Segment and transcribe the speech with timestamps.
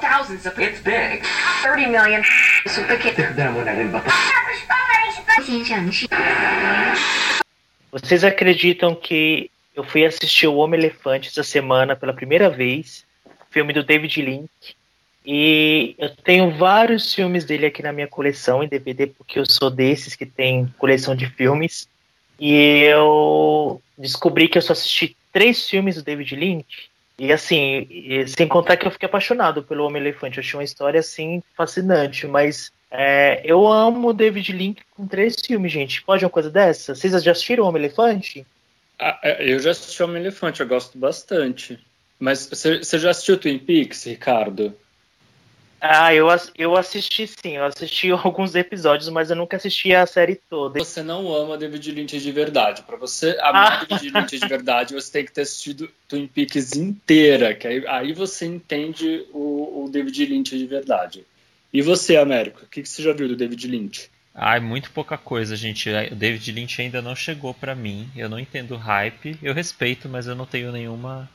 [0.00, 1.22] Thousands of it's big.
[1.62, 2.22] 30 million.
[7.90, 13.04] Vocês acreditam que eu fui assistir o Homem Elefante essa semana pela primeira vez,
[13.50, 14.76] filme do David Lynch,
[15.24, 19.70] e eu tenho vários filmes dele aqui na minha coleção em DVD, porque eu sou
[19.70, 21.88] desses que tem coleção de filmes.
[22.40, 26.90] E eu descobri que eu só assisti três filmes do David Lynch.
[27.18, 27.86] E assim,
[28.26, 30.38] sem contar que eu fiquei apaixonado pelo Homem Elefante.
[30.38, 35.72] Eu achei uma história assim fascinante, mas é, eu amo David Lynch com três filmes,
[35.72, 36.02] gente.
[36.02, 36.94] Pode uma coisa dessa?
[36.94, 38.46] Vocês já assistiram o Homem Elefante?
[38.98, 41.78] Ah, é, eu já assisti o Homem Elefante, eu gosto bastante.
[42.18, 44.74] Mas você já assistiu Twin Peaks, Ricardo?
[45.84, 50.36] Ah, eu, eu assisti sim, eu assisti alguns episódios, mas eu nunca assisti a série
[50.36, 50.78] toda.
[50.78, 52.82] Você não ama David Lynch de verdade.
[52.82, 53.84] Para você amar ah.
[53.84, 58.12] David Lynch de verdade, você tem que ter assistido Twin Peaks inteira, que aí, aí
[58.12, 61.26] você entende o, o, David Lynch de verdade.
[61.72, 64.08] E você, Américo, o que, que você já viu do David Lynch?
[64.32, 65.90] Ah, muito pouca coisa, gente.
[65.90, 68.08] O David Lynch ainda não chegou para mim.
[68.14, 69.36] Eu não entendo o hype.
[69.42, 71.28] Eu respeito, mas eu não tenho nenhuma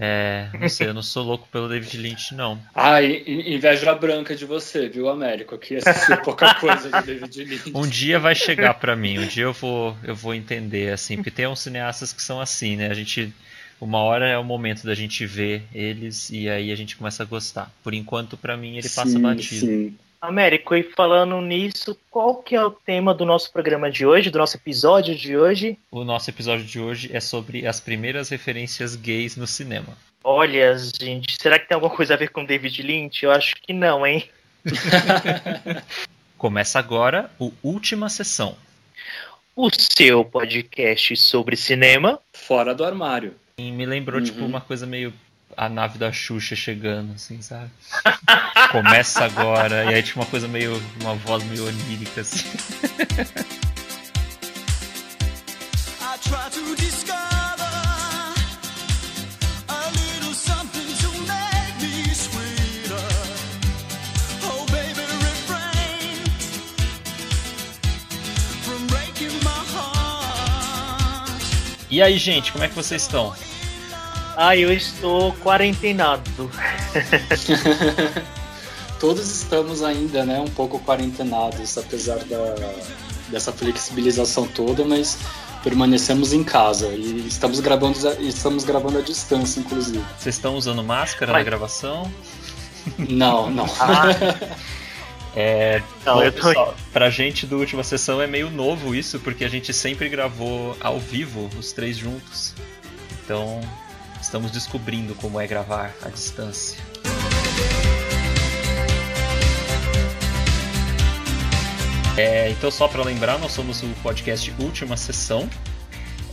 [0.00, 2.56] é, não sei, eu não sou louco pelo David Lynch, não.
[2.72, 5.58] Ah, inveja branca de você, viu, Américo?
[5.58, 7.72] Que assistiu pouca coisa de David Lynch.
[7.74, 11.32] Um dia vai chegar para mim, um dia eu vou, eu vou entender, assim, porque
[11.32, 12.88] tem uns cineastas que são assim, né?
[12.88, 13.32] A gente.
[13.80, 17.26] Uma hora é o momento da gente ver eles e aí a gente começa a
[17.26, 17.70] gostar.
[17.82, 19.66] Por enquanto, para mim, ele passa sim, batido.
[19.66, 19.96] Sim.
[20.20, 24.38] Américo, e falando nisso, qual que é o tema do nosso programa de hoje, do
[24.38, 25.78] nosso episódio de hoje?
[25.92, 29.96] O nosso episódio de hoje é sobre as primeiras referências gays no cinema.
[30.24, 33.24] Olha, gente, será que tem alguma coisa a ver com David Lynch?
[33.24, 34.28] Eu acho que não, hein?
[36.36, 38.56] Começa agora o Última Sessão.
[39.54, 42.18] O seu podcast sobre cinema.
[42.32, 43.36] Fora do armário.
[43.56, 44.46] E me lembrou, tipo, uhum.
[44.46, 45.12] tipo, uma coisa meio
[45.58, 47.68] a nave da Xuxa chegando, assim, sabe?
[48.70, 50.80] Começa agora, e aí tinha uma coisa meio.
[51.00, 52.46] uma voz meio onírica, assim.
[64.40, 64.66] Oh,
[71.90, 73.34] e aí, gente, como é que vocês estão?
[74.40, 76.48] Ah, eu estou quarentenado.
[79.00, 82.54] Todos estamos ainda, né, um pouco quarentenados, apesar da,
[83.30, 85.18] dessa flexibilização toda, mas
[85.64, 90.04] permanecemos em casa e estamos gravando, estamos gravando à distância, inclusive.
[90.16, 91.40] Vocês estão usando máscara Vai.
[91.40, 92.08] na gravação?
[92.96, 93.66] Não, não.
[93.80, 94.06] Ah.
[95.34, 96.46] É, não, bom, eu tô...
[96.46, 100.76] pessoal, pra gente do última sessão é meio novo isso, porque a gente sempre gravou
[100.80, 102.54] ao vivo, os três juntos.
[103.24, 103.60] Então,
[104.20, 106.78] Estamos descobrindo como é gravar à distância.
[112.16, 115.48] É, então, só para lembrar, nós somos o podcast Última Sessão.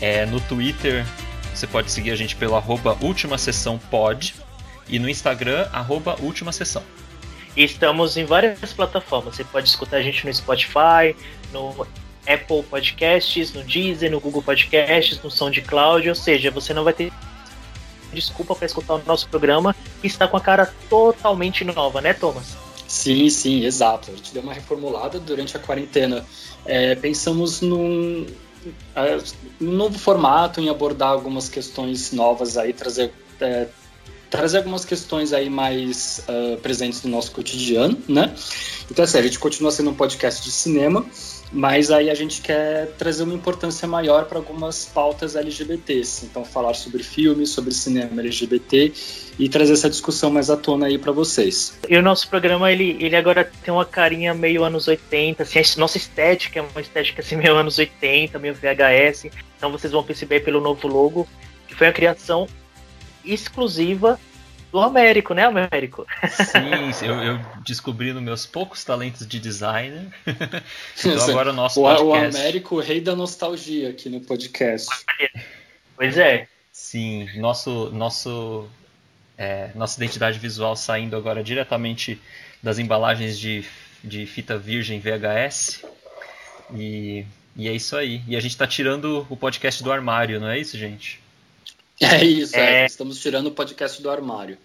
[0.01, 1.05] É, no Twitter,
[1.53, 4.33] você pode seguir a gente pelo arroba Última Sessão Pod.
[4.89, 6.83] E no Instagram, arroba Última Sessão.
[7.55, 9.35] Estamos em várias plataformas.
[9.35, 11.15] Você pode escutar a gente no Spotify,
[11.53, 11.87] no
[12.27, 16.09] Apple Podcasts, no Deezer, no Google Podcasts, no SoundCloud.
[16.09, 17.13] Ou seja, você não vai ter
[18.15, 22.55] desculpa para escutar o nosso programa, que está com a cara totalmente nova, né, Thomas?
[22.87, 24.11] Sim, sim, exato.
[24.11, 26.25] A gente deu uma reformulada durante a quarentena.
[26.65, 28.25] É, pensamos num,
[28.95, 29.17] é,
[29.59, 33.67] num novo formato, em abordar algumas questões novas aí, trazer é,
[34.29, 38.33] trazer algumas questões aí mais uh, presentes no nosso cotidiano, né?
[38.91, 41.05] Então, assim, a gente continua sendo um podcast de cinema,
[41.55, 46.25] mas aí a gente quer trazer uma importância maior para algumas pautas LGBTs.
[46.25, 48.91] Então, falar sobre filmes, sobre cinema LGBT
[49.39, 51.79] e trazer essa discussão mais à tona aí para vocês.
[51.87, 55.79] E o nosso programa, ele, ele agora tem uma carinha meio anos 80, assim, a
[55.79, 59.27] nossa estética é uma estética assim, meio anos 80, meio VHS.
[59.55, 61.25] Então, vocês vão perceber pelo novo logo
[61.69, 62.47] que foi a criação
[63.23, 64.19] exclusiva
[64.75, 66.05] do Américo, né, Américo?
[66.29, 70.07] Sim, eu, eu descobri nos meus poucos talentos de designer.
[70.99, 72.35] então agora o nosso o, podcast...
[72.35, 74.89] O Américo, o rei da nostalgia aqui no podcast.
[75.95, 76.49] Pois é.
[76.73, 78.67] Sim, nosso, nosso,
[79.37, 82.21] é, nossa identidade visual saindo agora diretamente
[82.61, 83.63] das embalagens de,
[84.03, 85.85] de fita virgem VHS.
[86.75, 88.21] E, e é isso aí.
[88.27, 91.23] E a gente está tirando o podcast do armário, não é isso, gente?
[92.01, 92.83] É isso, é.
[92.83, 92.85] É.
[92.85, 94.57] estamos tirando o podcast do armário.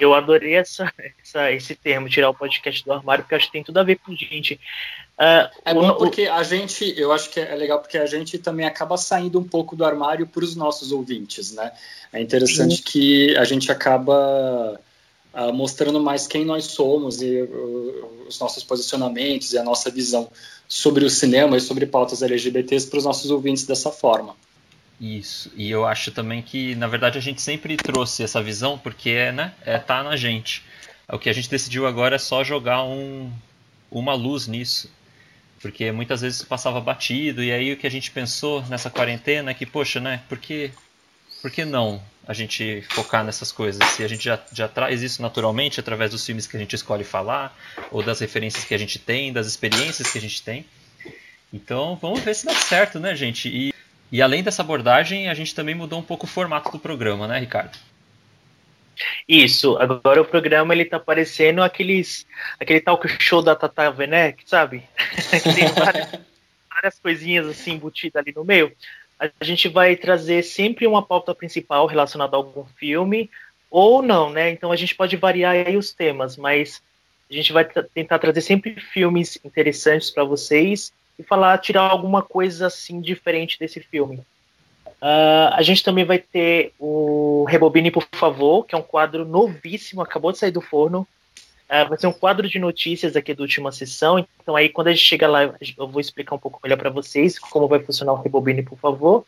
[0.00, 0.90] Eu adorei essa,
[1.22, 3.98] essa, esse termo, tirar o podcast do armário, porque acho que tem tudo a ver
[3.98, 4.54] com gente.
[5.18, 8.38] Uh, é bom o, porque a gente, eu acho que é legal porque a gente
[8.38, 11.72] também acaba saindo um pouco do armário para os nossos ouvintes, né?
[12.12, 12.82] É interessante sim.
[12.82, 14.80] que a gente acaba
[15.34, 20.30] uh, mostrando mais quem nós somos e uh, os nossos posicionamentos e a nossa visão
[20.66, 24.34] sobre o cinema e sobre pautas LGBTs para os nossos ouvintes dessa forma.
[25.00, 29.08] Isso, e eu acho também que, na verdade, a gente sempre trouxe essa visão porque
[29.08, 30.62] é, né, é tá na gente.
[31.08, 33.32] O que a gente decidiu agora é só jogar um,
[33.90, 34.90] uma luz nisso.
[35.62, 39.54] Porque muitas vezes passava batido, e aí o que a gente pensou nessa quarentena é
[39.54, 40.70] que, poxa, né, por que,
[41.40, 43.82] por que não a gente focar nessas coisas?
[43.90, 47.04] Se a gente já, já traz isso naturalmente através dos filmes que a gente escolhe
[47.04, 47.58] falar,
[47.90, 50.66] ou das referências que a gente tem, das experiências que a gente tem.
[51.52, 53.48] Então vamos ver se dá certo, né, gente?
[53.48, 53.74] E,
[54.12, 57.38] e além dessa abordagem, a gente também mudou um pouco o formato do programa, né,
[57.38, 57.78] Ricardo?
[59.28, 62.26] Isso, agora o programa ele tá parecendo aqueles,
[62.58, 64.82] aquele talk show da Tata Werneck, sabe?
[65.54, 66.08] Tem várias,
[66.68, 68.72] várias coisinhas assim embutidas ali no meio.
[69.18, 73.30] A gente vai trazer sempre uma pauta principal relacionada a algum filme,
[73.70, 74.50] ou não, né?
[74.50, 76.82] Então a gente pode variar aí os temas, mas
[77.30, 82.66] a gente vai tentar trazer sempre filmes interessantes para vocês e falar, tirar alguma coisa
[82.66, 84.16] assim diferente desse filme.
[85.02, 90.00] Uh, a gente também vai ter o Rebobine, por favor, que é um quadro novíssimo,
[90.00, 91.06] acabou de sair do forno.
[91.68, 94.18] Uh, vai ser um quadro de notícias aqui da última sessão.
[94.42, 97.38] Então, aí, quando a gente chega lá, eu vou explicar um pouco melhor para vocês
[97.38, 99.24] como vai funcionar o Rebobine, por favor.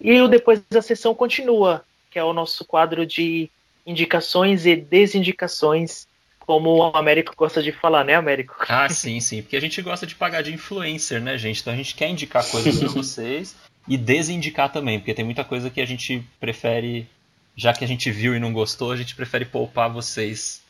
[0.00, 3.50] E o depois da sessão continua, que é o nosso quadro de
[3.86, 6.07] indicações e desindicações,
[6.48, 8.56] como o Américo gosta de falar, né, Américo?
[8.66, 9.42] Ah, sim, sim.
[9.42, 11.60] Porque a gente gosta de pagar de influencer, né, gente?
[11.60, 13.54] Então a gente quer indicar coisas para vocês
[13.86, 17.06] e desindicar também, porque tem muita coisa que a gente prefere,
[17.54, 20.62] já que a gente viu e não gostou, a gente prefere poupar vocês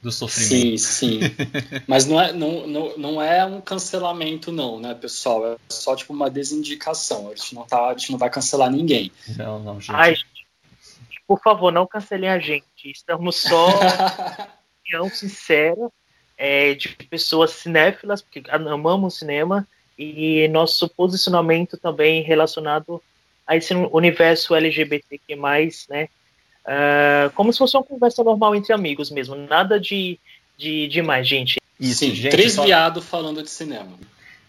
[0.00, 0.78] do sofrimento.
[0.78, 1.20] Sim, sim.
[1.88, 5.44] Mas não é, não, não, não é um cancelamento, não, né, pessoal?
[5.54, 7.26] É só tipo uma desindicação.
[7.26, 9.10] A gente não, tá, a gente não vai cancelar ninguém.
[9.36, 9.96] Não, não, gente.
[9.96, 10.14] Ai,
[11.26, 12.64] por favor, não cancelem a gente.
[12.84, 13.66] Estamos só
[14.84, 15.88] opinião sincera
[16.36, 19.66] é, de pessoas cinéfilas, porque amamos cinema,
[19.98, 23.00] e nosso posicionamento também relacionado
[23.46, 25.36] a esse universo LGBTQ+,
[25.88, 26.08] né,
[26.64, 30.18] uh, como se fosse uma conversa normal entre amigos mesmo, nada de,
[30.56, 31.60] de, de mais, gente.
[31.78, 32.64] Isso, Sim, gente, três só...
[32.64, 33.92] viados falando de cinema.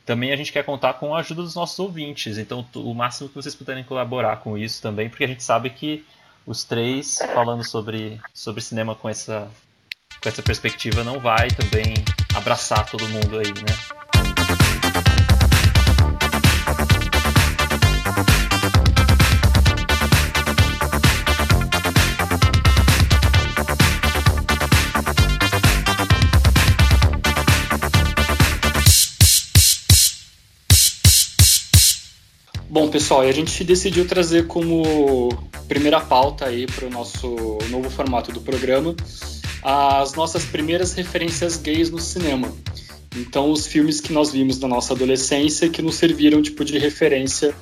[0.05, 3.35] Também a gente quer contar com a ajuda dos nossos ouvintes, então o máximo que
[3.35, 6.05] vocês puderem colaborar com isso também, porque a gente sabe que
[6.45, 9.51] os três falando sobre, sobre cinema com essa,
[10.25, 11.93] com essa perspectiva não vai também
[12.33, 13.77] abraçar todo mundo aí, né?
[32.67, 35.29] Bom, pessoal, a gente decidiu trazer como
[35.67, 38.95] primeira pauta aí para o nosso novo formato do programa
[39.67, 42.53] as nossas primeiras referências gays no cinema.
[43.15, 47.55] Então, os filmes que nós vimos na nossa adolescência que nos serviram tipo de referência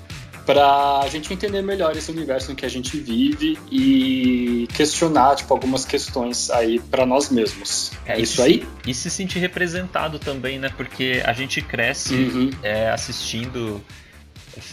[0.45, 5.53] para a gente entender melhor esse universo em que a gente vive e questionar tipo
[5.53, 7.93] algumas questões aí para nós mesmos.
[8.05, 8.67] É isso aí.
[8.85, 10.69] E se sentir representado também, né?
[10.75, 12.49] Porque a gente cresce uhum.
[12.61, 13.81] é, assistindo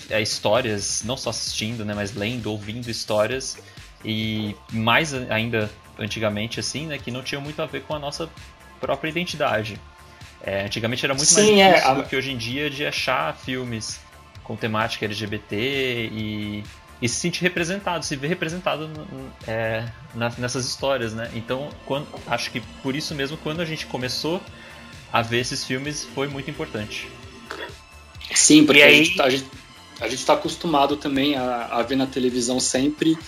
[0.08, 3.56] é, histórias, não só assistindo, né, mas lendo, ouvindo histórias
[4.04, 8.28] e mais ainda antigamente assim, né, que não tinha muito a ver com a nossa
[8.80, 9.80] própria identidade.
[10.42, 12.86] É, antigamente era muito Sim, mais é, difícil é, do que hoje em dia de
[12.86, 14.00] achar filmes
[14.42, 15.56] com temática LGBT
[16.10, 16.64] e,
[17.00, 18.90] e se sentir representado, se ver representado
[19.46, 19.86] é,
[20.38, 21.30] nessas histórias, né?
[21.34, 24.40] Então, quando, acho que por isso mesmo, quando a gente começou
[25.12, 27.06] a ver esses filmes, foi muito importante.
[28.34, 28.94] Sim, porque aí...
[28.94, 29.46] a gente, tá, a gente
[30.00, 33.18] a gente está acostumado também a, a, ver na televisão sempre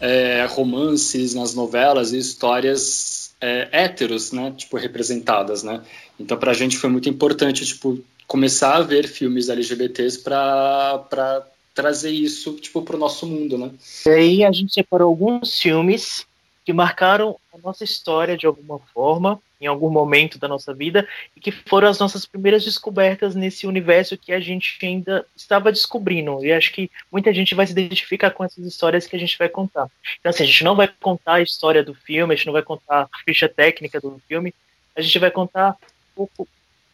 [0.00, 5.82] é, romances nas novelas e histórias é, héteros, né, tipo representadas, né.
[6.18, 12.10] Então para a gente foi muito importante tipo começar a ver filmes LGBTs para trazer
[12.10, 13.70] isso tipo o nosso mundo, né.
[14.06, 16.26] E aí a gente separou alguns filmes
[16.64, 21.40] que marcaram a nossa história de alguma forma em algum momento da nossa vida e
[21.40, 26.44] que foram as nossas primeiras descobertas nesse universo que a gente ainda estava descobrindo.
[26.44, 29.48] E acho que muita gente vai se identificar com essas histórias que a gente vai
[29.48, 29.88] contar.
[30.20, 32.62] Então, assim, a gente não vai contar a história do filme, a gente não vai
[32.62, 34.54] contar a ficha técnica do filme,
[34.94, 36.48] a gente vai contar um pouco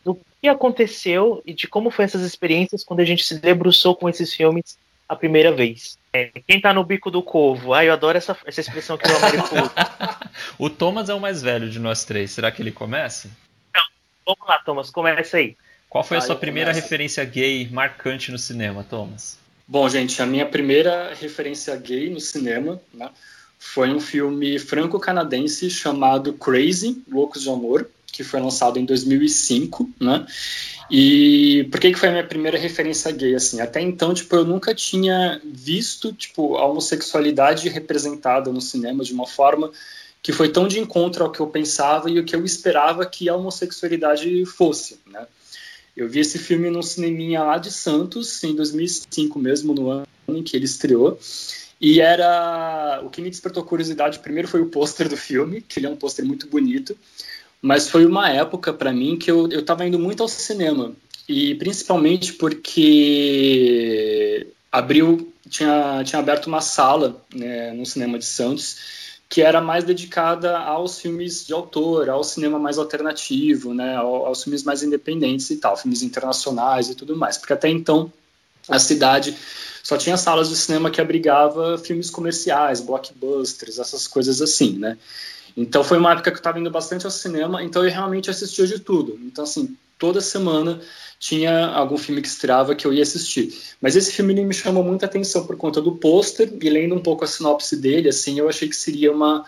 [0.05, 4.09] do que aconteceu e de como foi essas experiências quando a gente se debruçou com
[4.09, 4.77] esses filmes
[5.13, 5.99] a primeira vez.
[6.13, 7.75] É, quem tá no bico do corvo?
[7.75, 9.55] Ah, eu adoro essa, essa expressão que o Américo
[10.59, 12.31] O Thomas é o mais velho de nós três.
[12.31, 13.29] Será que ele começa?
[13.75, 13.83] Não.
[14.27, 15.57] Vamos lá, Thomas, começa aí.
[15.89, 16.85] Qual foi a sua primeira começo.
[16.85, 19.39] referência gay marcante no cinema, Thomas?
[19.69, 23.11] Bom, gente, a minha primeira referência gay no cinema né,
[23.59, 30.27] foi um filme franco-canadense chamado Crazy, Loucos de Amor, que foi lançado em 2005, né?
[30.91, 33.61] E por que que foi a minha primeira referência gay assim?
[33.63, 39.27] Até então, tipo, eu nunca tinha visto, tipo, a homossexualidade representada no cinema de uma
[39.27, 39.73] forma
[40.23, 43.29] que foi tão de encontro ao que eu pensava e o que eu esperava que
[43.29, 45.27] a homossexualidade fosse, né?
[45.97, 50.43] Eu vi esse filme num cineminha lá de Santos, em 2005 mesmo, no ano em
[50.43, 51.19] que ele estreou.
[51.81, 53.03] E era.
[53.05, 55.97] O que me despertou curiosidade primeiro foi o pôster do filme, que ele é um
[55.97, 56.97] pôster muito bonito.
[57.63, 60.93] Mas foi uma época para mim que eu, eu tava indo muito ao cinema.
[61.29, 65.33] E principalmente porque abriu.
[65.49, 68.79] Tinha, tinha aberto uma sala né, no cinema de Santos
[69.33, 74.63] que era mais dedicada aos filmes de autor, ao cinema mais alternativo, né, aos filmes
[74.63, 78.13] mais independentes e tal, filmes internacionais e tudo mais, porque até então
[78.69, 79.35] a cidade
[79.83, 84.99] só tinha salas de cinema que abrigava filmes comerciais, blockbusters, essas coisas assim, né?
[85.57, 88.67] Então foi uma época que eu estava indo bastante ao cinema, então eu realmente assistia
[88.67, 89.19] de tudo.
[89.23, 90.81] Então assim, toda semana
[91.19, 93.57] tinha algum filme que estreava que eu ia assistir.
[93.81, 97.23] Mas esse filme me chamou muita atenção por conta do pôster e lendo um pouco
[97.23, 99.45] a sinopse dele, assim, eu achei que seria uma,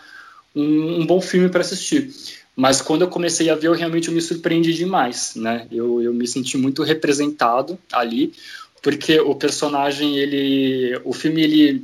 [0.55, 2.13] um, um bom filme para assistir.
[2.55, 5.67] Mas quando eu comecei a ver, eu realmente me surpreendi demais, né?
[5.69, 8.33] Eu, eu me senti muito representado ali,
[8.81, 11.83] porque o personagem, ele, o filme, ele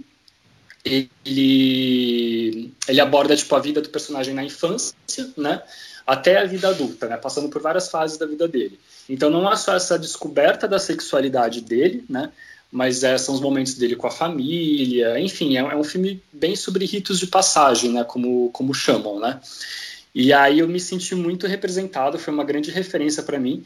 [0.83, 4.93] ele ele aborda tipo a vida do personagem na infância,
[5.38, 5.61] né?
[6.05, 7.17] Até a vida adulta, né?
[7.17, 8.79] Passando por várias fases da vida dele.
[9.07, 12.31] Então não é só essa descoberta da sexualidade dele, né?
[12.71, 16.55] Mas é, são os momentos dele com a família, enfim, é, é, um filme bem
[16.55, 18.03] sobre ritos de passagem, né?
[18.03, 19.39] Como, como chamam, né?
[20.15, 23.63] E aí eu me senti muito representado, foi uma grande referência para mim,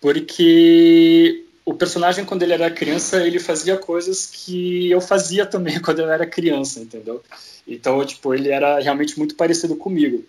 [0.00, 5.98] porque o personagem quando ele era criança ele fazia coisas que eu fazia também quando
[5.98, 7.22] eu era criança, entendeu?
[7.66, 10.24] Então tipo ele era realmente muito parecido comigo.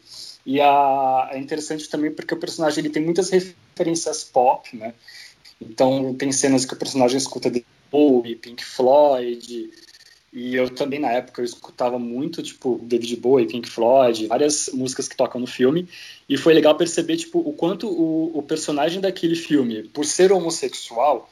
[0.46, 4.93] E a, é interessante também porque o personagem ele tem muitas referências pop, né?
[5.62, 9.72] Então tem cenas que o personagem escuta de Bowie, Pink Floyd,
[10.31, 15.07] e eu também na época eu escutava muito tipo David Bowie, Pink Floyd, várias músicas
[15.07, 15.88] que tocam no filme,
[16.27, 21.29] e foi legal perceber tipo o quanto o, o personagem daquele filme, por ser homossexual,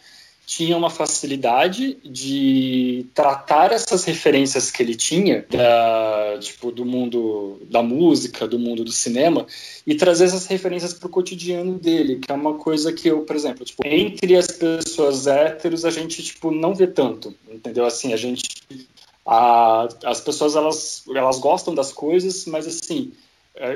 [0.47, 7.83] tinha uma facilidade de tratar essas referências que ele tinha da, tipo, do mundo da
[7.83, 9.45] música, do mundo do cinema
[9.85, 13.35] e trazer essas referências para o cotidiano dele, que é uma coisa que eu, por
[13.35, 17.85] exemplo, tipo, entre as pessoas héteros a gente tipo não vê tanto, entendeu?
[17.85, 18.87] Assim, a gente
[19.25, 23.11] a, as pessoas elas elas gostam das coisas, mas assim,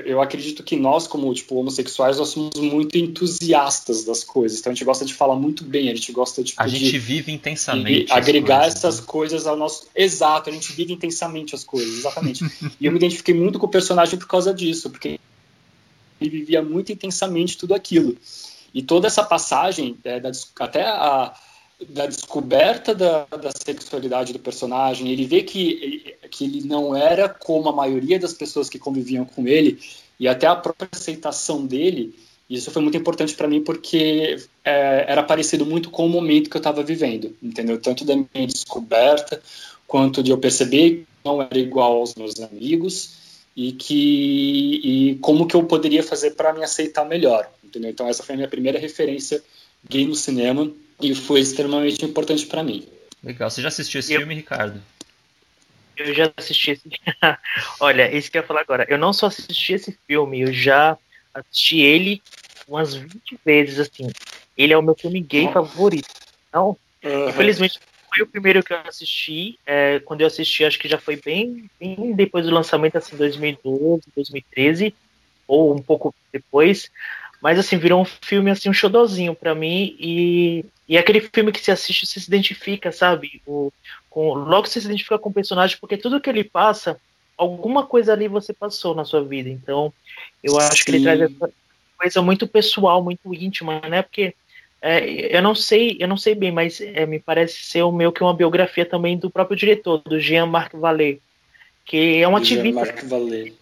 [0.06, 4.60] eu acredito que nós, como tipo, homossexuais, nós somos muito entusiastas das coisas.
[4.60, 6.78] Então a gente gosta de falar muito bem, a gente gosta tipo, a de.
[6.78, 8.12] gente vive intensamente.
[8.12, 9.06] Agregar coisas, essas né?
[9.08, 9.88] coisas ao nosso.
[9.96, 12.46] Exato, a gente vive intensamente as coisas, exatamente.
[12.80, 15.20] e eu me identifiquei muito com o personagem por causa disso, porque
[16.20, 18.16] ele vivia muito intensamente tudo aquilo.
[18.74, 21.34] E toda essa passagem, é, da, até a
[21.90, 27.70] da descoberta da, da, sexualidade do personagem, ele vê que, que ele não era como
[27.70, 29.80] a maioria das pessoas que conviviam com ele,
[30.20, 32.14] e até a própria aceitação dele,
[32.50, 36.58] isso foi muito importante para mim porque é, era parecido muito com o momento que
[36.58, 37.80] eu estava vivendo, entendeu?
[37.80, 39.42] Tanto da minha descoberta,
[39.88, 43.22] quanto de eu perceber que não era igual aos meus amigos,
[43.56, 47.90] e que e como que eu poderia fazer para me aceitar melhor, entendeu?
[47.90, 49.42] Então essa foi a minha primeira referência
[49.90, 50.72] gay no cinema,
[51.02, 52.88] e foi extremamente importante para mim.
[53.24, 53.50] Legal.
[53.50, 54.20] Você já assistiu esse eu...
[54.20, 54.82] filme, Ricardo?
[55.96, 56.90] Eu já assisti esse
[57.80, 58.86] Olha, isso que eu ia falar agora.
[58.90, 60.98] Eu não só assisti esse filme, eu já
[61.34, 62.22] assisti ele
[62.68, 64.10] umas 20 vezes, assim.
[64.58, 65.52] Ele é o meu filme gay oh.
[65.52, 66.10] favorito.
[66.50, 67.30] Então, uhum.
[67.30, 67.80] infelizmente,
[68.14, 69.60] foi o primeiro que eu assisti.
[69.66, 74.04] É, quando eu assisti, acho que já foi bem, bem depois do lançamento, assim, 2012,
[74.16, 74.94] 2013,
[75.48, 76.90] ou um pouco depois.
[77.42, 79.96] Mas, assim, virou um filme, assim, um xodozinho para mim.
[80.00, 83.42] E e é aquele filme que se assiste, você se identifica, sabe?
[83.48, 83.72] O,
[84.10, 87.00] com, logo você se identifica com o personagem, porque tudo que ele passa,
[87.38, 89.48] alguma coisa ali você passou na sua vida.
[89.48, 89.94] Então,
[90.44, 90.84] eu acho Sim.
[90.84, 91.50] que ele traz essa
[91.98, 94.02] coisa muito pessoal, muito íntima, né?
[94.02, 94.36] Porque
[94.82, 98.12] é, eu não sei, eu não sei bem, mas é, me parece ser o meu
[98.12, 101.22] que uma biografia também do próprio diretor, do Jean-Marc Vallée,
[101.86, 102.84] que é um ativista.
[102.84, 103.54] Jean-Marc Vallée.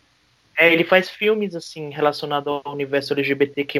[0.59, 3.79] É, ele faz filmes assim relacionados ao universo LGBTQ+.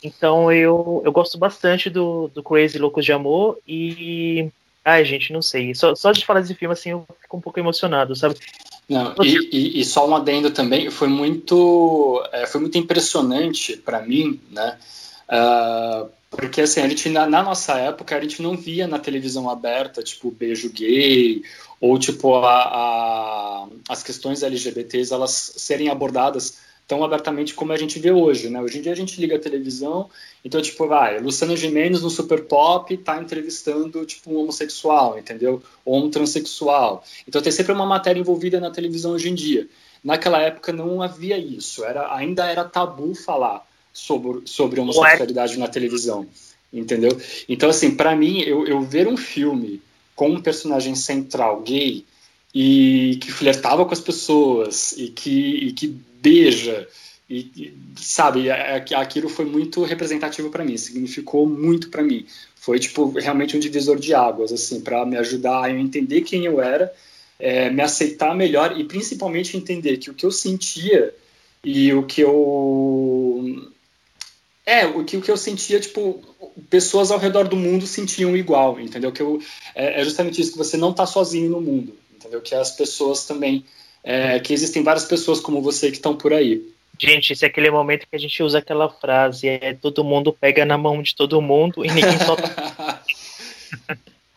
[0.00, 4.48] Então eu, eu gosto bastante do, do Crazy Loucos de Amor e.
[4.84, 5.74] Ai, gente, não sei.
[5.74, 8.36] Só, só de falar desse filme assim eu fico um pouco emocionado, sabe?
[8.88, 14.00] Não, e, e, e, só um adendo também, foi muito, é, foi muito impressionante para
[14.00, 14.78] mim, né?
[15.28, 19.48] Uh, Porque assim, a gente, na, na, nossa época, a gente não via na televisão
[19.48, 21.42] aberta, tipo, beijo gay,
[21.80, 27.98] ou tipo, a, a, as questões LGBTs, elas serem abordadas tão abertamente como a gente
[27.98, 28.60] vê hoje, né?
[28.60, 30.08] Hoje em dia a gente liga a televisão,
[30.44, 35.62] então, tipo, vai, Luciana Gimenez no Super Pop tá entrevistando, tipo, um homossexual, entendeu?
[35.84, 37.02] Ou um transexual.
[37.26, 39.66] Então tem sempre uma matéria envolvida na televisão hoje em dia.
[40.04, 43.65] Naquela época não havia isso, era, ainda era tabu falar
[43.96, 46.26] sobre, sobre homossexualidade na televisão,
[46.70, 47.18] entendeu?
[47.48, 49.80] Então, assim, para mim, eu, eu ver um filme
[50.14, 52.04] com um personagem central gay
[52.54, 55.86] e que flertava com as pessoas e que, e que
[56.20, 56.86] beija
[57.28, 62.24] e, e sabe aquilo foi muito representativo para mim significou muito para mim
[62.54, 66.60] foi tipo realmente um divisor de águas assim para me ajudar a entender quem eu
[66.60, 66.90] era
[67.38, 71.12] é, me aceitar melhor e principalmente entender que o que eu sentia
[71.64, 73.72] e o que eu
[74.66, 76.20] é o que o que eu sentia tipo
[76.68, 79.12] pessoas ao redor do mundo sentiam igual entendeu?
[79.12, 79.40] Que eu
[79.74, 82.42] é, é justamente isso que você não está sozinho no mundo entendeu?
[82.42, 83.64] Que as pessoas também
[84.02, 86.62] é, que existem várias pessoas como você que estão por aí.
[86.98, 90.64] Gente, esse é aquele momento que a gente usa aquela frase, é todo mundo pega
[90.64, 93.02] na mão de todo mundo e ninguém solta.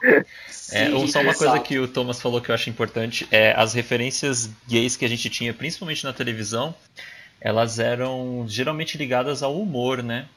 [0.74, 3.74] é, ou só uma coisa que o Thomas falou que eu acho importante, é as
[3.74, 6.76] referências gays que a gente tinha, principalmente na televisão,
[7.42, 10.28] elas eram geralmente ligadas ao humor, né?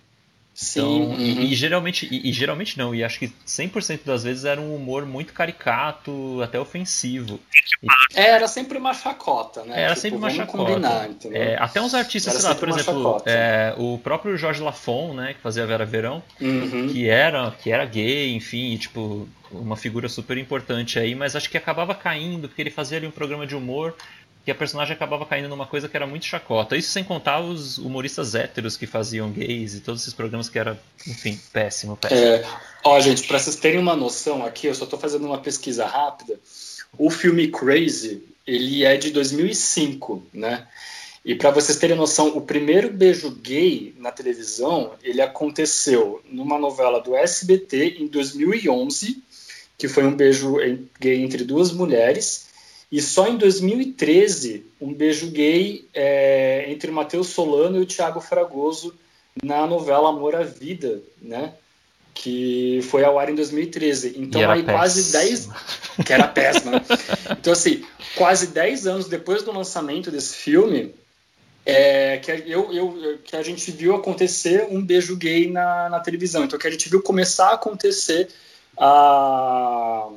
[0.54, 0.80] Sim.
[0.80, 1.18] Então, uhum.
[1.18, 4.74] e, e, geralmente, e, e, geralmente não, e acho que 100% das vezes era um
[4.74, 7.40] humor muito caricato, até ofensivo.
[8.14, 9.84] É, era sempre uma chacota, né?
[9.84, 11.08] Era tipo, sempre uma chacota.
[11.32, 15.32] É, até uns artistas, era sei lá, por exemplo, é, o próprio Jorge Lafon, né,
[15.32, 16.88] que fazia Vera Verão, uhum.
[16.92, 21.56] que, era, que era gay, enfim, tipo, uma figura super importante aí, mas acho que
[21.56, 23.96] acabava caindo, porque ele fazia ali um programa de humor
[24.44, 26.76] que a personagem acabava caindo numa coisa que era muito chacota.
[26.76, 30.80] Isso sem contar os humoristas héteros que faziam gays e todos esses programas que era,
[31.06, 32.20] enfim, péssimo, péssimo.
[32.20, 32.44] É,
[32.82, 36.38] ó, gente, pra vocês terem uma noção aqui, eu só tô fazendo uma pesquisa rápida.
[36.98, 40.66] O filme Crazy, ele é de 2005, né?
[41.24, 47.00] E para vocês terem noção, o primeiro beijo gay na televisão, ele aconteceu numa novela
[47.00, 49.22] do SBT em 2011,
[49.78, 50.56] que foi um beijo
[51.00, 52.46] gay entre duas mulheres.
[52.92, 58.20] E só em 2013, um beijo gay é, entre o Matheus Solano e o Thiago
[58.20, 58.94] Fragoso
[59.42, 61.54] na novela Amor à Vida, né?
[62.12, 64.16] Que foi ao ar em 2013.
[64.18, 64.78] Então, aí péssimo.
[64.78, 65.48] quase 10.
[66.04, 66.72] Que era péssima.
[66.72, 66.82] Né?
[67.30, 67.82] Então, assim,
[68.14, 70.94] quase 10 anos depois do lançamento desse filme,
[71.64, 76.44] é, que, eu, eu, que a gente viu acontecer um beijo gay na, na televisão.
[76.44, 78.28] Então, que a gente viu começar a acontecer
[78.76, 80.10] a,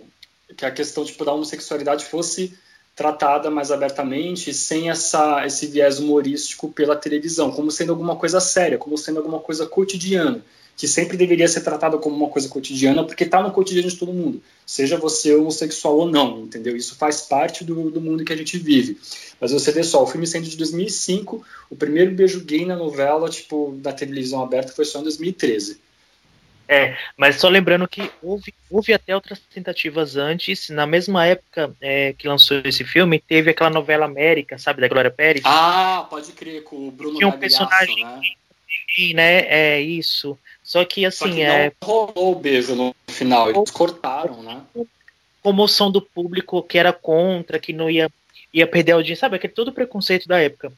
[0.58, 2.54] que a questão tipo, da homossexualidade fosse
[2.96, 8.78] tratada mais abertamente, sem essa, esse viés humorístico pela televisão, como sendo alguma coisa séria,
[8.78, 10.42] como sendo alguma coisa cotidiana,
[10.78, 14.14] que sempre deveria ser tratada como uma coisa cotidiana, porque está no cotidiano de todo
[14.14, 16.76] mundo, seja você homossexual ou não, entendeu?
[16.76, 18.98] Isso faz parte do, do mundo que a gente vive.
[19.42, 23.30] Mas você vê só, o filme sendo de 2005, o primeiro beijo gay na novela,
[23.30, 25.85] tipo, da televisão aberta foi só em 2013.
[26.68, 30.70] É, mas só lembrando que houve, houve até outras tentativas antes.
[30.70, 35.12] Na mesma época é, que lançou esse filme, teve aquela novela América, sabe, da Glória
[35.12, 35.44] Pérez.
[35.46, 38.22] Ah, pode crer, com o Bruno Tinha um personagem, né?
[39.14, 39.38] né?
[39.48, 40.38] É isso.
[40.64, 41.30] Só que assim.
[41.30, 41.72] Só que é...
[41.84, 44.62] rolou o beijo no final, eles cortaram, né?
[45.44, 48.12] Comoção do público que era contra, que não ia,
[48.52, 49.36] ia perder a audiência, sabe?
[49.36, 50.74] Aquele todo preconceito da época.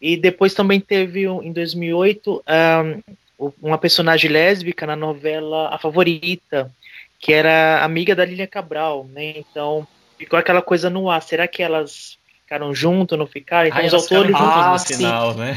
[0.00, 3.14] E depois também teve, em 2008, um,
[3.62, 6.72] uma personagem lésbica na novela A Favorita,
[7.20, 9.38] que era amiga da Lilia Cabral, né?
[9.38, 9.86] Então
[10.18, 11.22] ficou aquela coisa no ar.
[11.22, 13.68] Será que elas ficaram juntas, não ficaram?
[13.68, 15.56] Então ah, os autores juntos ah, no final, né?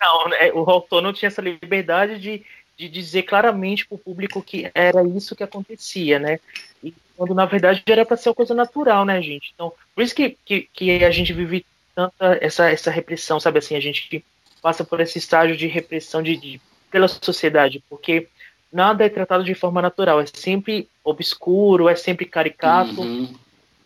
[0.00, 0.52] não, né?
[0.52, 2.42] o autor não tinha essa liberdade de,
[2.78, 6.40] de dizer claramente para o público que era isso que acontecia, né?
[6.82, 9.52] E quando na verdade era para ser uma coisa natural, né, gente?
[9.54, 11.64] Então, por isso que, que, que a gente vive
[11.94, 14.24] tanta essa, essa repressão, sabe assim, a gente
[14.62, 18.28] passa por esse estágio de repressão de, de, pela sociedade, porque
[18.72, 23.34] nada é tratado de forma natural, é sempre obscuro, é sempre caricato, uhum.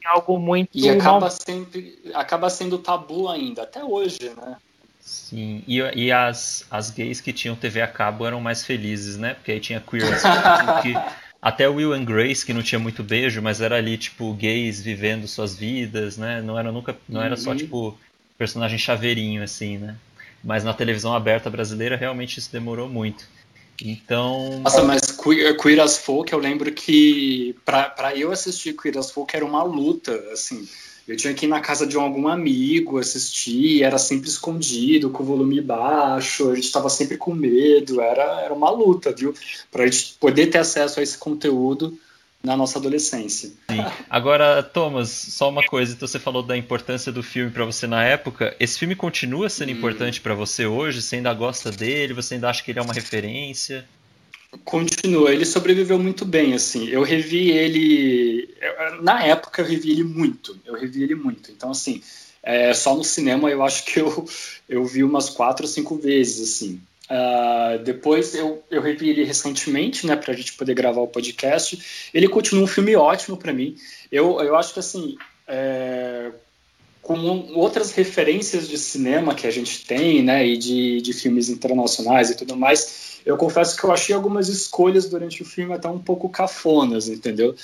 [0.05, 0.69] é algo muito...
[0.75, 4.57] E acaba, sempre, acaba sendo tabu ainda, até hoje, né?
[5.01, 9.35] Sim, e, e as, as gays que tinham TV a cabo eram mais felizes, né?
[9.35, 10.03] Porque aí tinha queer
[10.83, 10.95] que,
[11.41, 15.29] até Will and Grace, que não tinha muito beijo, mas era ali, tipo, gays vivendo
[15.29, 16.43] suas vidas, né?
[16.43, 16.97] Não era nunca.
[17.09, 17.57] Não era só, uhum.
[17.57, 17.99] tipo,
[18.37, 19.97] personagem chaveirinho, assim, né?
[20.47, 23.27] Mas na televisão aberta brasileira realmente isso demorou muito.
[23.83, 24.61] Então.
[24.61, 29.35] Nossa, mas Queer, Queer as Folk, eu lembro que para eu assistir Queer as Folk
[29.35, 30.67] era uma luta, assim.
[31.07, 35.27] Eu tinha que ir na casa de algum amigo assistir, era sempre escondido, com o
[35.27, 39.35] volume baixo, a gente estava sempre com medo, era, era uma luta, viu?
[39.71, 41.97] Para a gente poder ter acesso a esse conteúdo
[42.43, 43.51] na nossa adolescência.
[43.71, 43.85] Sim.
[44.09, 48.05] Agora, Thomas, só uma coisa, então você falou da importância do filme para você na
[48.05, 48.55] época.
[48.61, 49.77] Esse filme continua sendo hum.
[49.77, 51.03] importante para você hoje?
[51.03, 52.15] Você ainda gosta dele?
[52.15, 53.85] Você ainda acha que ele é uma referência?
[54.65, 56.89] Continua, ele sobreviveu muito bem, assim.
[56.89, 58.49] Eu revi ele.
[59.03, 60.59] Na época eu revi ele muito.
[60.65, 61.51] Eu revi ele muito.
[61.51, 62.01] Então, assim,
[62.43, 64.25] é, só no cinema eu acho que eu,
[64.69, 66.81] eu vi umas quatro ou cinco vezes, assim.
[67.09, 72.11] Uh, depois eu, eu revi ele recentemente, né, para a gente poder gravar o podcast.
[72.13, 73.77] Ele continua um filme ótimo para mim.
[74.11, 75.17] Eu, eu acho que assim,
[75.47, 76.33] é,
[77.01, 77.17] com
[77.55, 82.37] outras referências de cinema que a gente tem, né, e de, de filmes internacionais e
[82.37, 86.29] tudo mais, eu confesso que eu achei algumas escolhas durante o filme até um pouco
[86.29, 87.55] cafonas, entendeu?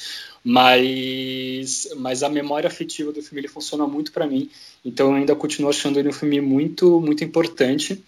[0.45, 4.49] Mas, mas a memória afetiva do filme ele funciona muito para mim,
[4.85, 8.03] então eu ainda continuo achando ele um filme muito, muito importante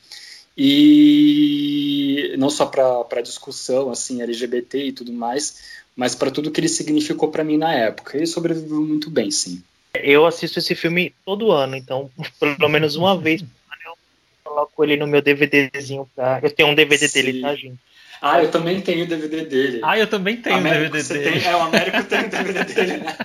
[0.56, 5.62] e não só para discussão assim LGBT e tudo mais,
[5.96, 8.16] mas para tudo que ele significou para mim na época.
[8.16, 9.62] Ele sobreviveu muito bem, sim.
[9.94, 13.96] Eu assisto esse filme todo ano, então pelo menos uma vez eu
[14.42, 16.40] coloco ele no meu DVDzinho pra...
[16.42, 17.22] Eu tenho um DVD sim.
[17.22, 17.78] dele, tá, gente?
[18.20, 19.80] Ah, eu também tenho o DVD dele.
[19.82, 21.30] Ah, eu também tenho o DVD dele.
[21.30, 21.46] Tem...
[21.46, 23.16] É, o Américo tem o DVD dele, né?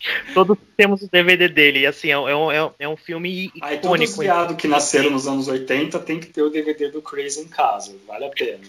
[0.34, 1.86] Todos temos o DVD dele.
[1.86, 3.66] Assim, é, um, é, é um filme icônico.
[3.66, 7.02] Aí todos os viados que nasceram nos anos 80 tem que ter o DVD do
[7.02, 7.96] Crazy em casa.
[8.06, 8.64] Vale a pena.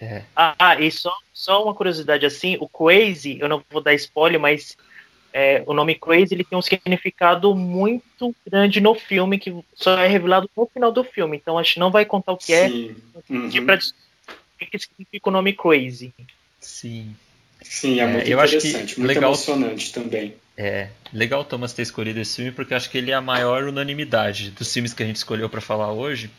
[0.00, 0.22] É.
[0.34, 4.76] Ah, e só, só uma curiosidade assim, o Crazy, eu não vou dar spoiler, mas
[5.32, 10.06] é, o nome Crazy ele tem um significado muito grande no filme que só é
[10.06, 11.36] revelado no final do filme.
[11.36, 12.96] Então a gente não vai contar o que é, Sim.
[13.28, 13.66] é, uhum.
[13.66, 16.14] pra, o que significa o nome Crazy.
[16.60, 17.14] Sim.
[17.62, 20.34] Sim, é, é muito eu interessante, acho que muito legal, emocionante também.
[20.56, 23.64] É, legal o Thomas ter escolhido esse filme porque acho que ele é a maior
[23.64, 26.30] unanimidade dos filmes que a gente escolheu para falar hoje.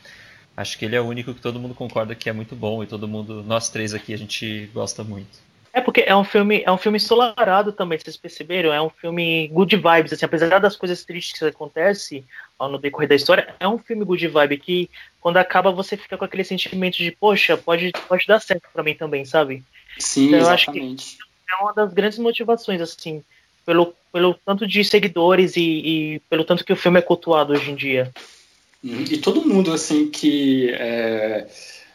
[0.58, 2.88] Acho que ele é o único que todo mundo concorda que é muito bom e
[2.88, 5.50] todo mundo, nós três aqui, a gente gosta muito.
[5.72, 8.74] É porque é um filme, é um filme ensolarado também, vocês perceberam?
[8.74, 12.26] É um filme good vibes, assim, apesar das coisas tristes que acontecem
[12.60, 14.90] no decorrer da história, é um filme good vibe que
[15.22, 18.96] quando acaba você fica com aquele sentimento de, poxa, pode, pode dar certo para mim
[18.96, 19.64] também, sabe?
[20.00, 23.24] Sim, então, eu acho que é uma das grandes motivações, assim,
[23.66, 27.72] pelo, pelo tanto de seguidores e, e pelo tanto que o filme é cultuado hoje
[27.72, 28.12] em dia.
[28.84, 29.04] Uhum.
[29.10, 30.72] E todo mundo, assim, que.
[30.72, 31.48] É,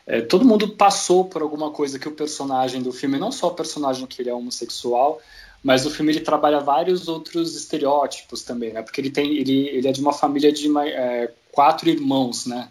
[0.07, 3.55] é, todo mundo passou por alguma coisa que o personagem do filme, não só o
[3.55, 5.21] personagem que ele é homossexual,
[5.63, 8.83] mas o filme ele trabalha vários outros estereótipos também, né?
[8.83, 12.69] Porque ele tem, ele, ele é de uma família de é, quatro irmãos, né?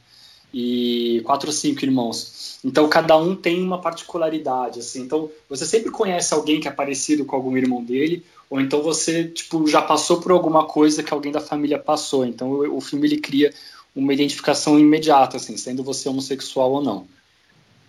[0.54, 2.60] E quatro ou cinco irmãos.
[2.64, 5.02] Então cada um tem uma particularidade, assim.
[5.02, 9.24] Então você sempre conhece alguém que é parecido com algum irmão dele, ou então você
[9.26, 12.24] tipo já passou por alguma coisa que alguém da família passou.
[12.26, 13.52] Então o, o filme ele cria
[13.96, 17.08] uma identificação imediata, assim, sendo você homossexual ou não.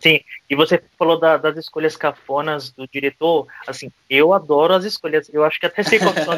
[0.00, 5.30] Sim, e você falou da, das escolhas cafonas do diretor, assim, eu adoro as escolhas,
[5.32, 6.34] eu acho que até sei qual são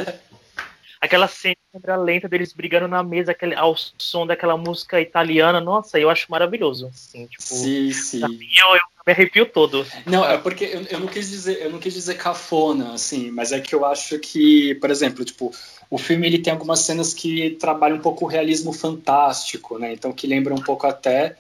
[1.01, 1.57] aquela cena
[1.97, 6.89] lenta deles brigando na mesa aquele, ao som daquela música italiana, nossa, eu acho maravilhoso.
[6.89, 8.21] Assim, tipo, sim, sim.
[8.23, 9.87] eu, eu, me arrepio todo.
[10.05, 13.53] Não, é porque eu, eu, não quis dizer, eu não quis dizer cafona, assim, mas
[13.53, 15.53] é que eu acho que, por exemplo, tipo,
[15.91, 19.93] o filme ele tem algumas cenas que trabalham um pouco o realismo fantástico, né?
[19.93, 21.37] Então que lembra um pouco até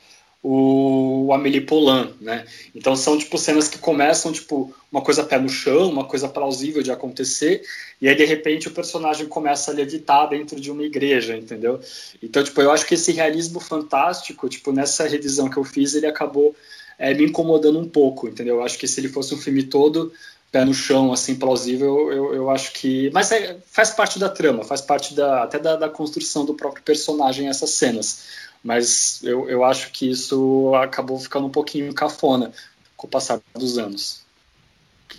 [0.48, 2.46] o Amélie Poulain, né?
[2.72, 6.84] Então são tipo cenas que começam tipo uma coisa pé no chão, uma coisa plausível
[6.84, 7.62] de acontecer,
[8.00, 11.80] e aí de repente o personagem começa a levitar dentro de uma igreja, entendeu?
[12.22, 16.06] Então tipo eu acho que esse realismo fantástico, tipo nessa revisão que eu fiz, ele
[16.06, 16.54] acabou
[16.96, 18.58] é, me incomodando um pouco, entendeu?
[18.58, 20.12] Eu acho que se ele fosse um filme todo
[20.52, 23.10] pé no chão, assim, plausível, eu, eu acho que.
[23.12, 26.84] Mas é, faz parte da trama, faz parte da, até da, da construção do próprio
[26.84, 32.52] personagem essas cenas mas eu, eu acho que isso acabou ficando um pouquinho cafona
[32.96, 34.26] com o passar dos anos.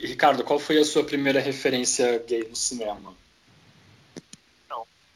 [0.01, 3.15] Ricardo, qual foi a sua primeira referência gay no cinema?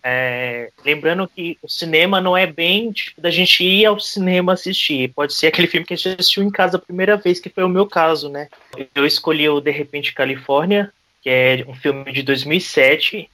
[0.04, 5.14] É, lembrando que o cinema não é bem tipo, da gente ir ao cinema assistir.
[5.14, 7.66] Pode ser aquele filme que a gente assistiu em casa a primeira vez, que foi
[7.66, 8.48] o meu caso, né?
[8.96, 10.92] Eu escolhi o De Repente Califórnia,
[11.22, 13.30] que é um filme de 2007.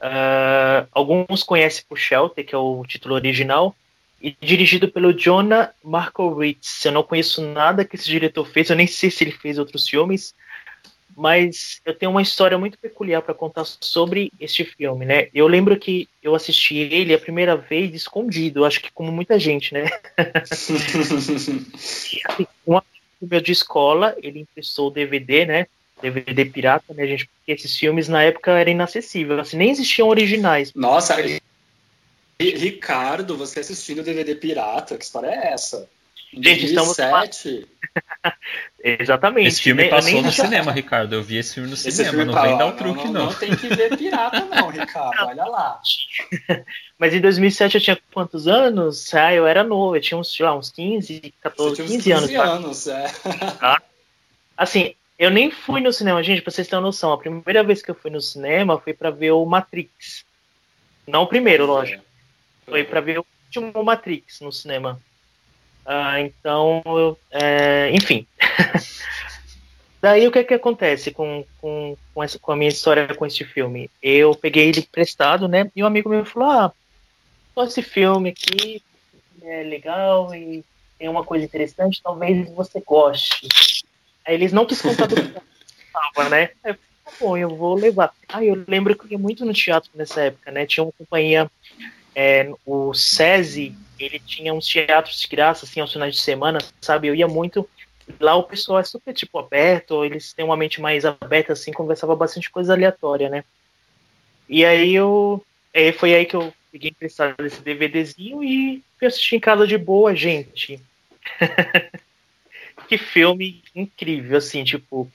[0.00, 3.74] ah, alguns conhecem por Shelter, que é o título original
[4.22, 6.84] e dirigido pelo Jonah Markowitz.
[6.84, 9.88] Eu não conheço nada que esse diretor fez, eu nem sei se ele fez outros
[9.88, 10.32] filmes,
[11.16, 15.28] mas eu tenho uma história muito peculiar para contar sobre este filme, né?
[15.34, 19.74] Eu lembro que eu assisti ele a primeira vez escondido, acho que como muita gente,
[19.74, 19.90] né?
[22.66, 22.86] um amigo
[23.20, 25.66] meu de escola, ele emprestou o DVD, né?
[26.00, 27.26] DVD pirata, né, gente?
[27.26, 30.72] Porque esses filmes na época eram inacessíveis, assim, nem existiam originais.
[30.74, 31.14] Nossa,
[32.40, 35.88] Ricardo, você assistindo DVD pirata, que história é essa?
[36.32, 37.48] Em gente, 2007?
[37.48, 37.72] estamos.
[38.82, 39.48] Exatamente.
[39.48, 41.14] Esse filme passou no cinema, Ricardo.
[41.14, 42.10] Eu vi esse filme no esse cinema.
[42.10, 43.26] Filme não vem dar o truque, não, não.
[43.26, 45.26] Não tem que ver pirata, não, Ricardo.
[45.26, 45.80] Olha lá.
[46.98, 49.12] Mas em 2007 eu tinha quantos anos?
[49.12, 49.94] Ah, eu era novo.
[49.94, 52.30] Eu tinha uns, sei lá, uns 15, 14, 15, 15 anos.
[52.30, 53.08] 15 anos, é.
[53.60, 53.82] Tá?
[54.56, 57.12] Assim, eu nem fui no cinema, gente, pra vocês terem uma noção.
[57.12, 60.24] A primeira vez que eu fui no cinema foi para ver o Matrix.
[61.06, 62.02] Não o primeiro, lógico.
[62.64, 65.00] Foi para ver o último Matrix no cinema.
[65.84, 66.82] Ah, então,
[67.30, 68.26] é, enfim.
[70.00, 73.24] Daí o que é que acontece com, com, com, essa, com a minha história com
[73.24, 73.88] este filme?
[74.02, 75.70] Eu peguei ele prestado, né?
[75.76, 76.72] E um amigo meu falou: Ah,
[77.54, 78.82] só esse filme aqui
[79.42, 80.64] é legal e
[80.98, 83.48] tem uma coisa interessante, talvez você goste.
[84.24, 85.22] Aí eles não quis contar do que
[86.30, 86.50] né?
[86.64, 88.12] Aí eu falei, tá bom, eu vou levar.
[88.28, 90.64] Ah, eu lembro que eu ia muito no teatro nessa época, né?
[90.66, 91.50] Tinha uma companhia,
[92.14, 97.08] é, o SESI, ele tinha uns teatros de graça, assim, aos finais de semana, sabe?
[97.08, 97.68] Eu ia muito.
[98.20, 102.14] Lá o pessoal é super, tipo, aberto, eles têm uma mente mais aberta, assim, conversava
[102.16, 103.44] bastante coisa aleatória, né?
[104.48, 105.44] E aí eu.
[105.72, 109.78] É, foi aí que eu peguei emprestado esse DVDzinho e fui assistir em casa de
[109.78, 110.80] boa, gente.
[112.88, 115.10] que filme incrível, assim, tipo.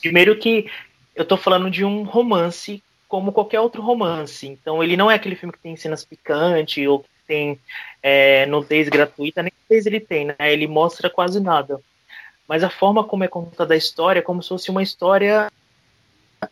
[0.00, 0.70] Primeiro que
[1.16, 4.46] eu tô falando de um romance como qualquer outro romance.
[4.46, 7.58] Então ele não é aquele filme que tem cenas picantes ou que tem
[8.02, 10.36] é, nudez gratuita, nem nudez ele tem, né?
[10.40, 11.80] Ele mostra quase nada.
[12.46, 15.50] Mas a forma como é contada a história é como se fosse uma história,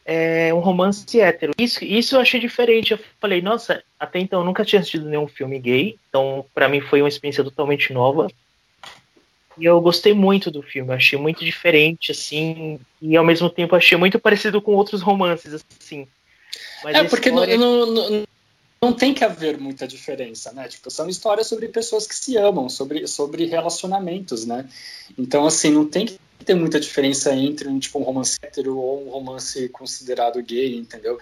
[0.05, 1.53] é, um romance hétero.
[1.59, 2.93] Isso, isso eu achei diferente.
[2.93, 6.81] Eu falei, nossa, até então eu nunca tinha assistido nenhum filme gay, então para mim
[6.81, 8.29] foi uma experiência totalmente nova.
[9.59, 13.97] E eu gostei muito do filme, achei muito diferente, assim, e ao mesmo tempo achei
[13.97, 16.07] muito parecido com outros romances, assim.
[16.83, 17.57] Mas é, porque história...
[17.57, 18.27] não, não,
[18.83, 20.69] não tem que haver muita diferença, né?
[20.69, 24.69] Tipo, são histórias sobre pessoas que se amam, sobre, sobre relacionamentos, né?
[25.17, 29.07] Então, assim, não tem que ter muita diferença entre um, tipo, um romance hétero ou
[29.07, 31.19] um romance considerado gay, entendeu?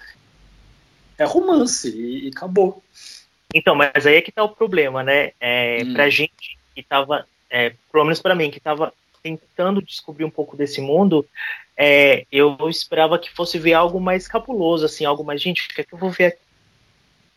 [1.16, 2.82] É romance e, e acabou.
[3.54, 5.32] Então, mas aí é que tá o problema, né?
[5.40, 5.94] É, hum.
[5.94, 8.92] Pra gente que tava é, pelo menos para mim, que estava
[9.22, 11.24] tentando descobrir um pouco desse mundo,
[11.76, 15.80] é, eu esperava que fosse ver algo mais cabuloso, assim, algo mais, gente, o que
[15.80, 16.38] é que eu vou ver aqui?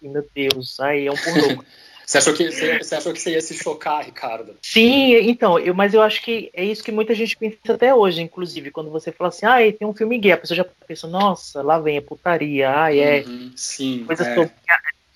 [0.02, 1.64] Meu Deus, aí é um pornô.
[2.08, 4.56] Você achou, que, você achou que você ia se chocar, Ricardo?
[4.62, 8.22] Sim, então, eu, mas eu acho que é isso que muita gente pensa até hoje,
[8.22, 11.62] inclusive, quando você fala assim, ah, tem um filme gay, a pessoa já pensa, nossa,
[11.62, 14.36] lá vem a putaria, ah, é uhum, sim, coisa é.
[14.36, 14.54] Sobre,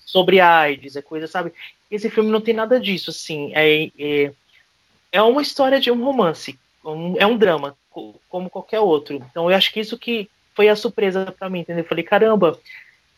[0.04, 1.54] sobre AIDS, é coisa, sabe?
[1.90, 4.32] Esse filme não tem nada disso, assim, é, é
[5.12, 7.76] é uma história de um romance, um, é um drama,
[8.28, 9.16] como qualquer outro.
[9.16, 11.82] Então eu acho que isso que foi a surpresa para mim, entendeu?
[11.82, 12.58] Eu falei, caramba,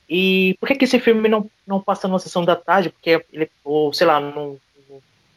[0.09, 2.91] e por que, que esse filme não, não passa numa sessão da tarde?
[2.91, 4.59] Porque ele, ou sei lá, num,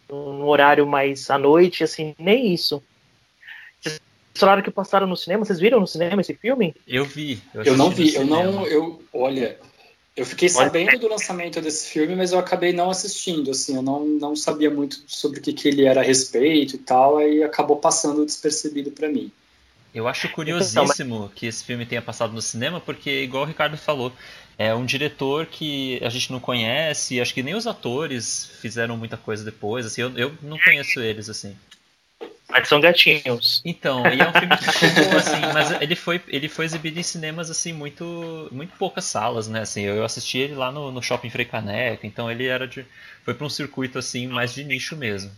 [0.10, 2.84] num horário mais à noite, assim, nem isso.
[3.82, 4.00] Vocês
[4.36, 6.76] falaram que passaram no cinema, vocês viram no cinema esse filme?
[6.88, 7.42] Eu vi.
[7.54, 9.58] Eu, eu não vi, eu não, eu, olha,
[10.18, 14.04] eu fiquei sabendo do lançamento desse filme, mas eu acabei não assistindo, assim, eu não,
[14.04, 17.78] não sabia muito sobre o que, que ele era a respeito e tal, aí acabou
[17.78, 19.32] passando despercebido para mim.
[19.94, 24.12] Eu acho curiosíssimo que esse filme tenha passado no cinema, porque, igual o Ricardo falou,
[24.58, 29.18] é um diretor que a gente não conhece, acho que nem os atores fizeram muita
[29.18, 31.56] coisa depois, assim, eu, eu não conheço eles, assim.
[32.50, 33.62] Mas são gatinhos.
[33.66, 37.04] Então, e é um filme que ficou assim, mas ele foi, ele foi exibido em
[37.04, 39.62] cinemas assim muito, muito poucas salas, né?
[39.62, 42.86] Assim, eu assisti ele lá no, no Shopping Frei Caneca, então ele era de,
[43.24, 45.32] foi para um circuito assim mais de nicho mesmo.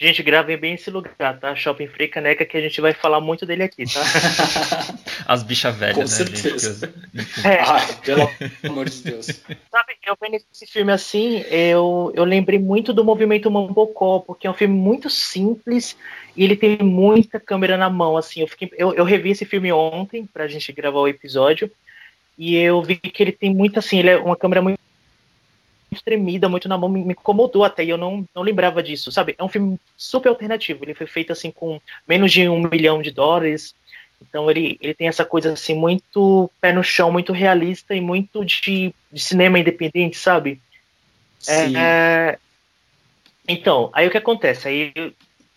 [0.00, 1.54] Gente, gravem bem esse lugar, tá?
[1.54, 4.00] Shopping Frei Caneca, que a gente vai falar muito dele aqui, tá?
[5.28, 6.86] As bichas velhas, Com né, certeza.
[6.86, 7.30] gente?
[7.46, 7.60] É.
[7.60, 8.30] Ai, pelo
[8.64, 9.26] amor de Deus.
[9.26, 14.50] Sabe, eu vendo esse filme assim, eu, eu lembrei muito do movimento Mambocó, porque é
[14.50, 15.94] um filme muito simples
[16.34, 18.40] e ele tem muita câmera na mão, assim.
[18.40, 21.70] Eu, fiquei, eu, eu revi esse filme ontem pra gente gravar o episódio
[22.38, 24.80] e eu vi que ele tem muito, assim, ele é uma câmera muito
[26.04, 29.34] tremida, muito na mão, me, me incomodou até, e eu não, não lembrava disso, sabe?
[29.38, 33.10] É um filme super alternativo, ele foi feito assim com menos de um milhão de
[33.10, 33.74] dólares,
[34.20, 38.44] então ele, ele tem essa coisa assim, muito pé no chão, muito realista e muito
[38.44, 40.60] de, de cinema independente, sabe?
[41.38, 41.76] Sim.
[41.76, 42.38] É,
[43.48, 44.68] então, aí o que acontece?
[44.68, 44.92] Aí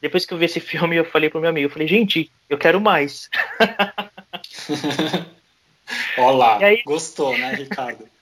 [0.04, 2.58] depois que eu vi esse filme, eu falei pro meu amigo, eu falei, gente, eu
[2.58, 3.30] quero mais.
[6.18, 8.06] Olá, aí, gostou, né, Ricardo?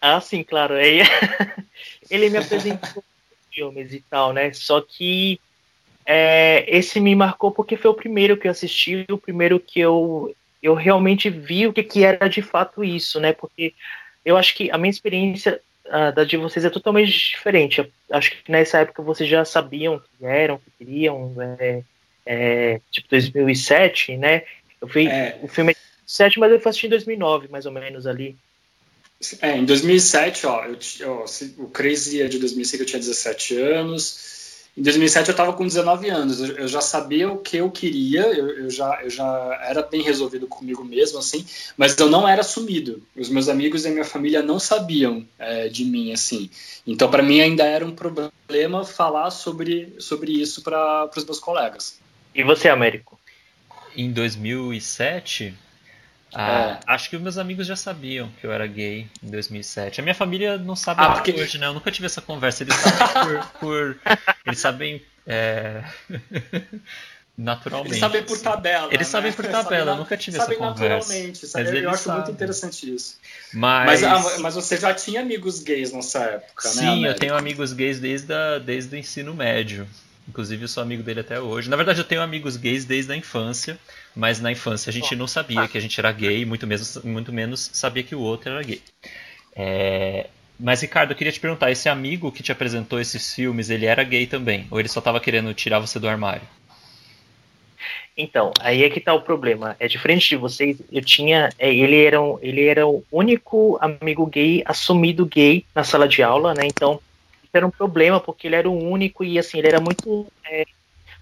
[0.00, 0.74] Ah, sim, claro.
[0.74, 1.00] Aí,
[2.10, 3.04] ele me apresentou
[3.52, 4.52] filmes e tal, né?
[4.52, 5.40] Só que
[6.04, 10.34] é, esse me marcou porque foi o primeiro que eu assisti, o primeiro que eu,
[10.62, 13.32] eu realmente vi o que, que era de fato isso, né?
[13.32, 13.74] Porque
[14.24, 17.80] eu acho que a minha experiência uh, da de vocês é totalmente diferente.
[17.80, 21.82] Eu acho que nessa época vocês já sabiam que eram, que queriam, é,
[22.24, 24.42] é, tipo 2007, né?
[24.80, 25.38] Eu vi é.
[25.42, 28.36] o filme é 2007, mas eu fui assistir em 2009, mais ou menos ali.
[29.40, 30.78] É, em 2007, ó, eu,
[31.10, 31.24] ó,
[31.58, 34.32] o Crazy é de 2005, eu tinha 17 anos.
[34.76, 38.48] Em 2007 eu estava com 19 anos, eu, já sabia o que eu queria, eu,
[38.48, 41.44] eu, já, eu já era bem resolvido comigo mesmo, assim,
[41.76, 43.02] mas eu não era assumido.
[43.14, 46.48] Os meus amigos e a minha família não sabiam é, de mim, assim.
[46.86, 51.98] Então, para mim, ainda era um problema falar sobre, sobre isso para os meus colegas.
[52.34, 53.20] E você, Américo?
[53.94, 55.54] Em 2007,
[56.34, 56.92] ah, é.
[56.92, 60.00] Acho que os meus amigos já sabiam que eu era gay em 2007.
[60.00, 61.32] A minha família não sabe ah, porque...
[61.32, 61.66] hoje, né?
[61.66, 62.62] Eu nunca tive essa conversa.
[62.62, 63.94] Eles sabem por.
[64.04, 64.16] por
[64.46, 65.02] eles sabem.
[65.26, 65.84] É...
[67.36, 67.92] naturalmente.
[67.92, 68.86] Eles sabem por tabela.
[68.88, 69.10] Eles né?
[69.10, 71.08] sabem por tabela, eu nunca tive essa conversa.
[71.08, 71.68] Naturalmente, sabe?
[71.68, 72.20] Eu, eu acho sabem.
[72.22, 73.18] muito interessante isso.
[73.52, 74.02] Mas...
[74.02, 76.94] Mas, ah, mas, você já tinha amigos gays nessa época, Sim, né?
[76.94, 79.86] Sim, eu tenho amigos gays desde, a, desde o ensino médio.
[80.32, 81.68] Inclusive, eu sou amigo dele até hoje.
[81.68, 83.78] Na verdade, eu tenho amigos gays desde a infância,
[84.16, 87.30] mas na infância a gente não sabia que a gente era gay, muito menos, muito
[87.30, 88.80] menos sabia que o outro era gay.
[89.54, 90.28] É...
[90.58, 94.02] Mas, Ricardo, eu queria te perguntar: esse amigo que te apresentou esses filmes, ele era
[94.04, 94.66] gay também?
[94.70, 96.48] Ou ele só estava querendo tirar você do armário?
[98.16, 99.76] Então, aí é que tá o problema.
[99.78, 100.78] É diferente de vocês.
[100.90, 101.50] Eu tinha.
[101.58, 106.22] É, ele, era um, ele era o único amigo gay assumido gay na sala de
[106.22, 106.62] aula, né?
[106.64, 107.02] Então
[107.56, 110.26] era um problema, porque ele era o único e assim, ele era muito.
[110.48, 110.64] É,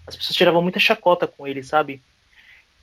[0.07, 2.01] as pessoas tiravam muita chacota com ele, sabe?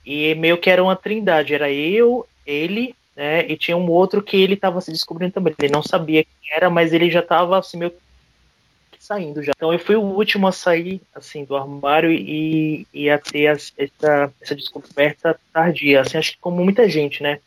[0.04, 3.46] E meio que era uma trindade, era eu, ele, né?
[3.46, 5.54] E tinha um outro que ele tava se descobrindo também.
[5.58, 9.52] Ele não sabia quem era, mas ele já tava assim, meio que saindo já.
[9.56, 14.32] Então eu fui o último a sair assim do armário e, e a ter essa,
[14.40, 17.40] essa descoberta tardia, assim, acho que como muita gente, né?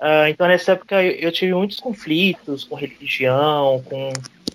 [0.00, 4.10] Uh, então nessa época eu, eu, tive muitos conflitos com religião, com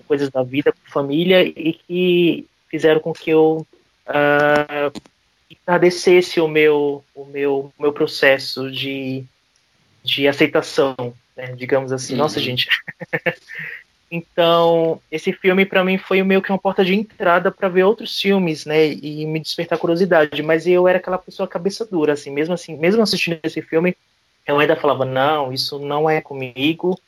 [0.08, 3.65] coisas da vida, com família, e que fizeram com que eu
[4.08, 5.02] uh,
[5.68, 9.24] enardecesse o meu, o meu, meu processo de,
[10.04, 10.96] de aceitação,
[11.36, 12.13] né, digamos assim.
[12.13, 12.20] Uhum.
[12.20, 12.68] Nossa, gente.
[14.10, 18.20] então, esse filme para mim foi meio que uma porta de entrada para ver outros
[18.20, 20.41] filmes, né, e me despertar curiosidade.
[20.41, 23.96] Mas eu era aquela pessoa cabeça dura, assim, mesmo assim, mesmo assistindo esse filme,
[24.48, 27.00] eu ainda falava não, isso não é comigo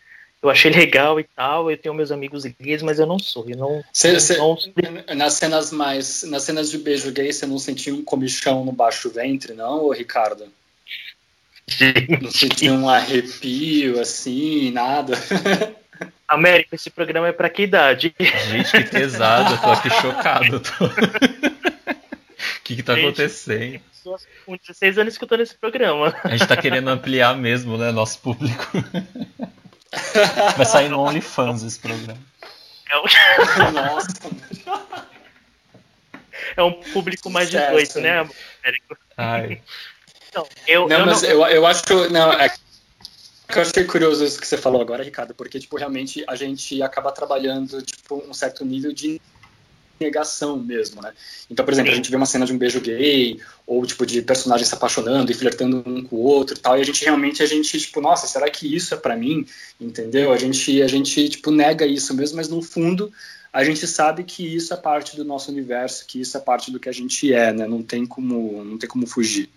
[0.48, 3.58] eu achei legal e tal, eu tenho meus amigos gays, mas eu não sou, eu
[3.58, 4.58] não, cê, cê, não...
[5.16, 9.10] Nas cenas mais, nas cenas de beijo gay, você não sentiu um comichão no baixo
[9.10, 10.46] ventre, não, ô Ricardo?
[12.22, 15.14] Não sentiu um arrepio, assim, nada?
[16.28, 18.14] América, esse programa é pra que idade?
[18.20, 20.60] Gente, que pesado, eu tô aqui chocado.
[20.60, 20.72] Tô...
[22.38, 23.80] O que que tá Gente, acontecendo?
[24.46, 26.14] Com 16 anos que eu tô nesse programa.
[26.22, 28.68] A gente tá querendo ampliar mesmo, né, nosso público.
[30.56, 32.20] Vai sair no OnlyFans esse programa.
[32.90, 33.72] É um...
[33.72, 34.08] Nossa.
[36.56, 38.98] É um público mais de 18, né, Américo?
[39.18, 39.62] Ai.
[40.30, 41.30] Então, eu, não, eu mas não...
[41.30, 41.94] Eu, eu acho que.
[42.10, 42.50] Não, é
[43.56, 47.12] eu achei curioso isso que você falou agora, Ricardo, porque, tipo, realmente a gente acaba
[47.12, 49.22] trabalhando, tipo, um certo nível de
[50.00, 51.12] negação mesmo, né?
[51.50, 54.22] Então, por exemplo, a gente vê uma cena de um beijo gay, ou tipo de
[54.22, 57.42] personagens se apaixonando e flertando um com o outro e tal, e a gente realmente
[57.44, 59.46] a gente tipo, nossa, será que isso é para mim?
[59.80, 60.32] Entendeu?
[60.32, 63.12] A gente a gente tipo nega isso mesmo, mas no fundo
[63.52, 66.80] a gente sabe que isso é parte do nosso universo, que isso é parte do
[66.80, 67.66] que a gente é, né?
[67.68, 69.50] Não tem como não tem como fugir.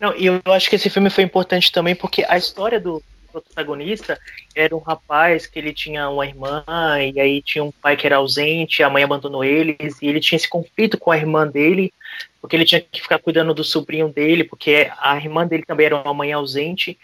[0.00, 4.18] Não, e eu acho que esse filme foi importante também porque a história do, protagonista
[4.54, 6.64] era um rapaz que ele tinha uma irmã,
[7.00, 10.36] e aí tinha um pai que era ausente, a mãe abandonou eles, e ele tinha
[10.36, 11.92] esse conflito com a irmã dele,
[12.40, 15.96] porque ele tinha que ficar cuidando do sobrinho dele, porque a irmã dele também era
[15.96, 16.98] uma mãe ausente,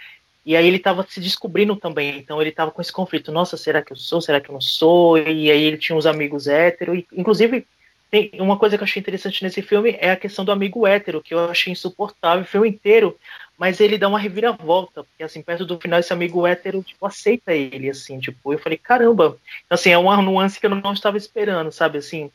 [0.46, 3.80] e aí ele estava se descobrindo também, então ele estava com esse conflito, nossa, será
[3.80, 5.16] que eu sou, será que eu não sou?
[5.16, 7.66] E aí ele tinha uns amigos héteros, e, inclusive
[8.14, 11.20] tem uma coisa que eu achei interessante nesse filme é a questão do amigo hétero,
[11.20, 13.18] que eu achei insuportável o filme inteiro,
[13.58, 17.52] mas ele dá uma reviravolta, porque assim, perto do final esse amigo hétero, tipo, aceita
[17.52, 19.36] ele, assim, tipo, eu falei, caramba,
[19.68, 22.30] assim, é uma nuance que eu não estava esperando, sabe, assim,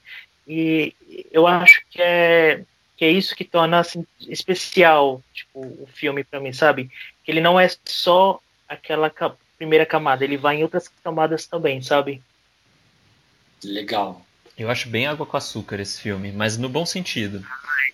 [0.46, 0.94] e
[1.32, 2.62] eu acho que é,
[2.98, 6.92] que é isso que torna, assim, especial, tipo, o filme para mim, sabe,
[7.24, 9.10] que ele não é só aquela
[9.58, 12.22] primeira camada, ele vai em outras camadas também, sabe.
[13.64, 14.26] Legal.
[14.60, 17.42] Eu acho bem água com açúcar esse filme, mas no bom sentido.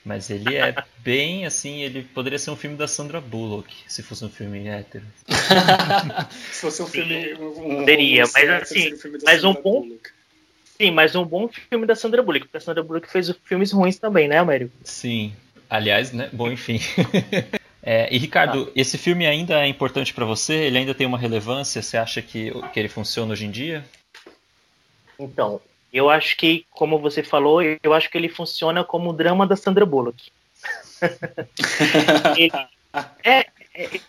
[0.04, 4.26] Mas ele é bem assim, ele poderia ser um filme da Sandra Bullock, se fosse
[4.26, 5.06] um filme hétero.
[6.52, 7.34] se fosse um filme.
[7.36, 9.88] Um, poderia, um mas assim, um mas um bom.
[10.78, 13.98] Sim, mas um bom filme da Sandra Bullock, porque a Sandra Bullock fez filmes ruins
[13.98, 14.74] também, né, Américo?
[14.84, 15.34] Sim.
[15.70, 16.30] Aliás, né?
[16.34, 16.80] Bom, enfim.
[17.82, 18.72] é, e Ricardo, ah.
[18.76, 20.54] esse filme ainda é importante para você?
[20.54, 21.82] Ele ainda tem uma relevância?
[21.82, 23.86] Você acha que, que ele funciona hoje em dia?
[25.18, 25.62] Então,
[25.96, 29.56] eu acho que, como você falou, eu acho que ele funciona como o drama da
[29.56, 30.30] Sandra Bullock.
[32.36, 32.52] ele,
[33.24, 33.46] é,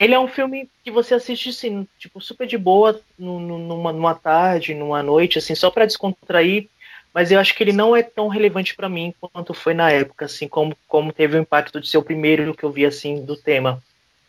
[0.01, 4.75] ele é um filme que você assiste assim, tipo, super de boa, numa, numa tarde,
[4.75, 6.69] numa noite, assim, só para descontrair.
[7.15, 10.25] Mas eu acho que ele não é tão relevante para mim quanto foi na época,
[10.25, 13.37] assim, como, como teve o impacto de ser o primeiro que eu vi, assim, do
[13.37, 13.81] tema.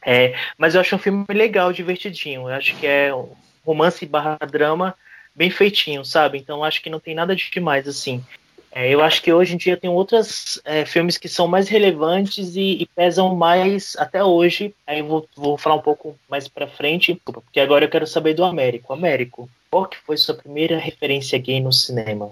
[0.06, 2.42] É, mas eu acho um filme legal, divertidinho.
[2.42, 3.32] Eu acho que é um
[3.66, 4.96] romance barra drama
[5.38, 6.40] bem feitinho, sabe?
[6.40, 8.24] Então acho que não tem nada de demais, assim.
[8.72, 12.56] É, eu acho que hoje em dia tem outros é, filmes que são mais relevantes
[12.56, 14.74] e, e, pesam mais até hoje.
[14.86, 18.34] Aí eu vou, vou falar um pouco mais para frente, porque agora eu quero saber
[18.34, 18.94] do Américo.
[18.94, 22.32] Américo, qual que foi sua primeira referência gay no cinema?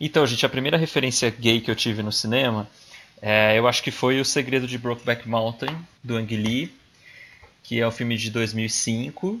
[0.00, 2.68] Então, gente, a primeira referência gay que eu tive no cinema,
[3.22, 6.72] é, eu acho que foi O Segredo de Brokeback Mountain, do Ang Lee,
[7.62, 9.40] que é um filme de 2005.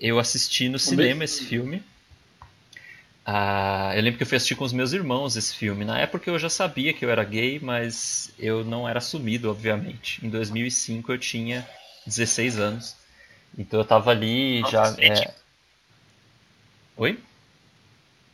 [0.00, 1.82] Eu assisti no cinema esse filme.
[3.24, 5.84] Ah, eu lembro que eu fui assistir com os meus irmãos esse filme.
[5.84, 10.24] Na época eu já sabia que eu era gay, mas eu não era assumido, obviamente.
[10.24, 11.68] Em 2005 eu tinha
[12.06, 12.96] 16 anos.
[13.56, 14.94] Então eu tava ali já.
[14.98, 15.32] É...
[16.96, 17.18] Oi?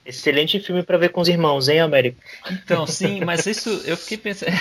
[0.04, 2.20] Excelente filme para ver com os irmãos, hein, Américo?
[2.48, 4.52] Então, sim, mas isso eu fiquei pensando.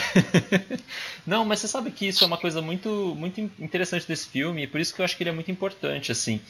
[1.26, 4.68] não, mas você sabe que isso é uma coisa muito, muito interessante desse filme, e
[4.68, 6.42] por isso que eu acho que ele é muito importante, assim.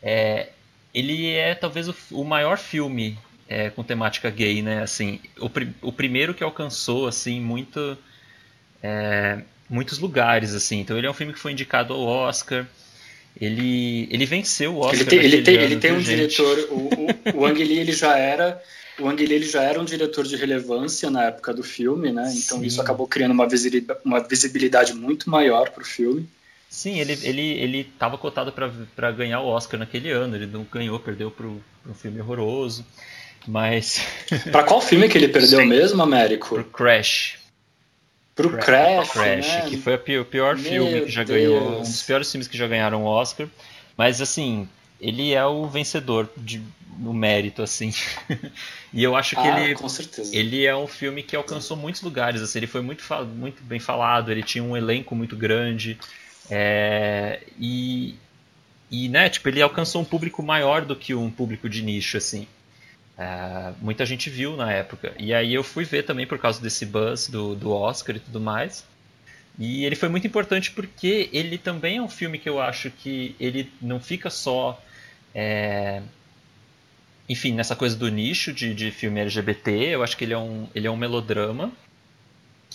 [0.00, 0.50] É,
[0.96, 4.82] ele é talvez o, o maior filme é, com temática gay, né?
[4.82, 5.50] Assim, o,
[5.88, 7.98] o primeiro que alcançou assim muito
[8.82, 10.80] é, muitos lugares, assim.
[10.80, 12.66] Então ele é um filme que foi indicado ao Oscar.
[13.38, 15.00] Ele, ele venceu o Oscar.
[15.00, 16.16] Ele tem, ele tem, ele tem um gente.
[16.16, 16.58] diretor.
[16.70, 16.88] O,
[17.36, 18.58] o, o Ang Lee ele já era
[18.98, 22.32] o Ang Lee ele já era um diretor de relevância na época do filme, né?
[22.34, 22.64] Então Sim.
[22.64, 26.26] isso acabou criando uma visibilidade, uma visibilidade muito maior para o filme.
[26.76, 30.36] Sim, ele ele ele estava cotado para ganhar o Oscar naquele ano.
[30.36, 32.84] Ele não ganhou, perdeu para um filme horroroso.
[33.48, 33.98] Mas.
[34.52, 35.64] para qual filme que ele perdeu Sim.
[35.64, 36.54] mesmo, Américo?
[36.54, 37.38] Pro Crash.
[38.34, 39.70] Pro Crash, Crash né?
[39.70, 41.40] que foi o pior, pior filme que já Deus.
[41.40, 43.48] ganhou, um dos piores filmes que já ganharam o Oscar.
[43.96, 44.68] Mas assim,
[45.00, 46.60] ele é o vencedor de,
[46.98, 47.90] no mérito, assim.
[48.92, 50.36] e eu acho que ah, ele, com certeza.
[50.36, 52.42] ele é um filme que alcançou muitos lugares.
[52.42, 53.02] Assim, ele foi muito,
[53.34, 55.98] muito bem falado, ele tinha um elenco muito grande.
[56.50, 58.14] É, e,
[58.90, 62.46] e né, tipo, ele alcançou um público maior do que um público de nicho, assim.
[63.18, 65.14] É, muita gente viu na época.
[65.18, 68.40] E aí eu fui ver também por causa desse buzz do, do Oscar e tudo
[68.40, 68.84] mais.
[69.58, 73.34] E ele foi muito importante porque ele também é um filme que eu acho que
[73.40, 74.80] ele não fica só.
[75.34, 76.02] É,
[77.28, 79.70] enfim, nessa coisa do nicho de, de filme LGBT.
[79.70, 81.72] Eu acho que ele é um, ele é um melodrama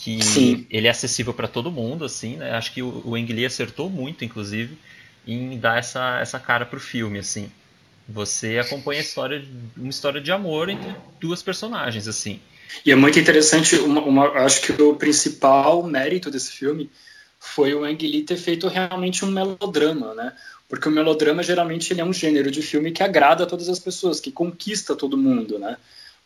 [0.02, 0.66] que Sim.
[0.72, 2.54] ele é acessível para todo mundo, assim, né?
[2.54, 4.76] Acho que o, o Ang Lee acertou muito, inclusive,
[5.28, 7.52] em dar essa, essa cara pro filme, assim.
[8.10, 9.46] Você acompanha a história,
[9.78, 12.40] uma história de amor entre duas personagens, assim.
[12.84, 16.90] E é muito interessante, uma, uma, acho que o principal mérito desse filme
[17.40, 20.34] foi o Ang Lee ter feito realmente um melodrama, né?
[20.68, 23.78] Porque o melodrama geralmente ele é um gênero de filme que agrada a todas as
[23.78, 25.78] pessoas, que conquista todo mundo, né?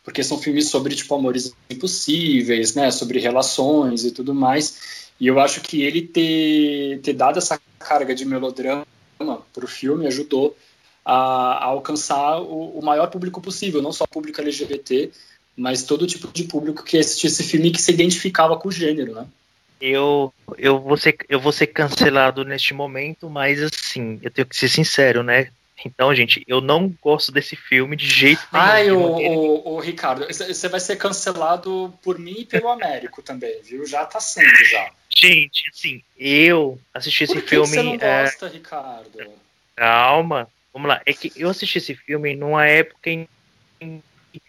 [0.06, 5.10] Porque são filmes sobre tipo amores impossíveis, né, sobre relações e tudo mais.
[5.18, 8.86] E eu acho que ele ter, ter dado essa carga de melodrama
[9.18, 10.56] para o filme ajudou
[11.04, 15.10] a, a alcançar o, o, maior público possível, não só o público LGBT,
[15.56, 18.72] mas todo tipo de público que assistia esse filme e que se identificava com o
[18.72, 19.26] gênero, né?
[19.80, 24.56] Eu, eu, vou ser, eu vou ser cancelado neste momento, mas assim, eu tenho que
[24.56, 25.48] ser sincero, né?
[25.84, 28.64] Então, gente, eu não gosto desse filme de jeito nenhum.
[28.64, 33.86] Ai, o, o, Ricardo, você vai ser cancelado por mim e pelo Américo também, viu?
[33.86, 34.90] Já tá sendo, já.
[35.10, 37.66] Gente, assim, eu assisti por esse filme.
[37.66, 38.22] Você não é...
[38.22, 39.18] gosta, Ricardo?
[39.74, 41.02] Calma, vamos lá.
[41.04, 43.28] É que eu assisti esse filme numa época em
[43.78, 44.42] que,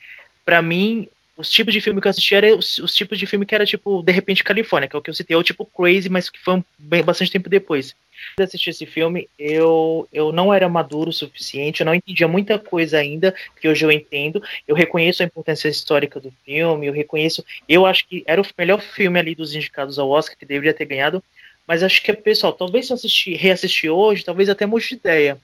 [0.45, 3.45] pra mim, os tipos de filme que eu assisti eram os, os, tipos de filme
[3.45, 6.09] que era tipo, de repente, Califórnia, que é o que eu citei, ou tipo Crazy,
[6.09, 7.95] mas que foi um, bem, bastante tempo depois
[8.37, 12.57] de assistir esse filme, eu, eu não era maduro o suficiente, eu não entendia muita
[12.57, 14.41] coisa ainda, que hoje eu entendo.
[14.67, 17.45] Eu reconheço a importância histórica do filme, eu reconheço.
[17.67, 20.85] Eu acho que era o melhor filme ali dos indicados ao Oscar, que deveria ter
[20.85, 21.23] ganhado.
[21.67, 25.37] Mas acho que, pessoal, talvez se eu assistir, reassistir hoje, talvez até mude de ideia.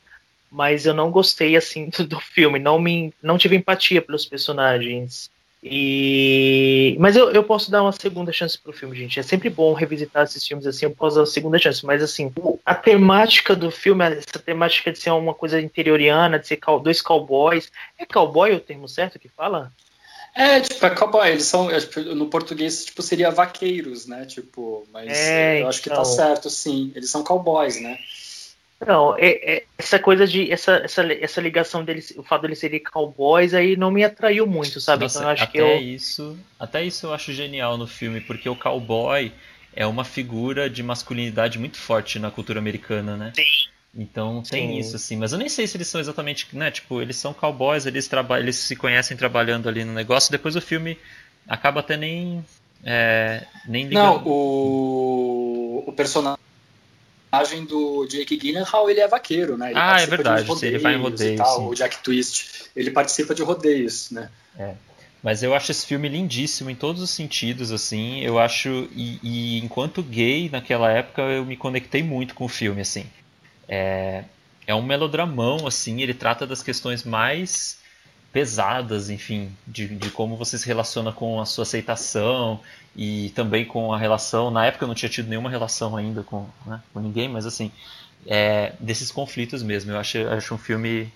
[0.52, 2.60] Mas eu não gostei, assim, do filme.
[2.60, 5.30] Não, me, não tive empatia pelos personagens.
[5.64, 6.98] E...
[7.00, 9.20] Mas eu, eu posso dar uma segunda chance pro filme, gente.
[9.20, 11.86] É sempre bom revisitar esses filmes assim, eu posso dar uma segunda chance.
[11.86, 12.32] Mas assim,
[12.66, 17.72] a temática do filme, essa temática de ser uma coisa interioriana, de ser dois cowboys.
[17.98, 19.72] É cowboy o termo certo que fala?
[20.36, 24.84] É, tipo, é cowboy, eles são, é, tipo, no português, tipo, seria vaqueiros, né, tipo,
[24.92, 26.06] mas é, eu acho que tá então...
[26.06, 28.00] certo, sim, eles são cowboys, né.
[28.86, 32.82] Não, é, é, essa coisa de, essa, essa, essa ligação deles, o fato deles serem
[32.82, 35.78] cowboys aí não me atraiu muito, sabe, Nossa, então eu acho até que eu...
[35.78, 39.32] isso, até isso eu acho genial no filme, porque o cowboy
[39.76, 43.34] é uma figura de masculinidade muito forte na cultura americana, né.
[43.36, 43.44] Sim.
[43.96, 44.80] Então tem Sim.
[44.80, 45.18] isso, assim.
[45.18, 46.72] Mas eu nem sei se eles são exatamente, né?
[46.72, 50.32] Tipo, eles são cowboys, eles, trabalham, eles se conhecem trabalhando ali no negócio.
[50.32, 50.98] Depois o filme
[51.48, 52.44] acaba até nem.
[52.84, 54.04] É, nem ligando.
[54.04, 56.43] Não, o, o personagem
[57.68, 59.72] do Jake Gyllenhaal, ele é vaqueiro, né?
[59.72, 60.48] Ele ah, é verdade.
[60.62, 61.42] Ele vai em rodeio.
[61.62, 64.30] O Jack Twist, ele participa de rodeios, né?
[64.58, 64.74] É.
[65.24, 68.20] Mas eu acho esse filme lindíssimo em todos os sentidos, assim.
[68.20, 68.88] Eu acho.
[68.94, 73.06] E, e enquanto gay, naquela época, eu me conectei muito com o filme, assim.
[73.68, 74.26] É,
[74.68, 77.82] é um melodramão, assim, ele trata das questões mais
[78.34, 82.60] pesadas, enfim, de, de, como você se relaciona com a sua aceitação
[82.96, 84.50] e também com a relação.
[84.50, 87.72] Na época eu não tinha tido nenhuma relação ainda com, né, com ninguém, mas assim,
[88.26, 89.92] é, desses conflitos mesmo.
[89.92, 91.14] Eu acho, acho um filme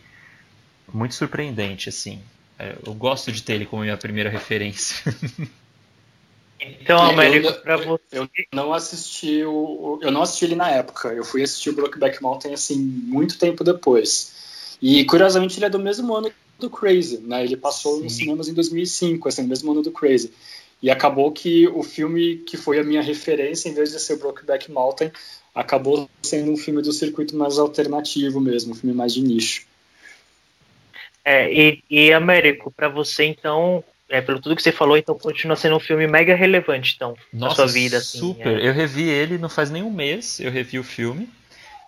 [0.94, 2.22] muito surpreendente, assim.
[2.60, 5.04] É, eu gosto de ter ele como minha primeira referência.
[6.60, 8.02] Então, Américo, para você.
[8.12, 11.10] Eu não assisti o, eu não assisti ele na época.
[11.10, 14.78] Eu fui assistir o Brokeback Mountain assim muito tempo depois.
[14.82, 17.44] E curiosamente ele é do mesmo ano do Crazy, né?
[17.44, 18.04] Ele passou Sim.
[18.04, 20.32] nos cinemas em 2005, assim, no mesmo ano do Crazy.
[20.82, 24.72] E acabou que o filme que foi a minha referência, em vez de ser Brokeback
[24.72, 25.12] Mountain,
[25.54, 29.66] acabou sendo um filme do circuito mais alternativo mesmo, um filme mais de nicho.
[31.26, 35.56] É, e, e Américo, para você então, é, pelo tudo que você falou, então continua
[35.56, 37.98] sendo um filme mega relevante, então, Nossa, na sua vida.
[37.98, 38.60] Assim, super.
[38.60, 38.70] É.
[38.70, 41.28] Eu revi ele não faz nem um mês, eu revi o filme.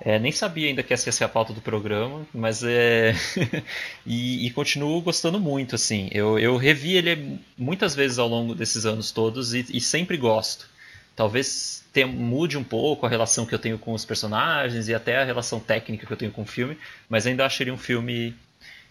[0.01, 3.13] É, nem sabia ainda que essa ia ser a pauta do programa, mas é.
[4.07, 6.09] e, e, continuo gostando muito, assim.
[6.13, 10.69] Eu, eu revi ele muitas vezes ao longo desses anos todos e, e sempre gosto.
[11.17, 15.17] Talvez tenha, mude um pouco a relação que eu tenho com os personagens e até
[15.17, 16.77] a relação técnica que eu tenho com o filme,
[17.09, 18.33] mas ainda acho ele um filme.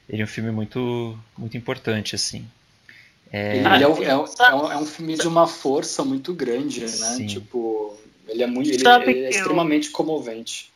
[0.07, 2.47] Ele é um filme muito, muito importante, assim.
[3.33, 3.57] É...
[3.59, 6.87] Ele, é, é, é, um, é, um, filme de uma força muito grande, né?
[6.87, 7.27] Sim.
[7.27, 9.93] Tipo, ele é muito, ele, ele é extremamente eu...
[9.93, 10.71] comovente.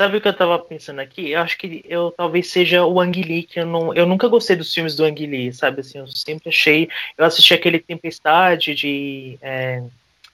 [0.00, 1.32] Sabe o que eu tava pensando aqui?
[1.32, 4.56] Eu acho que eu talvez seja o Ang Lee, que eu, não, eu nunca gostei
[4.56, 5.82] dos filmes do Ang Lee, sabe?
[5.82, 6.88] Assim, eu sempre achei.
[7.18, 9.38] Eu assisti aquele Tempestade de.
[9.42, 9.82] É,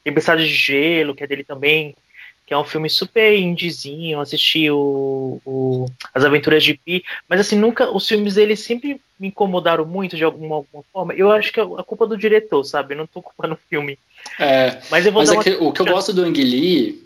[0.04, 1.96] Tempestade de Gelo, que é dele também,
[2.46, 7.58] que é um filme super indizinho, assisti o, o, As Aventuras de Pi, mas assim,
[7.58, 11.12] nunca, os filmes dele sempre me incomodaram muito de alguma, alguma forma.
[11.12, 12.94] Eu acho que é a culpa do diretor, sabe?
[12.94, 13.98] Eu não tô culpando o filme.
[14.38, 15.42] É, mas eu vou mas dar é uma...
[15.42, 17.04] que, o que eu gosto do Ang Lee,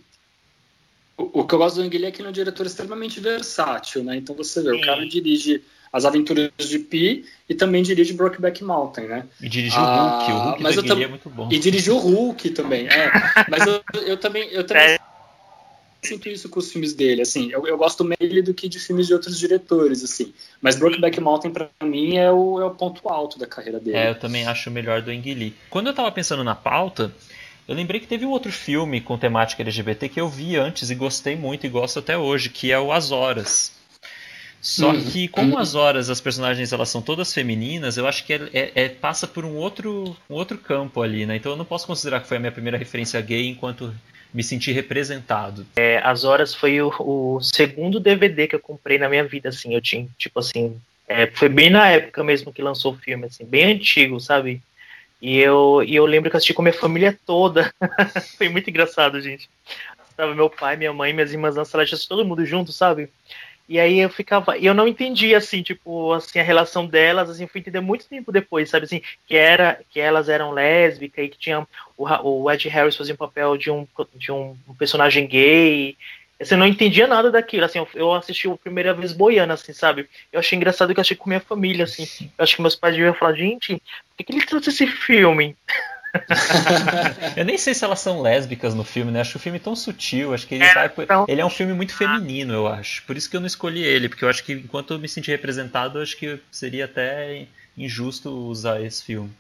[1.21, 3.21] o, o, que eu gosto do Ang Lee é que ele é um diretor extremamente
[3.21, 4.17] versátil, né?
[4.17, 4.77] Então você vê, Sim.
[4.77, 5.63] o cara dirige
[5.93, 9.27] As Aventuras de Pi e também dirige Brokeback Mountain, né?
[9.41, 11.49] E dirigiu ah, o Hulk, o Hulk mas Lee é muito bom.
[11.51, 13.11] E dirigiu o Hulk também, é.
[13.49, 14.49] mas eu, eu também...
[14.51, 14.99] Eu também é
[16.03, 19.07] sinto isso com os filmes dele, assim, eu, eu gosto dele do que de filmes
[19.07, 23.39] de outros diretores, assim, mas Brokeback Mountain para mim é o, é o ponto alto
[23.39, 23.97] da carreira dele.
[23.97, 25.55] É, eu também acho o melhor do Ang Lee.
[25.69, 27.13] Quando eu tava pensando na pauta,
[27.69, 30.95] eu lembrei que teve um outro filme com temática LGBT que eu vi antes e
[30.95, 33.79] gostei muito e gosto até hoje, que é o As Horas.
[34.61, 35.03] Só uhum.
[35.03, 38.73] que como as horas as personagens elas são todas femininas, eu acho que é, é,
[38.75, 41.37] é, passa por um outro, um outro campo ali, né?
[41.37, 43.95] Então eu não posso considerar que foi a minha primeira referência gay enquanto
[44.33, 45.67] me senti representado.
[45.77, 49.75] É, As Horas foi o, o, segundo DVD que eu comprei na minha vida, assim,
[49.75, 50.77] eu tinha, tipo assim,
[51.09, 54.63] é, foi bem na época mesmo que lançou o filme, assim, bem antigo, sabe?
[55.21, 57.73] E eu, e eu lembro que eu assisti com a minha família toda.
[58.39, 59.49] foi muito engraçado, gente.
[60.17, 63.11] Tava meu pai, minha mãe, minhas irmãs na sala, todo mundo junto, sabe?
[63.71, 67.61] E aí eu ficava, eu não entendia assim, tipo, assim a relação delas, assim, fui
[67.61, 71.65] entender muito tempo depois, sabe assim, que era que elas eram lésbicas e que tinha
[71.97, 75.97] o, o Ed Harris fazia um papel de um de um, um personagem gay.
[76.41, 79.75] Assim, eu não entendia nada daquilo, assim, eu, eu assisti a primeira vez boiando, assim,
[79.75, 80.09] sabe?
[80.33, 82.09] Eu achei engraçado que eu achei com minha família, assim.
[82.39, 85.55] Eu acho que meus pais deviam falar, gente, por que, que ele trouxe esse filme?
[87.37, 89.21] eu nem sei se elas são lésbicas no filme, né?
[89.21, 90.35] Acho o filme tão sutil.
[90.35, 91.25] Acho que ele, é, então...
[91.29, 93.03] ele é um filme muito feminino, eu acho.
[93.05, 95.31] Por isso que eu não escolhi ele, porque eu acho que enquanto eu me senti
[95.31, 99.31] representado, acho que seria até injusto usar esse filme.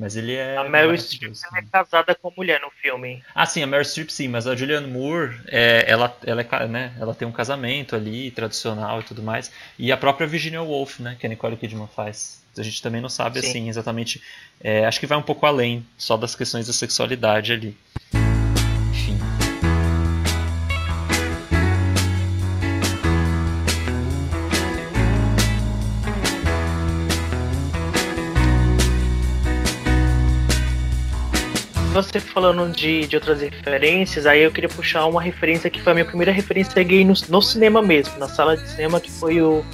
[0.00, 0.56] Mas ele é.
[0.56, 3.22] A Meryl Streep é casada com mulher no filme.
[3.34, 6.92] Ah, sim, a Meryl Streep sim, mas a Julianne Moore, é, ela, ela, é, né,
[6.98, 9.52] ela tem um casamento ali, tradicional e tudo mais.
[9.78, 12.40] E a própria Virginia Woolf, né, que a Nicole Kidman faz.
[12.56, 13.48] A gente também não sabe Sim.
[13.48, 14.22] assim exatamente.
[14.58, 17.76] É, acho que vai um pouco além só das questões da sexualidade ali.
[32.02, 35.94] Você falando de, de outras referências, aí eu queria puxar uma referência que foi a
[35.94, 39.64] minha primeira referência gay no, no cinema mesmo, na sala de cinema, que foi o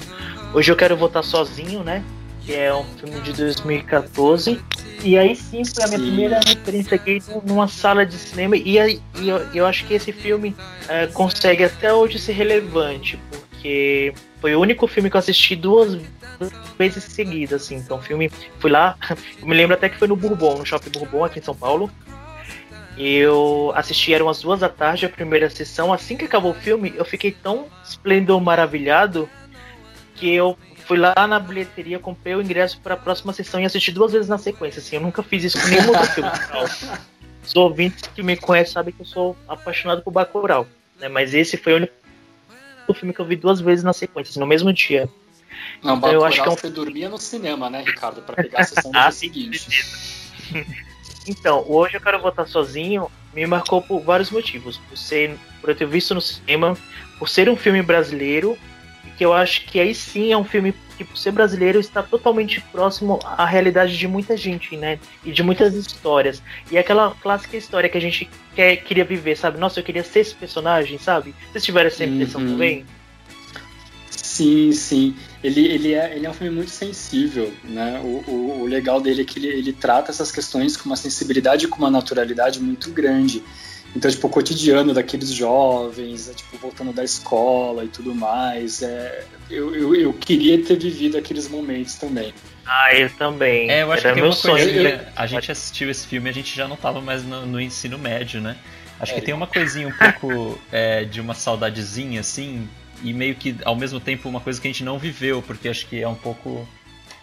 [0.55, 2.03] Hoje Eu Quero Votar Sozinho, né?
[2.45, 4.61] Que é um filme de 2014.
[5.03, 6.07] E aí sim foi a minha sim.
[6.07, 8.57] primeira referência gay numa sala de cinema.
[8.57, 10.57] E, aí, e eu, eu acho que esse filme
[10.89, 14.13] é, consegue até hoje ser relevante, porque
[14.47, 16.01] foi o único filme que eu assisti duas
[16.79, 17.79] vezes seguidas, assim.
[17.79, 18.31] Então, o filme,
[18.61, 18.97] fui lá,
[19.41, 21.91] eu me lembro até que foi no Bourbon, no Shopping Bourbon, aqui em São Paulo.
[22.97, 25.93] Eu assisti, eram as duas da tarde, a primeira sessão.
[25.93, 29.29] Assim que acabou o filme, eu fiquei tão esplendor maravilhado
[30.15, 33.91] que eu fui lá na bilheteria, comprei o ingresso para a próxima sessão e assisti
[33.91, 34.79] duas vezes na sequência.
[34.79, 36.31] Assim, eu nunca fiz isso com nenhum outro filme.
[37.45, 40.69] Os ouvintes que me conhecem sabem que eu sou apaixonado por Bacurau,
[41.01, 41.09] né?
[41.09, 42.06] Mas esse foi o único
[42.95, 45.09] filme que eu vi duas vezes na sequência, no mesmo dia.
[45.83, 46.57] Não, então, eu acho que é um...
[46.57, 49.69] você dormia no cinema, né, Ricardo, para pegar a sessão do ah, seguinte.
[51.27, 54.79] Então, hoje eu quero votar sozinho me marcou por vários motivos.
[54.79, 56.77] Por, ser, por eu ter visto no cinema,
[57.19, 58.59] por ser um filme brasileiro,
[59.19, 62.61] que eu acho que aí sim é um filme que, por ser brasileiro, está totalmente
[62.73, 64.99] próximo à realidade de muita gente, né?
[65.25, 66.43] E de muitas histórias.
[66.71, 69.59] E é aquela clássica história que a gente quer, queria viver, sabe?
[69.59, 71.35] Nossa, eu queria ser esse personagem, sabe?
[71.53, 72.53] Vocês tiveram essa impressão uhum.
[72.53, 72.85] também?
[74.11, 75.17] Sim, sim.
[75.43, 78.01] Ele, ele, é, ele é um filme muito sensível, né?
[78.03, 81.67] O, o, o legal dele é que ele, ele trata essas questões com uma sensibilidade
[81.67, 83.43] e com uma naturalidade muito grande.
[83.97, 88.83] Então, tipo, o cotidiano daqueles jovens, é, tipo, voltando da escola e tudo mais.
[88.83, 92.35] É, eu, eu, eu, queria ter vivido aqueles momentos também.
[92.67, 93.71] Ah, eu também.
[93.71, 94.71] É, eu acho Era que tem uma coisa.
[94.71, 97.99] Eu, a gente assistiu esse filme, a gente já não estava mais no, no, ensino
[97.99, 98.59] médio, né?
[99.01, 99.15] Acho é.
[99.15, 102.69] que tem uma coisinha um pouco é, de uma saudadezinha, assim,
[103.03, 105.87] e meio que ao mesmo tempo uma coisa que a gente não viveu, porque acho
[105.87, 106.69] que é um pouco.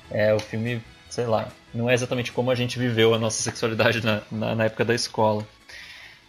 [0.09, 4.03] É, o filme, sei lá, não é exatamente como a gente viveu a nossa sexualidade
[4.03, 5.45] na, na, na época da escola.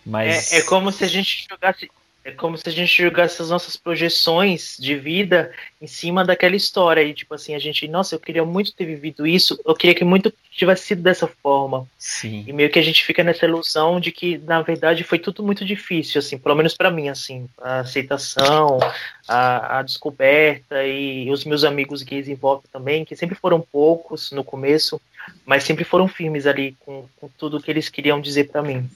[0.04, 0.52] Mas...
[0.52, 1.88] É, é como se a gente jogasse
[2.24, 7.02] é como se a gente jogasse as nossas projeções de vida em cima daquela história.
[7.02, 10.04] E, tipo assim, a gente, nossa, eu queria muito ter vivido isso, eu queria que
[10.04, 11.86] muito tivesse sido dessa forma.
[11.98, 12.42] Sim.
[12.46, 15.66] E meio que a gente fica nessa ilusão de que, na verdade, foi tudo muito
[15.66, 18.78] difícil, assim, pelo menos para mim, assim, a aceitação,
[19.28, 24.32] a, a, descoberta e os meus amigos gays em volta também, que sempre foram poucos
[24.32, 24.98] no começo,
[25.44, 28.88] mas sempre foram firmes ali com, com tudo que eles queriam dizer para mim.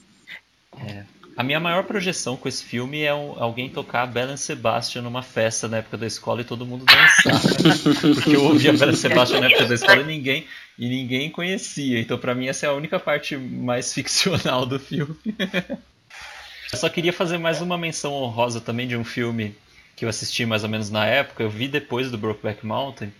[0.77, 1.03] É.
[1.39, 5.69] A minha maior projeção com esse filme é um, alguém tocar Belen Sebastian numa festa
[5.69, 7.39] na época da escola e todo mundo dançar.
[8.13, 10.45] Porque eu ouvia Belen Sebastian na época da escola e ninguém,
[10.77, 11.97] e ninguém conhecia.
[11.97, 15.15] Então, para mim, essa é a única parte mais ficcional do filme.
[16.73, 19.55] eu só queria fazer mais uma menção honrosa também de um filme
[19.95, 21.41] que eu assisti mais ou menos na época.
[21.41, 23.13] Eu vi depois do Brokeback Mountain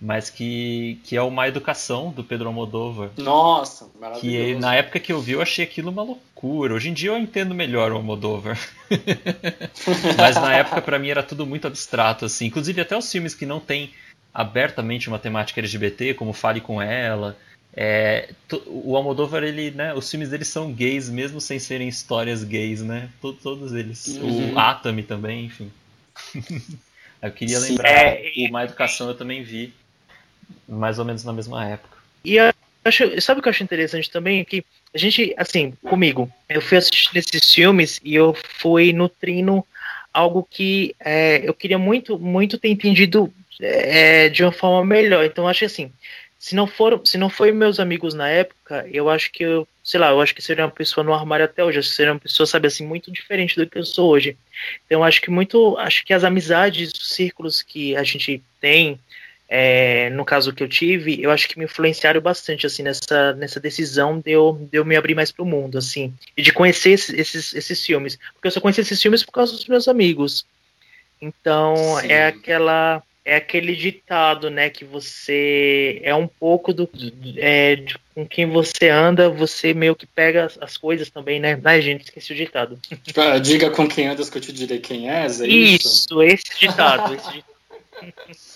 [0.00, 3.10] mas que, que é uma educação do Pedro Almodóvar.
[3.18, 4.20] Nossa, maravilhoso.
[4.20, 6.74] Que na época que eu vi eu achei aquilo uma loucura.
[6.74, 8.58] Hoje em dia eu entendo melhor o Almodóvar.
[10.16, 12.46] mas na época para mim era tudo muito abstrato assim.
[12.46, 13.92] Inclusive até os filmes que não têm
[14.32, 17.36] abertamente uma temática LGBT, como Fale com ela,
[17.76, 18.30] é,
[18.66, 23.10] o Almodóvar, ele, né, os filmes dele são gays, mesmo sem serem histórias gays, né?
[23.20, 24.06] Todos, todos eles.
[24.06, 24.54] Uhum.
[24.54, 25.70] O Atami também, enfim.
[27.20, 28.32] eu queria Sim, lembrar, é...
[28.48, 29.74] Uma Educação eu também vi
[30.70, 31.96] mais ou menos na mesma época.
[32.24, 32.38] E
[32.84, 34.44] acho, sabe o que eu acho interessante também?
[34.44, 34.64] Que
[34.94, 39.64] a gente, assim, comigo, eu fui assistir esses filmes e eu fui nutrindo
[40.12, 45.24] algo que é, eu queria muito, muito ter entendido é, de uma forma melhor.
[45.24, 45.92] Então, acho assim,
[46.38, 50.00] se não for, se não foi meus amigos na época, eu acho que eu, sei
[50.00, 52.46] lá, eu acho que seria uma pessoa no armário até hoje, que seria uma pessoa,
[52.46, 54.36] sabe assim, muito diferente do que eu sou hoje.
[54.86, 58.98] Então, acho que muito, acho que as amizades, os círculos que a gente tem,
[59.52, 63.58] é, no caso que eu tive, eu acho que me influenciaram bastante, assim, nessa, nessa
[63.58, 66.90] decisão de eu, de eu me abrir mais para o mundo, assim, e de conhecer
[66.90, 68.16] esses, esses, esses filmes.
[68.34, 70.46] Porque eu só conheci esses filmes por causa dos meus amigos.
[71.20, 72.12] Então, Sim.
[72.12, 76.88] é aquela é aquele ditado, né, que você é um pouco do
[77.36, 81.60] é, de, com quem você anda, você meio que pega as, as coisas também, né?
[81.62, 82.78] Ai, gente, esqueci o ditado.
[83.16, 85.86] Ah, diga com quem andas que eu te direi quem és, é isso?
[85.86, 87.50] Isso, esse ditado, esse ditado.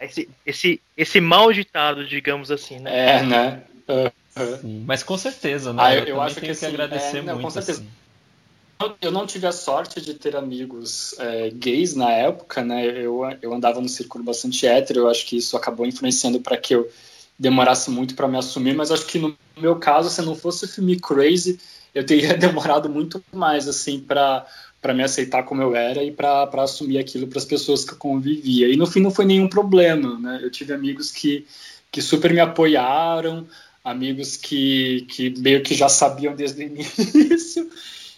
[0.00, 3.18] esse, esse, esse mal ditado, digamos assim, né?
[3.18, 3.62] É, né?
[3.88, 4.84] Uhum.
[4.86, 5.82] Mas com certeza, né?
[5.82, 7.44] Ah, eu, eu, eu acho que, que agradecer é, não, muito.
[7.44, 7.80] Com certeza.
[7.80, 8.96] Assim.
[9.00, 12.86] Eu não tive a sorte de ter amigos é, gays na época, né?
[12.86, 16.76] Eu, eu andava no círculo bastante hétero, eu acho que isso acabou influenciando para que
[16.76, 16.88] eu
[17.36, 20.68] demorasse muito para me assumir, mas acho que no meu caso, se não fosse o
[20.68, 21.58] filme Crazy,
[21.94, 24.46] eu teria demorado muito mais, assim, para
[24.80, 27.98] para me aceitar como eu era e para assumir aquilo para as pessoas que eu
[27.98, 28.68] convivia.
[28.68, 30.40] E no fim não foi nenhum problema, né?
[30.42, 31.46] Eu tive amigos que,
[31.90, 33.46] que super me apoiaram,
[33.84, 37.68] amigos que, que meio que já sabiam desde o início,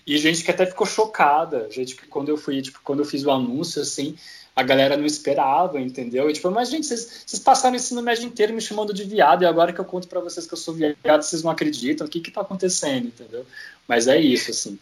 [0.07, 3.25] e gente que até ficou chocada, gente que quando eu fui, tipo, quando eu fiz
[3.25, 4.17] o anúncio, assim,
[4.55, 6.29] a galera não esperava, entendeu?
[6.29, 9.47] E tipo, mas gente, vocês, passaram o ensino médio inteiro me chamando de viado, e
[9.47, 12.21] agora que eu conto para vocês que eu sou viado, vocês não acreditam, o que
[12.21, 13.47] que tá acontecendo, entendeu?
[13.87, 14.79] Mas é isso, assim.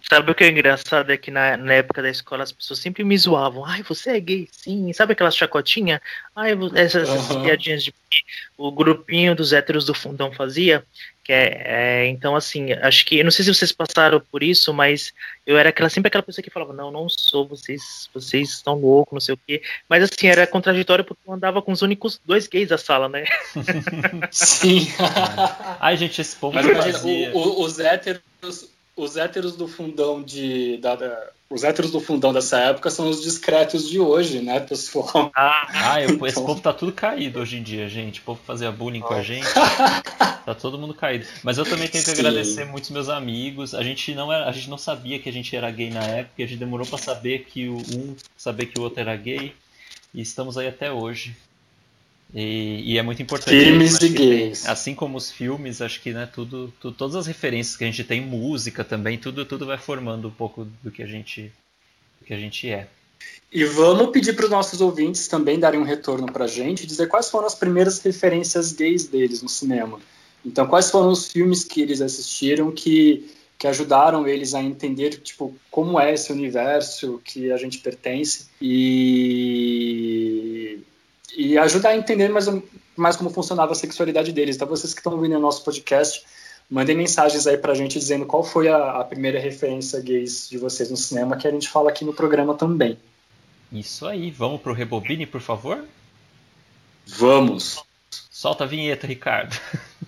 [0.00, 1.10] Sabe o que é engraçado?
[1.10, 3.64] É que na, na, época da escola as pessoas sempre me zoavam.
[3.64, 4.48] Ai, você é gay?
[4.50, 4.92] Sim.
[4.92, 6.00] Sabe aquelas chacotinhas?
[6.34, 7.42] Ai, essas, essas uhum.
[7.42, 7.92] piadinhas de
[8.56, 10.84] o grupinho dos héteros do fundão fazia.
[11.22, 13.18] Que é, é, então, assim, acho que.
[13.18, 15.12] Eu não sei se vocês passaram por isso, mas
[15.46, 19.12] eu era aquela, sempre aquela pessoa que falava: Não, não sou, vocês, vocês estão loucos,
[19.12, 19.62] não sei o quê.
[19.88, 23.24] Mas, assim, era contraditório porque eu andava com os únicos dois gays da sala, né?
[24.30, 24.88] Sim.
[25.78, 26.54] Ai, gente, esse povo.
[26.54, 26.98] Mas imagina,
[27.34, 28.22] o, o, os héteros
[28.98, 30.76] os héteros do fundão de.
[30.78, 35.30] Da, da, os héteros do fundão dessa época são os discretos de hoje, né, pessoal?
[35.34, 36.26] Ah, ah eu, então...
[36.26, 38.20] esse povo tá tudo caído hoje em dia, gente.
[38.20, 39.46] O povo fazia bullying com a gente.
[40.44, 41.26] tá todo mundo caído.
[41.42, 42.18] Mas eu também tenho que Sim.
[42.18, 43.74] agradecer muitos meus amigos.
[43.74, 46.42] A gente não era, a gente não sabia que a gente era gay na época,
[46.42, 49.54] a gente demorou para saber que o um saber que o outro era gay.
[50.12, 51.34] E estamos aí até hoje.
[52.34, 53.58] E, e, é muito importante.
[53.58, 54.68] Filmes e gays.
[54.68, 58.04] Assim como os filmes, acho que né, tudo, tudo, todas as referências que a gente
[58.04, 61.50] tem, música também, tudo, tudo vai formando um pouco do que a gente,
[62.20, 62.86] do que a gente é.
[63.50, 67.08] E vamos pedir para os nossos ouvintes também darem um retorno para a gente, dizer
[67.08, 69.98] quais foram as primeiras referências gays deles no cinema.
[70.44, 75.56] Então, quais foram os filmes que eles assistiram que, que ajudaram eles a entender tipo
[75.70, 80.78] como é esse universo que a gente pertence e
[81.36, 82.46] e ajudar a entender mais,
[82.96, 84.56] mais como funcionava a sexualidade deles.
[84.56, 86.24] Então, vocês que estão ouvindo o nosso podcast,
[86.70, 90.90] mandem mensagens aí pra gente dizendo qual foi a, a, primeira referência gays de vocês
[90.90, 92.98] no cinema, que a gente fala aqui no programa também.
[93.72, 95.84] Isso aí, vamos pro Rebobine, por favor?
[97.06, 97.82] Vamos!
[98.30, 99.56] Solta a vinheta, Ricardo.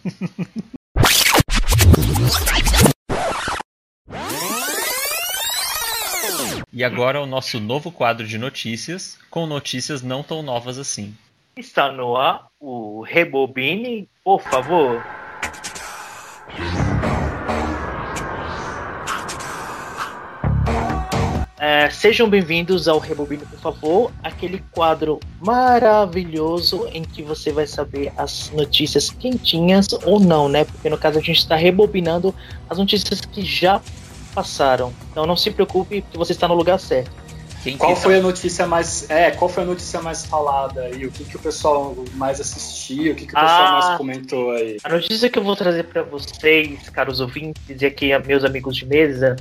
[6.81, 11.15] E agora o nosso novo quadro de notícias, com notícias não tão novas assim.
[11.55, 15.05] Está no ar o Rebobine, por favor.
[21.59, 28.11] É, sejam bem-vindos ao Rebobine, por favor, aquele quadro maravilhoso em que você vai saber
[28.17, 30.65] as notícias quentinhas ou não, né?
[30.65, 32.35] Porque no caso a gente está rebobinando
[32.71, 33.83] as notícias que já
[34.31, 34.93] passaram.
[35.11, 37.11] Então não se preocupe que você está no lugar certo.
[37.63, 41.05] Quem qual foi a notícia mais é qual foi a notícia mais falada aí?
[41.05, 43.13] O que, que o pessoal mais assistiu?
[43.13, 44.79] O que, que o pessoal ah, mais comentou aí?
[44.83, 48.87] A notícia que eu vou trazer para vocês caros ouvintes e aqui meus amigos de
[48.87, 49.37] mesa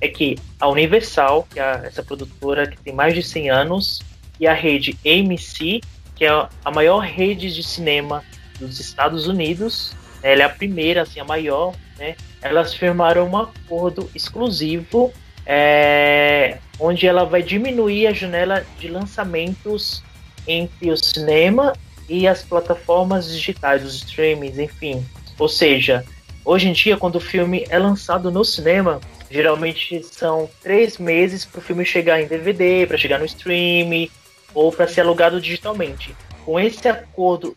[0.00, 4.00] é que a Universal que é essa produtora que tem mais de 100 anos
[4.40, 5.82] e a rede AMC
[6.16, 8.24] que é a maior rede de cinema
[8.58, 14.08] dos Estados Unidos ela é a primeira assim a maior né elas firmaram um acordo
[14.14, 15.12] exclusivo
[15.50, 20.02] é, onde ela vai diminuir a janela de lançamentos
[20.46, 21.72] entre o cinema
[22.08, 25.04] e as plataformas digitais, os streamings, enfim.
[25.38, 26.04] Ou seja,
[26.44, 31.58] hoje em dia, quando o filme é lançado no cinema, geralmente são três meses para
[31.58, 34.10] o filme chegar em DVD, para chegar no streaming
[34.54, 36.14] ou para ser alugado digitalmente.
[36.44, 37.56] Com esse acordo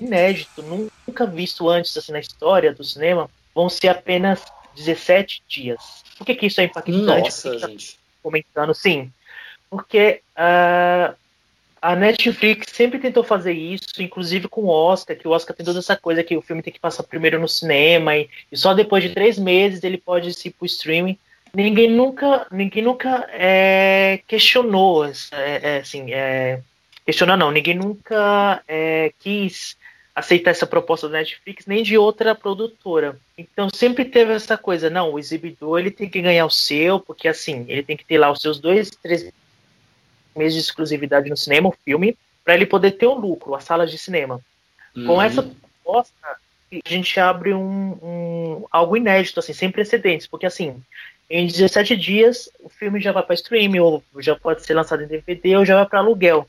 [0.00, 3.28] inédito, nunca visto antes assim, na história do cinema,
[3.58, 4.44] vão ser apenas
[4.76, 6.04] 17 dias.
[6.16, 7.02] Por que, que isso é impactante?
[7.02, 7.94] Nossa, gente.
[7.94, 9.10] Tá comentando, sim.
[9.68, 11.12] Porque uh,
[11.82, 15.80] a Netflix sempre tentou fazer isso, inclusive com o Oscar, que o Oscar tem toda
[15.80, 19.02] essa coisa que o filme tem que passar primeiro no cinema e, e só depois
[19.02, 21.18] de três meses ele pode ir para o streaming.
[21.52, 26.60] Ninguém nunca, ninguém nunca é, questionou, é, é, assim, é,
[27.04, 29.76] questionar não, ninguém nunca é, quis
[30.18, 33.16] aceitar essa proposta da Netflix nem de outra produtora.
[33.36, 37.28] Então sempre teve essa coisa, não, o exibidor ele tem que ganhar o seu, porque
[37.28, 39.30] assim, ele tem que ter lá os seus dois, três
[40.34, 43.90] meses de exclusividade no cinema, o filme, para ele poder ter um lucro, as salas
[43.92, 44.40] de cinema.
[44.96, 45.06] Uhum.
[45.06, 46.12] Com essa proposta,
[46.72, 50.82] a gente abre um, um, algo inédito, assim, sem precedentes, porque assim,
[51.30, 55.06] em 17 dias o filme já vai para streaming, ou já pode ser lançado em
[55.06, 56.48] DVD, ou já vai para aluguel.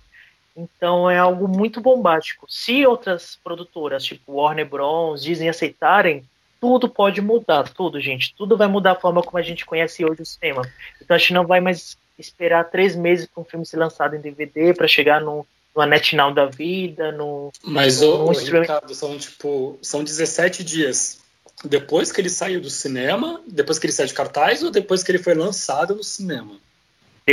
[0.60, 2.46] Então é algo muito bombástico.
[2.50, 6.24] Se outras produtoras, tipo Warner Bros, Disney aceitarem,
[6.60, 8.34] tudo pode mudar, tudo, gente.
[8.38, 10.62] Tudo vai mudar a forma como a gente conhece hoje o cinema.
[11.02, 14.20] Então a gente não vai mais esperar três meses para um filme ser lançado em
[14.20, 17.52] DVD para chegar no, no NetNow da vida, no.
[17.64, 21.20] Mas no, o, Ricardo, são tipo, são 17 dias.
[21.64, 25.12] Depois que ele saiu do cinema, depois que ele saiu de cartaz ou depois que
[25.12, 26.58] ele foi lançado no cinema?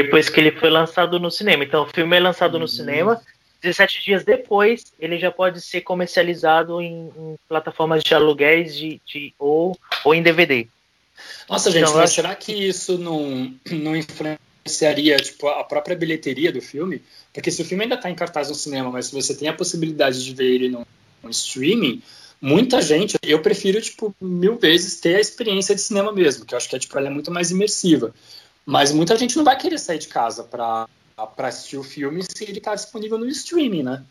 [0.02, 1.64] Depois que ele foi lançado no cinema.
[1.64, 2.60] Então, o filme é lançado uhum.
[2.60, 3.20] no cinema,
[3.62, 9.34] 17 dias depois, ele já pode ser comercializado em, em plataformas de aluguéis de, de,
[9.38, 10.66] ou, ou em DVD.
[11.48, 16.60] Nossa, gente, então, mas será que isso não, não influenciaria tipo, a própria bilheteria do
[16.60, 17.02] filme?
[17.32, 19.54] Porque se o filme ainda está em cartaz no cinema, mas se você tem a
[19.54, 20.86] possibilidade de ver ele no,
[21.22, 22.02] no streaming,
[22.40, 26.56] muita gente, eu prefiro, tipo, mil vezes ter a experiência de cinema mesmo, que eu
[26.56, 28.14] acho que é, tipo, ela é muito mais imersiva.
[28.66, 30.88] Mas muita gente não vai querer sair de casa para
[31.38, 34.04] assistir o filme se ele está disponível no streaming, né?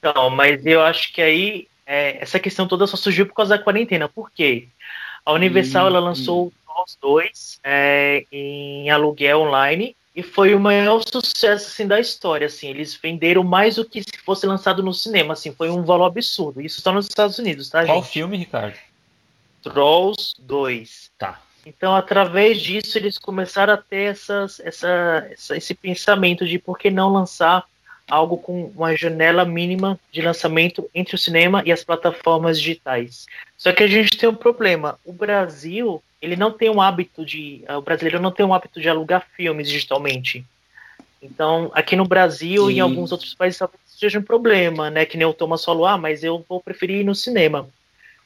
[0.00, 3.62] Não, mas eu acho que aí é, essa questão toda só surgiu por causa da
[3.62, 4.08] quarentena.
[4.08, 4.68] Por quê?
[5.24, 6.82] A Universal hum, ela lançou hum.
[6.84, 12.46] os dois é, em aluguel online e foi o maior sucesso assim, da história.
[12.46, 15.32] Assim, eles venderam mais do que se fosse lançado no cinema.
[15.32, 16.60] Assim, foi um valor absurdo.
[16.60, 18.12] Isso só nos Estados Unidos, tá, Qual gente?
[18.12, 18.76] filme, Ricardo?
[19.62, 21.10] Trolls 2.
[21.18, 21.42] Tá.
[21.66, 26.90] Então, através disso, eles começaram a ter essas, essa, essa, esse pensamento de por que
[26.90, 27.64] não lançar
[28.08, 33.26] algo com uma janela mínima de lançamento entre o cinema e as plataformas digitais.
[33.58, 34.96] Só que a gente tem um problema.
[35.04, 37.64] O Brasil, ele não tem um hábito de.
[37.68, 40.44] O brasileiro não tem um hábito de alugar filmes digitalmente.
[41.20, 45.04] Então, aqui no Brasil e em alguns outros países talvez seja um problema, né?
[45.04, 47.68] Que nem o Thomas falou, ah, mas eu vou preferir ir no cinema.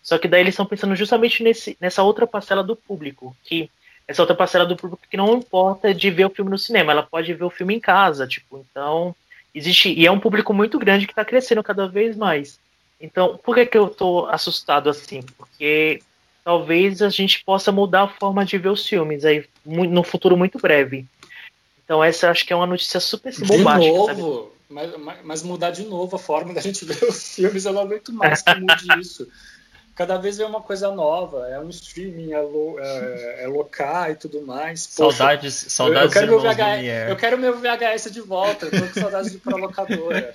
[0.03, 3.71] Só que daí eles estão pensando justamente nesse, nessa outra parcela do público, que
[4.09, 7.03] essa outra parcela do público que não importa de ver o filme no cinema, ela
[7.03, 9.15] pode ver o filme em casa, tipo, então
[9.55, 12.59] existe e é um público muito grande que está crescendo cada vez mais.
[13.01, 15.23] Então, por que, que eu estou assustado assim?
[15.37, 16.03] Porque
[16.45, 20.59] talvez a gente possa mudar a forma de ver os filmes aí no futuro muito
[20.59, 21.07] breve.
[21.85, 24.15] Então essa acho que é uma notícia super de bombástica.
[24.15, 24.91] novo, mas,
[25.25, 28.43] mas, mudar de novo a forma da gente ver os filmes, eu não aguento mais
[28.43, 29.29] que mude isso
[30.01, 34.15] cada vez é uma coisa nova, é um streaming, é, lo, é, é local e
[34.15, 34.87] tudo mais.
[34.87, 38.71] Poxa, saudades, saudades eu, eu, quero meu VHS, eu quero meu VHS de volta, eu
[38.71, 40.33] tô com saudades de ir pra locadora.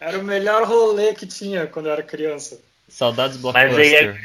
[0.00, 2.58] Era o melhor rolê que tinha quando eu era criança.
[2.88, 3.76] Saudades Blockbuster.
[3.76, 4.18] Mas aí,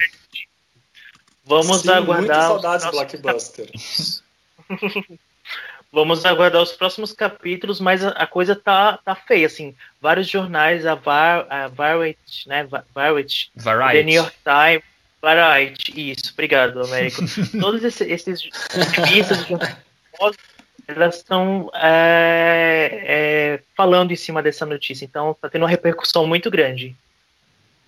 [1.43, 2.43] vamos Sim, aguardar.
[2.43, 3.69] saudades Blockbuster.
[5.91, 9.75] Vamos aguardar os próximos capítulos, mas a, a, coisa tá, tá feia, assim.
[9.99, 12.67] Vários jornais, a, Var, a Variety, né?
[12.93, 13.97] Variety, Variety.
[13.97, 14.83] The New York Times,
[15.21, 17.21] Variety, isso, obrigado, Américo.
[17.59, 18.49] Todos esses, esses
[18.93, 19.45] revistas,
[20.87, 26.51] elas estão é, é, falando em cima dessa notícia, então tá tendo uma repercussão muito
[26.51, 26.95] grande.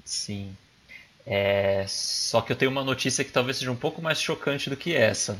[0.03, 0.55] Sim.
[1.25, 4.75] É, só que eu tenho uma notícia que talvez seja um pouco mais chocante do
[4.75, 5.37] que essa.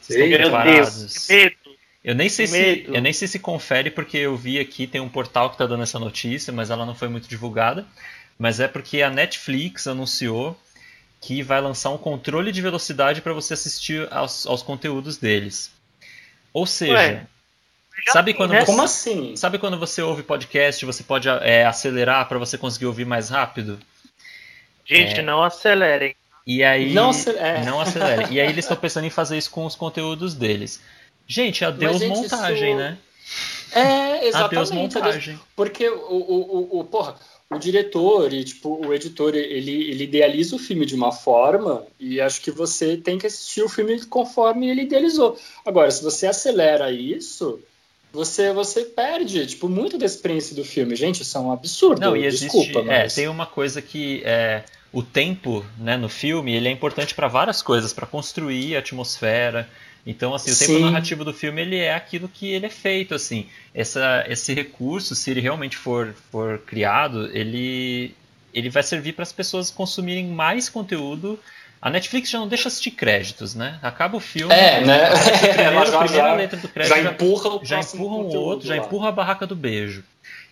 [0.00, 1.56] Vocês Meu Deus, que medo.
[2.04, 5.08] Eu nem sei se eu nem sei se confere porque eu vi aqui tem um
[5.08, 7.86] portal que está dando essa notícia, mas ela não foi muito divulgada.
[8.38, 10.58] Mas é porque a Netflix anunciou
[11.20, 15.70] que vai lançar um controle de velocidade para você assistir aos, aos, conteúdos deles.
[16.52, 17.26] Ou seja, Ué,
[18.08, 19.36] sabe quando você, como assim?
[19.36, 23.78] Sabe quando você ouve podcast, você pode é, acelerar para você conseguir ouvir mais rápido?
[24.84, 25.22] Gente, é...
[25.22, 26.16] não acelerem.
[26.44, 27.64] E aí não, é.
[27.64, 28.26] não acelerem.
[28.32, 30.82] E aí eles estão pensando em fazer isso com os conteúdos deles.
[31.32, 32.78] Gente, adeus Mas, gente, montagem, isso...
[32.78, 32.98] né?
[33.74, 34.54] É, exatamente.
[34.54, 35.40] Adeus montagem.
[35.56, 37.16] Porque o, o, o, o, porra,
[37.50, 42.20] o diretor e tipo, o editor, ele, ele idealiza o filme de uma forma e
[42.20, 45.38] acho que você tem que assistir o filme conforme ele idealizou.
[45.64, 47.58] Agora, se você acelera isso,
[48.12, 50.94] você você perde, tipo, muito da experiência do filme.
[50.94, 51.98] Gente, isso é um absurdo.
[51.98, 53.12] Não, e existe, Desculpa, é, mas...
[53.12, 57.26] é, tem uma coisa que é, o tempo, né, no filme, ele é importante para
[57.26, 59.66] várias coisas, para construir a atmosfera,
[60.06, 60.84] então, assim, o tempo Sim.
[60.84, 63.46] narrativo do filme ele é aquilo que ele é feito, assim.
[63.72, 68.14] Essa, esse recurso, se ele realmente for, for criado, ele,
[68.52, 71.38] ele vai servir para as pessoas consumirem mais conteúdo.
[71.80, 73.78] A Netflix já não deixa assistir créditos, né?
[73.80, 74.52] Acaba o filme.
[74.52, 75.10] É, né?
[75.10, 78.76] Primeiro, já, primeira já, letra do crédito já empurra o já empurra um outro, lá.
[78.76, 80.04] já empurra a barraca do beijo.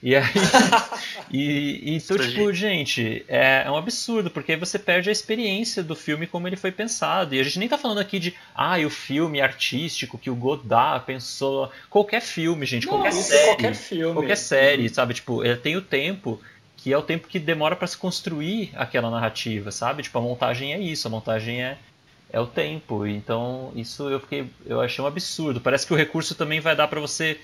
[0.03, 0.25] E aí.
[1.31, 5.95] e, então, tipo, gente, é, é, um absurdo, porque aí você perde a experiência do
[5.95, 7.35] filme como ele foi pensado.
[7.35, 11.05] E a gente nem tá falando aqui de, ah, o filme artístico que o Godard
[11.05, 11.71] pensou.
[11.91, 13.47] Qualquer filme, gente, Não, qualquer série.
[13.47, 14.15] Qualquer filme.
[14.15, 14.95] Qualquer série, uhum.
[14.95, 15.15] sabe?
[15.15, 16.41] Tipo, ele tem o tempo
[16.83, 20.03] que é o tempo que demora para se construir aquela narrativa, sabe?
[20.03, 21.77] Tipo, a montagem é isso, a montagem é,
[22.33, 23.07] é o tempo.
[23.07, 25.61] Então, isso eu fiquei, eu achei um absurdo.
[25.61, 27.39] Parece que o recurso também vai dar para você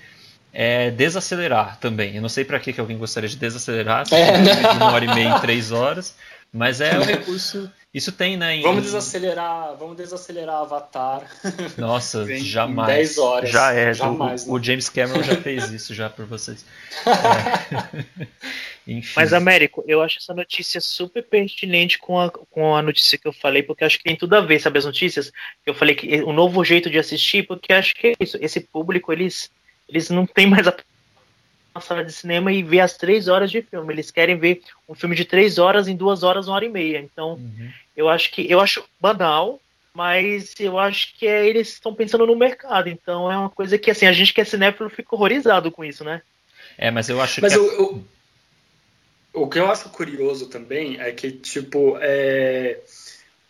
[0.53, 2.15] é desacelerar também.
[2.15, 5.13] Eu não sei para que, que alguém gostaria de desacelerar, é, de uma hora e
[5.13, 6.15] meia três horas,
[6.51, 7.71] mas é um recurso.
[7.93, 8.57] Isso tem, né?
[8.57, 8.61] Em...
[8.61, 11.29] Vamos desacelerar, vamos desacelerar Avatar.
[11.77, 12.89] Nossa, em, jamais.
[12.89, 13.49] Em 10 horas.
[13.49, 13.93] Já é.
[13.93, 16.65] Jamais, o, o, James Cameron já fez isso já por vocês.
[17.07, 18.05] É.
[18.87, 19.13] Enfim.
[19.17, 23.33] Mas, Américo, eu acho essa notícia super pertinente com a, com a notícia que eu
[23.33, 25.29] falei, porque acho que tem tudo a ver, sabe, as notícias?
[25.65, 28.37] Eu falei que o um novo jeito de assistir, porque acho que é isso.
[28.39, 29.51] Esse público, eles
[29.87, 33.93] eles não têm mais a sala de cinema e ver as três horas de filme.
[33.93, 36.99] Eles querem ver um filme de três horas em duas horas, uma hora e meia.
[36.99, 37.71] Então, uhum.
[37.95, 39.59] eu acho que eu acho banal,
[39.93, 42.89] mas eu acho que é, eles estão pensando no mercado.
[42.89, 46.03] Então, é uma coisa que assim a gente que é cinéfilo fica horrorizado com isso,
[46.03, 46.21] né?
[46.77, 47.59] É, mas eu acho mas que.
[47.59, 48.05] Mas eu, eu,
[49.33, 52.79] o que eu acho curioso também é que, tipo, é,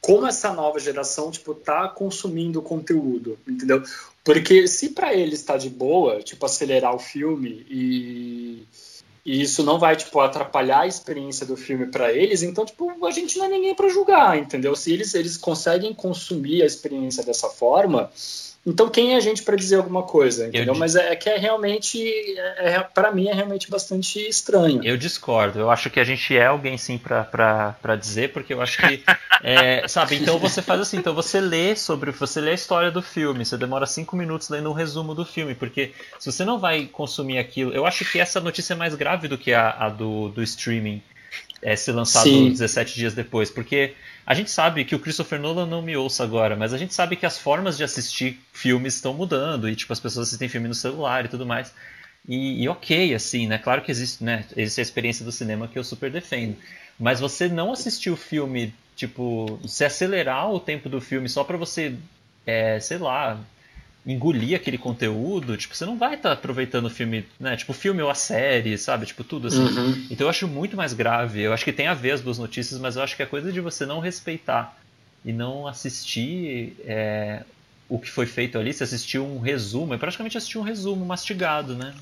[0.01, 3.83] como essa nova geração, tipo, tá consumindo conteúdo, entendeu?
[4.28, 8.67] Porque se para eles está de boa, tipo, acelerar o filme e,
[9.25, 13.11] e, isso não vai, tipo, atrapalhar a experiência do filme para eles, então, tipo, a
[13.11, 14.75] gente não é ninguém para julgar, entendeu?
[14.75, 18.11] Se eles, eles conseguem consumir a experiência dessa forma,
[18.70, 20.74] então, quem é a gente para dizer alguma coisa, entendeu?
[20.74, 21.97] Eu, Mas é, é, que é realmente,
[22.38, 24.84] é, é para mim, é realmente bastante estranho.
[24.84, 25.57] Eu discordo.
[25.57, 29.01] Eu acho que a gente é alguém sim para dizer, porque eu acho que,
[29.41, 30.18] é, sabe?
[30.18, 33.57] Então você faz assim, então você lê sobre, você lê a história do filme, você
[33.57, 37.72] demora cinco minutos lendo um resumo do filme, porque se você não vai consumir aquilo,
[37.72, 41.01] eu acho que essa notícia é mais grave do que a, a do, do streaming
[41.61, 42.49] é, ser lançado sim.
[42.49, 43.93] 17 dias depois, porque
[44.28, 47.15] a gente sabe que o Christopher Nolan não me ouça agora, mas a gente sabe
[47.15, 50.73] que as formas de assistir filmes estão mudando e tipo as pessoas assistem filme no
[50.75, 51.73] celular e tudo mais.
[52.28, 53.57] E, e, ok, assim, né?
[53.57, 54.43] Claro que existe, né?
[54.57, 56.57] Existe a experiência do cinema que eu super defendo.
[56.99, 61.55] Mas você não assistir o filme, tipo, se acelerar o tempo do filme só para
[61.55, 61.95] você,
[62.45, 63.39] é, sei lá,
[64.08, 67.58] engolir aquele conteúdo, tipo, você não vai estar tá aproveitando o filme, né?
[67.58, 69.05] Tipo, o filme ou a série, sabe?
[69.05, 69.64] Tipo, tudo assim.
[69.64, 70.08] Uhum.
[70.10, 71.41] Então eu acho muito mais grave.
[71.41, 73.51] Eu acho que tem a ver as duas notícias, mas eu acho que é coisa
[73.51, 74.78] de você não respeitar
[75.26, 77.43] e não assistir é,
[77.89, 78.74] o que foi feito ali.
[78.74, 81.93] Se assistir um resumo, é praticamente assistir um resumo mastigado, né?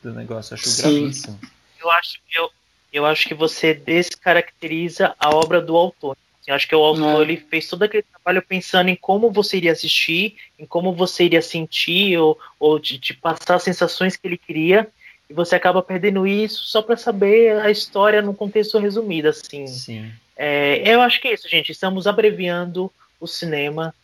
[0.00, 0.52] Do negócio.
[0.52, 0.82] Eu acho Sim.
[0.82, 1.40] gravíssimo.
[1.80, 2.50] Eu acho, eu,
[2.92, 6.16] eu acho que você descaracteriza a obra do autor.
[6.48, 7.22] Eu acho que o autor é.
[7.24, 11.42] ele fez todo aquele trabalho pensando em como você iria assistir, em como você iria
[11.42, 14.88] sentir, ou, ou de, de passar as sensações que ele queria,
[15.28, 19.66] e você acaba perdendo isso só para saber a história num contexto resumido, assim.
[19.66, 20.10] Sim.
[20.34, 21.70] É, eu acho que é isso, gente.
[21.70, 22.90] Estamos abreviando
[23.20, 23.94] o cinema.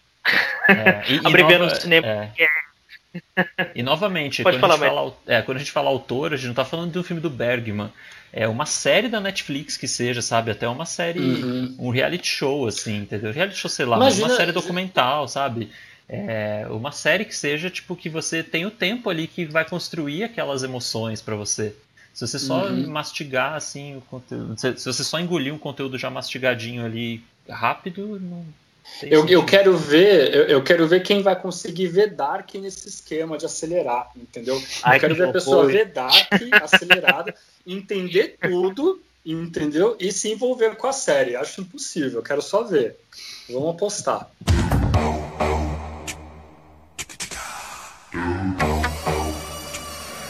[0.68, 2.06] É, e, abreviando nova, o cinema.
[2.06, 2.48] É.
[3.74, 6.52] E novamente, quando, falar, a fala, é, quando, a gente fala autor, a gente não
[6.52, 7.90] está falando de um filme do Bergman
[8.36, 10.50] é uma série da Netflix que seja, sabe?
[10.50, 11.76] Até uma série, uhum.
[11.78, 13.32] um reality show, assim, entendeu?
[13.32, 14.26] Reality show, sei lá, Imagina...
[14.26, 15.70] uma série documental, sabe?
[16.08, 20.24] É uma série que seja, tipo, que você tem o tempo ali que vai construir
[20.24, 21.76] aquelas emoções para você.
[22.12, 22.88] Se você só uhum.
[22.88, 24.58] mastigar, assim, o conteúdo.
[24.58, 28.44] Se você só engolir um conteúdo já mastigadinho ali rápido, não
[29.02, 33.36] eu, eu, quero ver, eu, eu, quero ver quem vai conseguir ver Dark nesse esquema
[33.36, 34.60] de acelerar, entendeu?
[34.82, 36.28] Ai, eu quero que ver a pessoa ver Dark
[36.62, 37.34] acelerada,
[37.66, 39.96] entender tudo, entendeu?
[39.98, 41.34] E se envolver com a série.
[41.34, 42.96] Acho impossível, eu quero só ver.
[43.48, 44.30] Vamos apostar.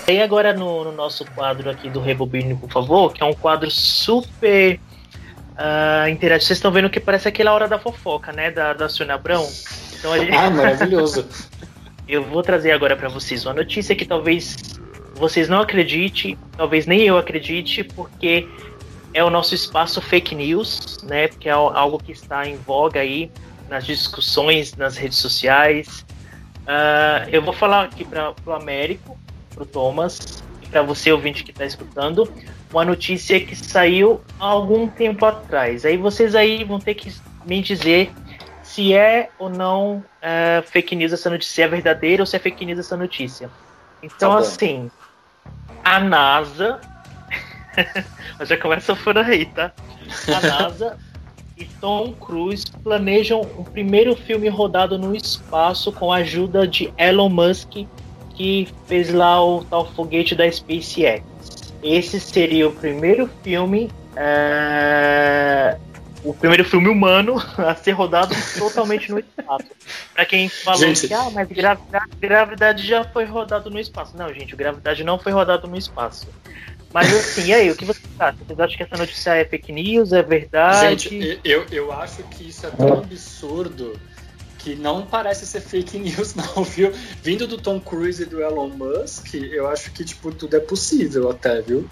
[0.07, 3.71] E agora no, no nosso quadro aqui do Rebobine, por favor, que é um quadro
[3.71, 4.79] super
[5.55, 6.47] uh, interativo.
[6.47, 8.51] Vocês estão vendo que parece aquela hora da fofoca, né?
[8.51, 9.49] Da, da Sônia Abrão.
[9.99, 10.37] Então, gente...
[10.37, 11.27] Ah, maravilhoso.
[12.09, 14.79] eu vou trazer agora para vocês uma notícia que talvez
[15.15, 18.49] vocês não acreditem, talvez nem eu acredite, porque
[19.13, 21.29] é o nosso espaço fake news, né?
[21.29, 23.31] Porque é algo que está em voga aí
[23.69, 26.05] nas discussões nas redes sociais.
[26.63, 29.17] Uh, eu vou falar aqui para o Américo,
[29.55, 32.29] para o Thomas e para você ouvinte que está escutando
[32.75, 35.85] uma notícia que saiu há algum tempo atrás.
[35.85, 37.15] Aí vocês aí vão ter que
[37.47, 38.11] me dizer
[38.63, 42.39] se é ou não uh, fake news essa notícia, se é verdadeira ou se é
[42.41, 43.49] fake news essa notícia.
[44.03, 44.91] Então, tá assim,
[45.85, 46.81] a NASA.
[48.45, 49.73] já começa por aí, tá?
[50.29, 50.99] A NASA
[51.57, 57.29] e Tom Cruise planejam o primeiro filme rodado no espaço com a ajuda de Elon
[57.29, 57.87] Musk,
[58.35, 61.34] que fez lá o tal foguete da SpaceX.
[61.85, 63.91] Esse seria o primeiro filme.
[64.17, 65.79] É...
[66.25, 69.67] O primeiro filme humano a ser rodado totalmente no espaço.
[70.15, 71.07] Pra quem falou gente...
[71.07, 74.17] que ah, mas gravidade, gravidade já foi rodado no espaço.
[74.17, 76.27] Não, gente, Gravidade não foi rodado no espaço.
[76.95, 78.39] Mas assim, e aí, o que você acha?
[78.47, 81.11] Vocês acham que essa notícia é fake news, é verdade?
[81.11, 84.01] Gente, eu, eu acho que isso é tão absurdo
[84.65, 86.91] que não parece ser fake news, não, viu?
[87.23, 91.31] Vindo do Tom Cruise e do Elon Musk, eu acho que, tipo, tudo é possível
[91.31, 91.87] até, viu?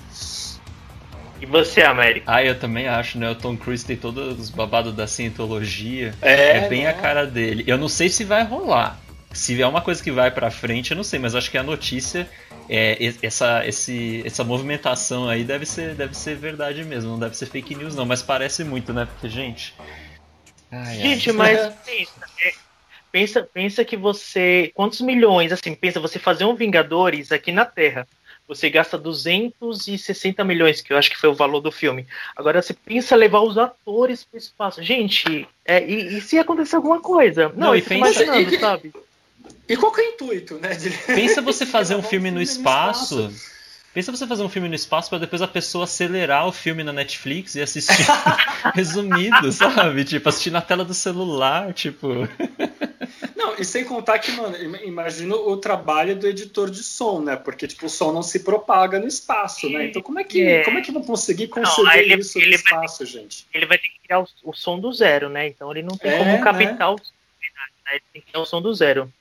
[1.38, 2.32] E você, América?
[2.32, 3.28] Ah, eu também acho, né?
[3.30, 6.14] O Tom Cruise tem todos os babados da cientologia.
[6.22, 7.64] É, é bem a cara dele.
[7.66, 8.98] Eu não sei se vai rolar.
[9.32, 11.62] Se é uma coisa que vai pra frente, eu não sei, mas acho que a
[11.62, 12.28] notícia,
[12.68, 17.46] é, essa, esse, essa movimentação aí deve ser, deve ser verdade mesmo, não deve ser
[17.46, 19.06] fake news, não, mas parece muito, né?
[19.06, 19.74] Porque, gente.
[20.70, 21.36] Ai, gente, ai.
[21.36, 22.12] mas pensa,
[22.44, 22.52] é,
[23.12, 24.72] Pensa, pensa que você.
[24.74, 28.08] Quantos milhões, assim, pensa você fazer um Vingadores aqui na Terra.
[28.48, 32.06] você gasta 260 milhões, que eu acho que foi o valor do filme.
[32.34, 34.82] Agora você pensa levar os atores para o espaço.
[34.82, 37.50] Gente, é, e, e, se acontecer alguma coisa?
[37.50, 38.92] Não, Não e pensa, imaginando, sabe?
[39.68, 40.70] E qual que é o intuito, né?
[40.74, 40.90] De...
[40.90, 43.30] Pensa você fazer um filme no espaço.
[43.94, 46.94] Pensa você fazer um filme no espaço para depois a pessoa acelerar o filme na
[46.94, 48.06] Netflix e assistir
[48.74, 50.04] resumido, sabe?
[50.04, 52.08] Tipo, assistir na tela do celular, tipo.
[53.36, 57.36] Não, e sem contar que, mano, imagina o trabalho do editor de som, né?
[57.36, 59.86] Porque, tipo, o som não se propaga no espaço, né?
[59.88, 60.64] Então como é que, é.
[60.64, 63.46] Como é que vão conseguir conceber ele, isso ele no espaço, vai, gente?
[63.52, 65.48] Ele vai ter que criar o, o, som do zero, né?
[65.48, 66.86] Então ele não tem é, como captar né?
[66.86, 67.92] o né?
[67.92, 69.12] Ele tem que criar o som do zero.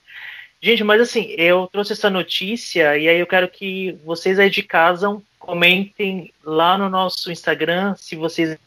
[0.62, 4.62] Gente, mas assim, eu trouxe essa notícia e aí eu quero que vocês aí de
[4.62, 8.58] casa comentem lá no nosso Instagram se vocês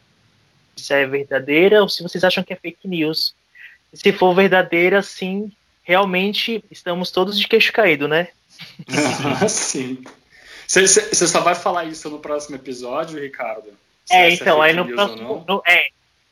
[0.77, 3.35] se é verdadeira ou se vocês acham que é fake news.
[3.93, 5.53] E se for verdadeira, sim,
[5.85, 8.29] realmente estamos todos de queixo caído, né?
[9.49, 10.03] Sim.
[10.67, 13.69] Você só vai falar isso no próximo episódio, Ricardo?
[14.11, 15.45] é, então, é aí no próximo.
[15.47, 15.89] No, é,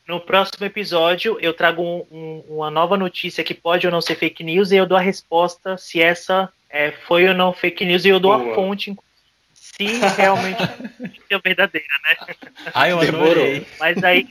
[0.06, 4.16] no próximo episódio, eu trago um, um, uma nova notícia que pode ou não ser
[4.16, 8.04] fake news e eu dou a resposta se essa é, foi ou não fake news
[8.04, 8.52] e eu dou Boa.
[8.52, 8.96] a fonte
[9.54, 9.84] se
[10.16, 10.62] realmente
[11.30, 12.34] é verdadeira, né?
[12.74, 13.66] Ah, eu adorei.
[13.78, 14.26] Mas aí.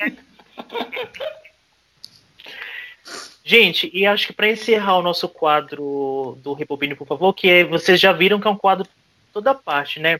[3.44, 7.64] Gente, e acho que para encerrar o nosso quadro do Repopine, por favor, que é,
[7.64, 8.88] vocês já viram que é um quadro
[9.34, 10.20] toda parte, né?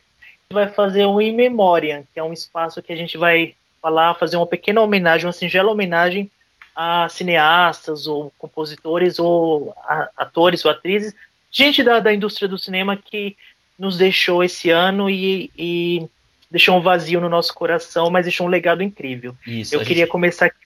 [0.52, 4.36] vai fazer um In Memoriam, que é um espaço que a gente vai falar, fazer
[4.36, 6.30] uma pequena homenagem, uma singela homenagem
[6.74, 9.74] a cineastas ou compositores ou
[10.16, 11.14] atores ou atrizes,
[11.50, 13.36] gente da, da indústria do cinema que
[13.78, 16.08] nos deixou esse ano e, e,
[16.50, 19.36] deixou um vazio no nosso coração, mas deixou um legado incrível.
[19.46, 20.12] Isso, eu queria gente...
[20.12, 20.56] começar aqui.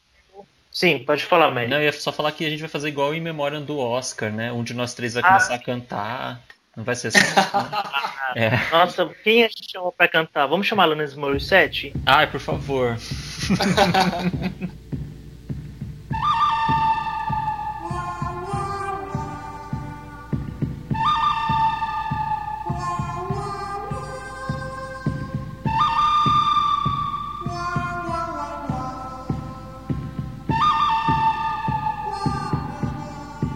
[0.70, 1.68] Sim, pode falar, Mary.
[1.68, 4.30] Não, eu ia só falar que a gente vai fazer igual em memória do Oscar,
[4.30, 4.52] né?
[4.52, 5.28] Um de nós três vai ah.
[5.28, 6.42] começar a cantar.
[6.76, 7.18] Não vai ser assim.
[8.36, 8.50] é.
[8.70, 10.46] Nossa, quem a gente chamou pra cantar?
[10.46, 11.94] Vamos chamar a Alanis Morissette?
[12.04, 12.98] Ai, por favor.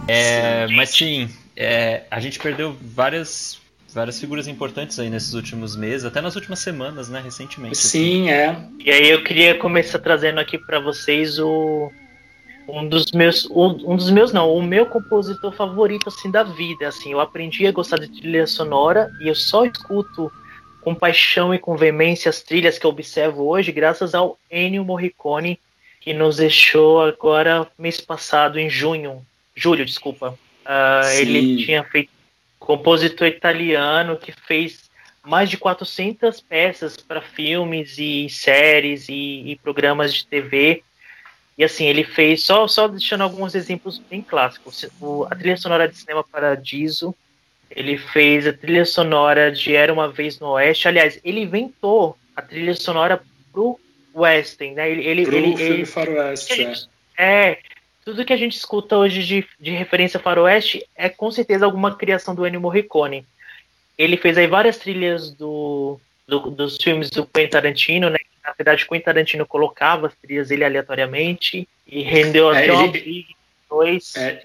[0.07, 1.29] É, mas sim,
[1.61, 3.59] é, a gente perdeu várias
[3.93, 7.77] várias figuras importantes aí nesses últimos meses, até nas últimas semanas, né, recentemente.
[7.77, 8.31] Sim, assim.
[8.31, 8.67] é.
[8.79, 11.91] E aí eu queria começar trazendo aqui para vocês o
[12.67, 16.87] um dos meus um, um, dos meus não, o meu compositor favorito assim da vida,
[16.87, 20.31] assim, eu aprendi a gostar de trilha sonora e eu só escuto
[20.79, 25.59] com paixão e com veemência as trilhas que eu observo hoje graças ao Ennio Morricone
[25.99, 29.21] que nos deixou agora mês passado em junho,
[29.55, 30.37] julho, desculpa.
[30.65, 32.09] Uh, ele tinha feito
[32.59, 34.89] compositor italiano que fez
[35.23, 40.83] mais de 400 peças para filmes e séries e, e, programas de TV.
[41.57, 45.87] E assim, ele fez, só, só deixando alguns exemplos bem clássicos, o, a trilha sonora
[45.87, 47.13] de Cinema Paradiso,
[47.69, 52.41] ele fez a trilha sonora de Era Uma Vez no Oeste, aliás, ele inventou a
[52.41, 53.79] trilha sonora pro
[54.13, 54.89] Western, né?
[54.89, 56.67] Ele, ele, pro ele, filme ele, Faroeste,
[57.17, 57.51] é.
[57.51, 57.59] é
[58.03, 62.33] tudo que a gente escuta hoje de, de referência faroeste é com certeza alguma criação
[62.33, 63.25] do Ennio Morricone.
[63.97, 68.17] Ele fez aí várias trilhas do, do, dos filmes do Quentin Tarantino, né?
[68.43, 73.27] Na verdade, Quentin Tarantino colocava as trilhas dele aleatoriamente e rendeu é, até uma briga
[73.69, 74.15] dois.
[74.15, 74.43] É,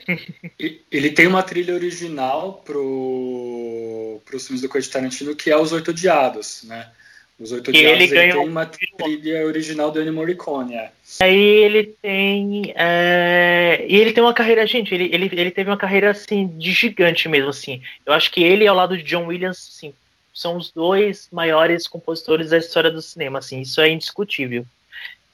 [0.91, 5.91] ele tem uma trilha original pro, os filmes do Quentin Tarantino que é Os Oito
[5.91, 6.91] Odiados, né?
[7.39, 10.91] Os Oito Dias ele, ele tem uma trilha original do Ennio Morricone, é.
[11.21, 12.73] Aí ele tem.
[12.75, 13.85] É...
[13.87, 17.29] E ele tem uma carreira, gente, ele, ele, ele teve uma carreira assim de gigante
[17.29, 17.83] mesmo, assim.
[18.07, 19.93] Eu acho que ele, ao lado de John Williams, assim,
[20.33, 24.65] são os dois maiores compositores da história do cinema, assim, isso é indiscutível.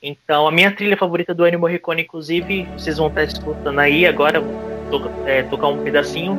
[0.02, 4.40] Então, a minha trilha favorita do Ennio Morricone, inclusive, vocês vão estar escutando aí agora,
[4.40, 6.36] vou é, tocar um pedacinho,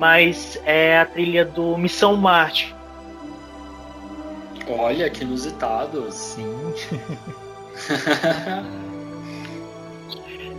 [0.00, 2.74] mas é a trilha do Missão Marte.
[4.66, 6.10] Olha, que inusitado.
[6.10, 6.72] Sim.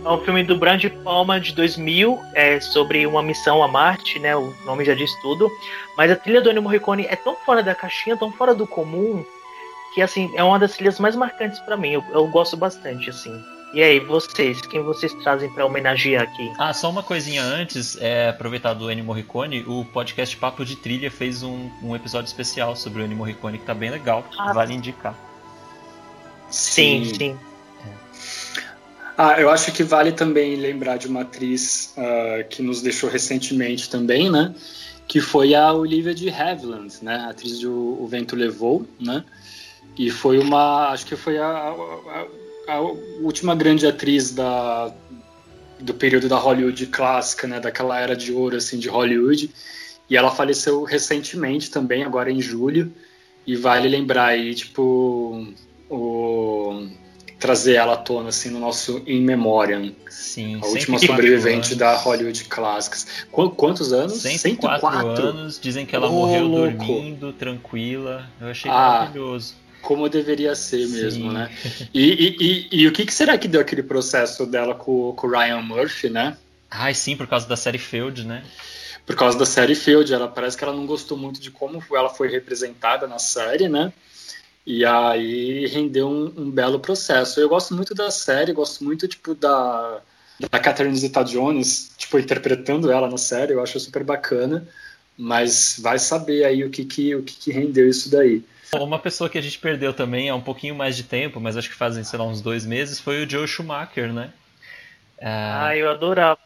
[0.04, 4.36] é um filme do Brand Palma de 2000, é sobre uma missão a Marte, né?
[4.36, 5.50] O nome já diz tudo.
[5.96, 9.24] Mas a trilha do Ennio Morricone é tão fora da caixinha, tão fora do comum,
[9.92, 11.94] que assim é uma das trilhas mais marcantes para mim.
[11.94, 13.42] Eu, eu, gosto bastante, assim.
[13.74, 16.52] E aí, vocês, quem vocês trazem para homenagear aqui?
[16.58, 21.10] Ah, só uma coisinha antes, é, aproveitar do Ennio Morricone, o podcast Papo de Trilha
[21.10, 24.52] fez um, um episódio especial sobre o Ennio Morricone que tá bem legal, ah.
[24.52, 25.16] vale indicar.
[26.50, 27.14] Sim, sim.
[27.14, 27.38] sim.
[29.16, 33.88] Ah, eu acho que vale também lembrar de uma atriz uh, que nos deixou recentemente
[33.88, 34.54] também, né?
[35.08, 37.16] Que foi a Olivia de Havilland, né?
[37.16, 39.24] A atriz de O Vento Levou, né?
[39.96, 42.26] E foi uma, acho que foi a, a, a
[43.22, 44.92] última grande atriz da,
[45.80, 47.60] do período da Hollywood clássica, né?
[47.60, 49.50] Daquela era de ouro, assim, de Hollywood.
[50.08, 52.92] E ela faleceu recentemente também, agora em julho.
[53.46, 55.46] E vale lembrar aí, tipo,
[55.90, 56.86] o
[57.42, 59.92] trazer ela à tona assim no nosso In Memoriam.
[60.08, 61.76] Sim, a última sobrevivente anos.
[61.76, 63.26] da Hollywood Clássicas.
[63.32, 64.22] Qu quantos anos?
[64.22, 65.58] 104, 104 anos.
[65.60, 66.76] Dizem que ela oh, morreu louco.
[66.76, 68.30] dormindo, tranquila.
[68.40, 69.56] Eu achei ah, maravilhoso.
[69.82, 71.34] Como deveria ser mesmo, Sim.
[71.34, 71.50] né?
[71.92, 75.26] E, e, e, e, o que, que, será que deu aquele processo dela com, com
[75.26, 76.36] o Ryan Murphy, né?
[76.70, 78.42] Ai, sim, por causa da série Field, né?
[79.04, 82.08] Por causa da série Field, ela parece que ela não gostou muito de como ela
[82.08, 83.92] foi representada na série, né?
[84.64, 87.40] E aí rendeu um, um, belo processo.
[87.40, 90.00] Eu gosto muito da série, gosto muito tipo da
[90.50, 94.66] da Catherine Zeta-Jones, tipo interpretando ela na série, eu acho super bacana.
[95.16, 98.42] Mas vai saber aí o que que o que, que rendeu isso daí.
[98.74, 101.68] Uma pessoa que a gente perdeu também há um pouquinho mais de tempo, mas acho
[101.68, 104.32] que fazem, sei lá, uns dois meses, foi o Joe Schumacher, né?
[105.20, 106.40] Ah, ah eu adorava.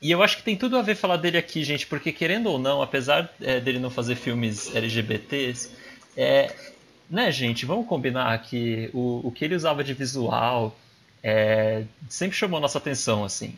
[0.00, 2.58] E eu acho que tem tudo a ver falar dele aqui, gente, porque querendo ou
[2.58, 5.70] não, apesar é, dele não fazer filmes LGBTs,
[6.14, 6.54] é,
[7.08, 10.76] né, gente, vamos combinar que o, o que ele usava de visual
[11.22, 13.56] é, sempre chamou nossa atenção, assim.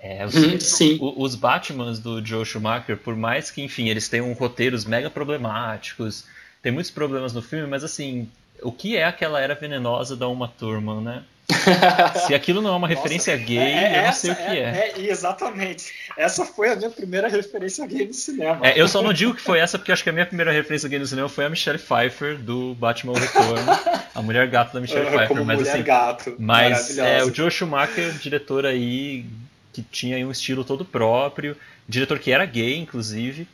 [0.00, 0.98] É, os, hum, sim.
[1.00, 6.24] os Batmans do Joe Schumacher, por mais que, enfim, eles tenham roteiros mega problemáticos,
[6.62, 8.28] tem muitos problemas no filme, mas assim,
[8.62, 11.22] o que é aquela era venenosa da Uma Thurman, né?
[12.26, 14.58] Se aquilo não é uma referência Nossa, gay, é, eu não sei o que é,
[14.58, 14.92] é.
[14.96, 15.10] é.
[15.10, 15.94] Exatamente.
[16.16, 18.60] Essa foi a minha primeira referência gay no cinema.
[18.62, 20.88] É, eu só não digo que foi essa, porque acho que a minha primeira referência
[20.88, 23.72] gay no cinema foi a Michelle Pfeiffer, do Batman Retorno.
[24.14, 25.28] a mulher gato da Michelle Pfeiffer.
[25.28, 26.36] Como mas, mulher assim, gato.
[26.38, 29.24] Mas é, o Joe Schumacher, diretor aí,
[29.72, 31.56] que tinha um estilo todo próprio,
[31.88, 33.48] diretor que era gay, inclusive.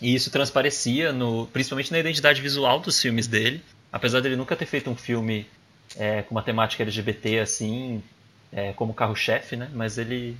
[0.00, 3.62] E isso transparecia, no, principalmente na identidade visual dos filmes dele.
[3.92, 5.46] Apesar dele nunca ter feito um filme
[5.96, 8.02] é, com uma temática LGBT assim,
[8.52, 9.70] é, como carro-chefe, né?
[9.74, 10.36] Mas ele,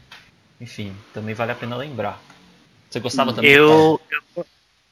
[0.61, 2.23] enfim, também vale a pena lembrar.
[2.89, 3.51] Você gostava também?
[3.51, 4.01] Eu,
[4.37, 4.47] eu,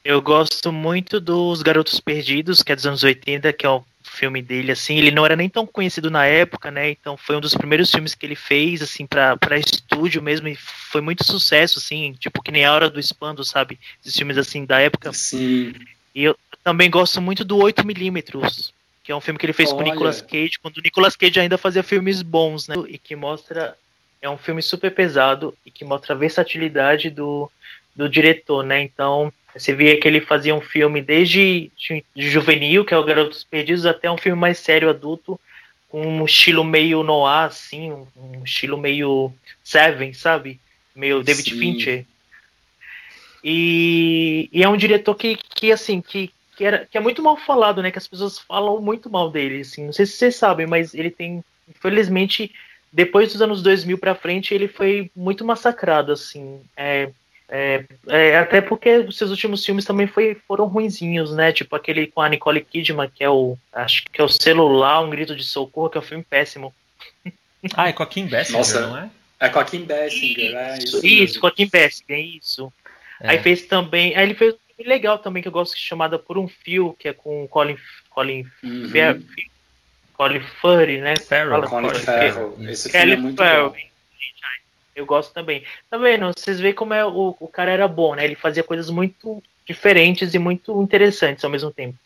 [0.04, 4.40] eu gosto muito dos Garotos Perdidos, que é dos anos 80, que é o filme
[4.42, 7.54] dele, assim, ele não era nem tão conhecido na época, né, então foi um dos
[7.54, 12.12] primeiros filmes que ele fez, assim, pra, pra estúdio mesmo, e foi muito sucesso, assim,
[12.18, 15.12] tipo, que nem A Hora do Espando, sabe, esses filmes, assim, da época.
[15.12, 15.74] Sim.
[16.14, 18.72] E eu também gosto muito do 8mm,
[19.06, 19.76] que é um filme que ele fez Olha.
[19.76, 22.74] com o Nicolas Cage, quando o Nicolas Cage ainda fazia filmes bons, né?
[22.88, 23.76] E que mostra.
[24.20, 27.48] É um filme super pesado e que mostra a versatilidade do,
[27.94, 28.82] do diretor, né?
[28.82, 31.70] Então, você via que ele fazia um filme desde
[32.14, 35.40] de juvenil, que é o Garotos Perdidos, até um filme mais sério, adulto,
[35.88, 39.32] com um estilo meio noir, assim, um estilo meio
[39.64, 40.60] Seven, sabe?
[40.94, 41.58] Meio David Sim.
[41.58, 42.06] Fincher.
[43.42, 47.36] E, e, é um diretor que, que assim, que, que, era, que é muito mal
[47.36, 47.90] falado, né?
[47.90, 49.86] Que as pessoas falam muito mal dele, assim.
[49.86, 52.52] Não sei se vocês sabem, mas ele tem, infelizmente,
[52.92, 56.60] depois dos anos 2000 para frente, ele foi muito massacrado, assim.
[56.76, 57.10] É,
[57.48, 61.52] é, é, até porque os seus últimos filmes também foi, foram ruinzinhos, né?
[61.52, 63.56] Tipo aquele com a Nicole Kidman, que é o.
[63.72, 66.74] Acho que é o celular, um grito de socorro, que é um filme péssimo.
[67.74, 69.10] Ah, é com a Kim Basinger, Nossa, não é?
[69.38, 71.06] É com a Kim Basinger, é isso.
[71.06, 72.72] Isso, com a Kim Basinger, é isso.
[73.20, 73.30] É.
[73.30, 74.16] Aí fez também.
[74.16, 74.54] Aí ele fez
[74.84, 77.76] legal também que eu gosto chamada Por um Fio, que é com Colin
[78.10, 78.88] Colin uhum.
[78.90, 79.20] Fer,
[80.14, 81.14] Colin Furry, né?
[81.16, 82.56] Farrell, Colin Farrell.
[82.68, 83.70] Esse filme é muito Farrell.
[83.70, 83.76] bom.
[84.96, 85.62] Eu gosto também.
[85.90, 86.32] Tá vendo?
[86.34, 88.24] Vocês veem como é o, o cara era bom, né?
[88.24, 91.98] Ele fazia coisas muito diferentes e muito interessantes ao mesmo tempo.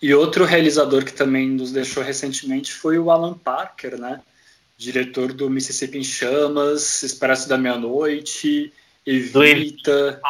[0.00, 4.20] E outro realizador que também nos deixou recentemente foi o Alan Parker, né?
[4.76, 8.70] Diretor do Mississippi em Chamas, Expresso da Meia-Noite,
[9.06, 10.20] Evita.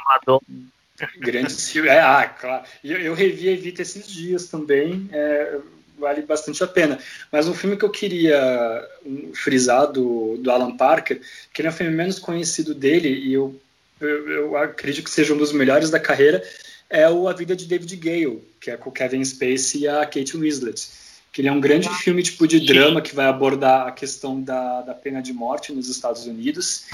[1.18, 1.90] Grandes filmes.
[1.90, 2.64] É, ah, claro.
[2.84, 5.10] Eu, eu revi Evita esses dias também.
[5.12, 5.58] É,
[5.98, 6.98] vale bastante a pena.
[7.31, 8.86] Mas um filme que eu queria
[9.35, 11.20] frisar do, do Alan Parker,
[11.52, 13.59] que ele é um filme menos conhecido dele, e eu,
[14.01, 16.43] eu, eu, acredito que seja um dos melhores da carreira,
[16.89, 20.05] é o A Vida de David Gale, que é com o Kevin Spacey e a
[20.05, 20.89] Kate Winslet.
[21.32, 24.82] Que ele é um grande filme tipo de drama que vai abordar a questão da,
[24.82, 26.86] da pena de morte nos Estados Unidos.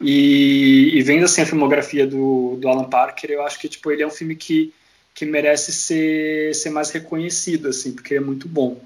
[0.00, 4.02] E, e, vendo assim a filmografia do, do Alan Parker, eu acho que tipo ele
[4.02, 4.72] é um filme que,
[5.16, 8.78] que merece ser, ser mais reconhecido assim, porque ele é muito bom.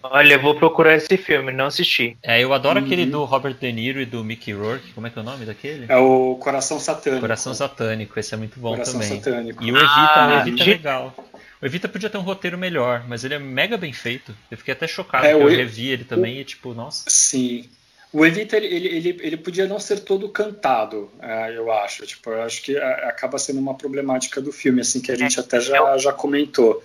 [0.00, 2.16] Olha, eu vou procurar esse filme, não assisti.
[2.22, 2.86] É, eu adoro uhum.
[2.86, 4.92] aquele do Robert De Niro e do Mickey Rourke.
[4.92, 5.86] Como é que é o nome daquele?
[5.88, 7.20] É o Coração Satânico.
[7.20, 9.20] Coração Satânico, esse é muito bom Coração também.
[9.20, 9.62] Satânico.
[9.62, 11.14] E o Evita, ah, o Evita é legal.
[11.60, 14.34] O Evita podia ter um roteiro melhor, mas ele é mega bem feito.
[14.48, 16.40] Eu fiquei até chocado é, eu revi ele também o...
[16.40, 17.04] e tipo, nossa.
[17.08, 17.68] Sim.
[18.12, 22.06] O Evita, ele, ele, ele, podia não ser todo cantado, é, eu acho.
[22.06, 25.40] Tipo, eu acho que é, acaba sendo uma problemática do filme, assim, que a gente
[25.40, 26.82] até já, já comentou.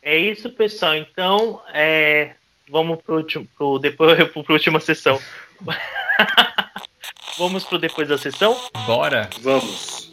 [0.00, 0.94] É isso, pessoal.
[0.94, 2.34] Então, é,
[2.70, 5.20] vamos pro, pro depois pro última sessão.
[7.36, 8.56] vamos pro depois da sessão?
[8.86, 9.28] Bora.
[9.40, 10.12] Vamos.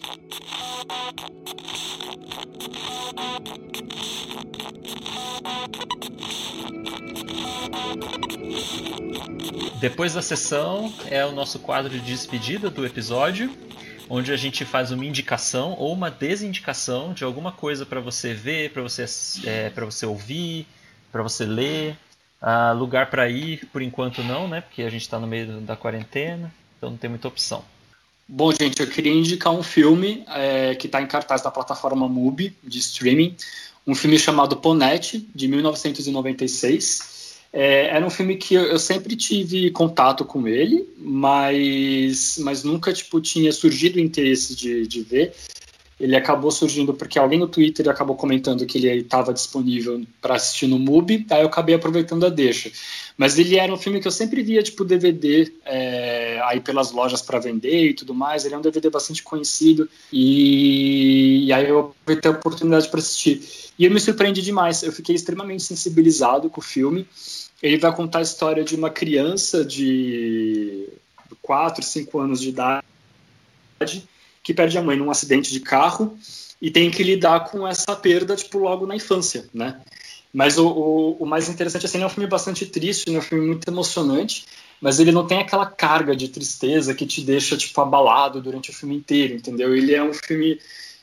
[9.79, 13.49] Depois da sessão é o nosso quadro de despedida do episódio
[14.09, 18.71] onde a gente faz uma indicação ou uma desindicação de alguma coisa para você ver,
[18.71, 19.05] para você,
[19.45, 20.67] é, para você ouvir,
[21.11, 21.97] para você ler.
[22.41, 24.61] Ah, lugar para ir, por enquanto não, né?
[24.61, 27.63] Porque a gente está no meio da quarentena, então não tem muita opção.
[28.27, 32.55] Bom, gente, eu queria indicar um filme é, que está em cartaz na plataforma MUBI
[32.63, 33.35] de streaming,
[33.87, 37.14] um filme chamado Ponete, de 1996.
[37.57, 43.21] É, era um filme que eu, sempre tive contato com ele, mas, mas nunca tipo,
[43.21, 45.33] tinha surgido o interesse de, de ver.
[45.97, 50.67] Ele acabou surgindo porque alguém no Twitter acabou comentando que ele estava disponível para assistir
[50.67, 52.69] no MUBI, aí eu acabei aproveitando a deixa.
[53.17, 57.21] Mas ele era um filme que eu sempre via, tipo, DVD é, aí pelas lojas
[57.21, 58.43] para vender e tudo mais.
[58.43, 63.41] Ele é um DVD bastante conhecido e, e aí eu aproveitei a oportunidade para assistir.
[63.79, 67.07] E eu me surpreendi demais, eu fiquei extremamente sensibilizado com o filme.
[67.63, 70.89] Ele vai contar a história de uma criança de
[71.41, 72.83] 4, 5 anos de idade
[74.45, 76.15] que perde a mãe num acidente de carro
[76.61, 79.81] e tem que lidar com essa perda tipo logo na infância, né?
[80.31, 83.47] Mas o, o, o mais interessante assim, é um filme bastante triste, é um filme
[83.47, 84.45] muito emocionante,
[84.79, 88.73] mas ele não tem aquela carga de tristeza que te deixa tipo abalado durante o
[88.73, 89.75] filme inteiro, entendeu?
[89.75, 90.59] Ele é um filme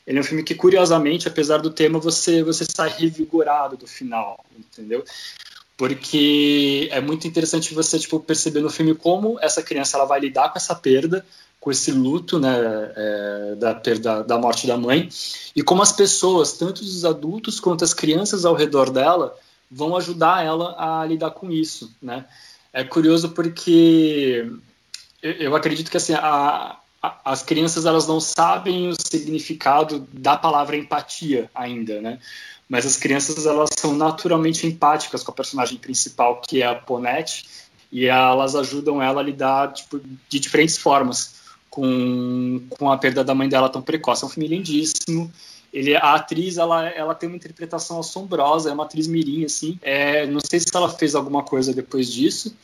[0.07, 4.39] ele é um filme que curiosamente, apesar do tema, você você sai revigorado do final,
[4.57, 5.03] entendeu?
[5.75, 10.49] Porque é muito interessante você tipo perceber no filme como essa criança ela vai lidar
[10.49, 11.25] com essa perda
[11.59, 12.55] com esse luto né
[12.95, 15.09] é, da perda da morte da mãe
[15.55, 19.35] e como as pessoas tanto os adultos quanto as crianças ao redor dela
[19.69, 22.25] vão ajudar ela a lidar com isso né.
[22.71, 24.51] É curioso porque
[25.21, 30.75] eu acredito que assim a, a, as crianças elas não sabem o significado da palavra
[30.75, 32.19] empatia ainda né
[32.67, 37.45] mas as crianças elas são naturalmente empáticas com a personagem principal, que é a Ponette,
[37.91, 41.35] e elas ajudam ela a lidar tipo, de diferentes formas
[41.69, 44.23] com, com a perda da mãe dela tão precoce.
[44.23, 45.31] É um filme lindíssimo.
[45.71, 49.79] Ele, a atriz ela, ela tem uma interpretação assombrosa, é uma atriz mirim, assim.
[49.81, 52.55] É, não sei se ela fez alguma coisa depois disso,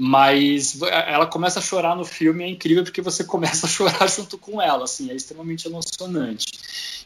[0.00, 4.38] mas ela começa a chorar no filme, é incrível porque você começa a chorar junto
[4.38, 6.46] com ela, assim, é extremamente emocionante.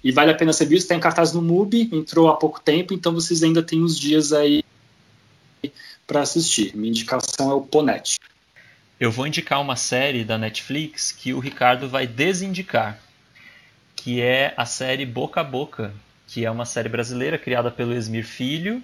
[0.04, 2.92] E vale a pena ser visto, está em cartaz no MUBI, entrou há pouco tempo,
[2.92, 4.62] então vocês ainda têm uns dias aí
[6.06, 6.76] para assistir.
[6.76, 8.18] Minha indicação é o Ponete.
[9.00, 13.00] Eu vou indicar uma série da Netflix que o Ricardo vai desindicar,
[13.96, 15.94] que é a série Boca a Boca,
[16.26, 18.82] que é uma série brasileira criada pelo Esmir Filho,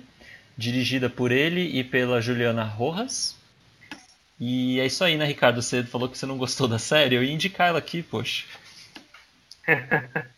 [0.56, 3.37] dirigida por ele e pela Juliana Rojas
[4.40, 5.60] e é isso aí, né, Ricardo?
[5.60, 8.44] Você falou que você não gostou da série, eu ia indicar ela aqui, poxa.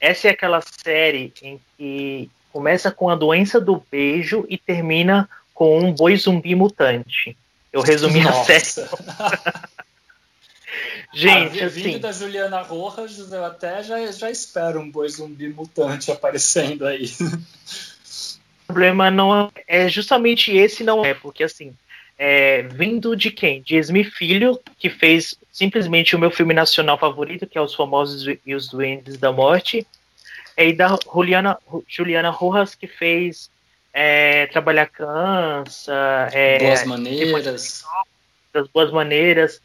[0.00, 5.78] Essa é aquela série em que começa com a doença do beijo e termina com
[5.78, 7.36] um boi zumbi mutante.
[7.72, 8.52] Eu resumi Nossa.
[8.52, 8.88] a série.
[11.14, 15.48] Gente, ah, vindo assim, da Juliana Rojas, eu até já, já espero um boi zumbi
[15.48, 17.10] mutante aparecendo aí.
[18.68, 21.72] O problema não é, é justamente esse, não é, porque assim,
[22.18, 23.60] é, vindo de quem?
[23.60, 28.26] De Esmi Filho, que fez simplesmente o meu filme nacional favorito, que é Os Famosos
[28.44, 29.86] e os Duendes da Morte,
[30.56, 33.50] e da Juliana, Juliana Rojas, que fez
[33.92, 37.84] é, Trabalhar Cansa, é, Boas Maneiras.
[38.52, 39.60] Das Boas Maneiras.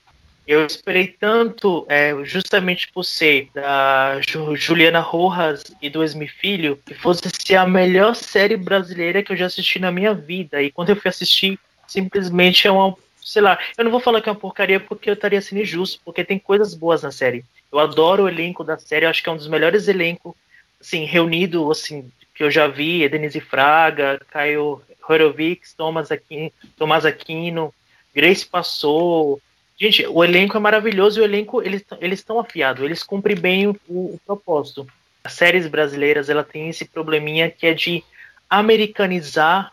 [0.45, 4.19] Eu esperei tanto, é, justamente por ser da
[4.55, 9.37] Juliana Rojas e do Esmi Filho, que fosse ser a melhor série brasileira que eu
[9.37, 10.61] já assisti na minha vida.
[10.61, 11.59] E quando eu fui assistir,
[11.91, 12.95] simplesmente é uma.
[13.21, 15.99] Sei lá, eu não vou falar que é uma porcaria porque eu estaria sendo injusto,
[16.03, 17.43] porque tem coisas boas na série.
[17.71, 20.33] Eu adoro o elenco da série, eu acho que é um dos melhores elencos,
[20.79, 27.05] assim, reunido, assim, que eu já vi, é Denise Fraga, Caio Horowitz, Thomas Aquino, Tomás
[27.05, 27.73] Aquino,
[28.15, 29.39] Grace Passou.
[29.79, 31.83] Gente, o elenco é maravilhoso e o elenco, eles
[32.19, 34.87] estão afiados, eles cumprem bem o, o, propósito.
[35.23, 38.03] As séries brasileiras, ela tem esse probleminha que é de
[38.49, 39.71] americanizar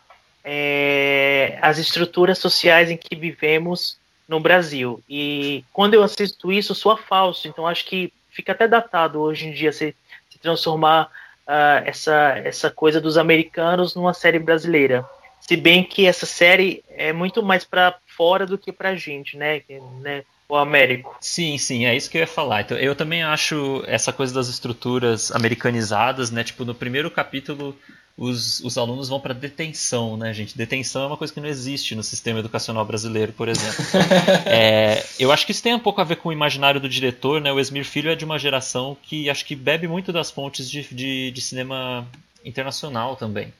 [0.50, 5.02] é, as estruturas sociais em que vivemos no Brasil.
[5.06, 7.46] E quando eu assisto isso, sou falso.
[7.46, 9.94] Então acho que fica até datado hoje em dia se,
[10.30, 11.10] se transformar
[11.46, 15.06] uh, essa, essa coisa dos americanos numa série brasileira.
[15.38, 19.36] Se bem que essa série é muito mais para fora do que para a gente,
[19.36, 19.60] né?
[20.00, 20.24] né?
[20.48, 21.14] O Américo.
[21.20, 22.62] Sim, sim, é isso que eu ia falar.
[22.62, 26.42] Então, eu também acho essa coisa das estruturas americanizadas, né?
[26.42, 27.76] Tipo, no primeiro capítulo
[28.18, 30.58] os, os alunos vão para detenção, né, gente?
[30.58, 33.84] Detenção é uma coisa que não existe no sistema educacional brasileiro, por exemplo.
[34.44, 37.40] é, eu acho que isso tem um pouco a ver com o imaginário do diretor,
[37.40, 37.52] né?
[37.52, 40.82] O Esmir Filho é de uma geração que acho que bebe muito das fontes de,
[40.92, 42.08] de, de cinema
[42.44, 43.52] internacional também.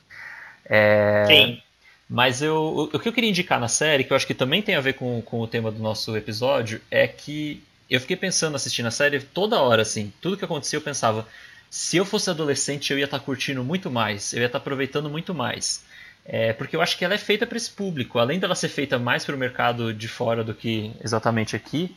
[0.65, 1.63] É, Sim.
[2.09, 4.75] Mas eu, o que eu queria indicar na série, que eu acho que também tem
[4.75, 8.87] a ver com, com o tema do nosso episódio, é que eu fiquei pensando assistindo
[8.87, 10.13] a série toda hora, assim.
[10.21, 11.29] Tudo que acontecia eu pensava,
[11.71, 14.63] se eu fosse adolescente, eu ia estar tá curtindo muito mais, eu ia estar tá
[14.63, 15.85] aproveitando muito mais.
[16.25, 18.19] É, porque eu acho que ela é feita para esse público.
[18.19, 21.95] Além dela ser feita mais para o mercado de fora do que exatamente aqui,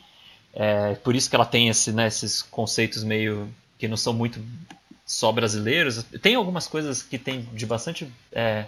[0.54, 3.48] é, por isso que ela tem esse, né, esses conceitos meio
[3.78, 4.40] que não são muito
[5.04, 6.04] só brasileiros.
[6.22, 8.64] Tem algumas coisas que tem de bastante é,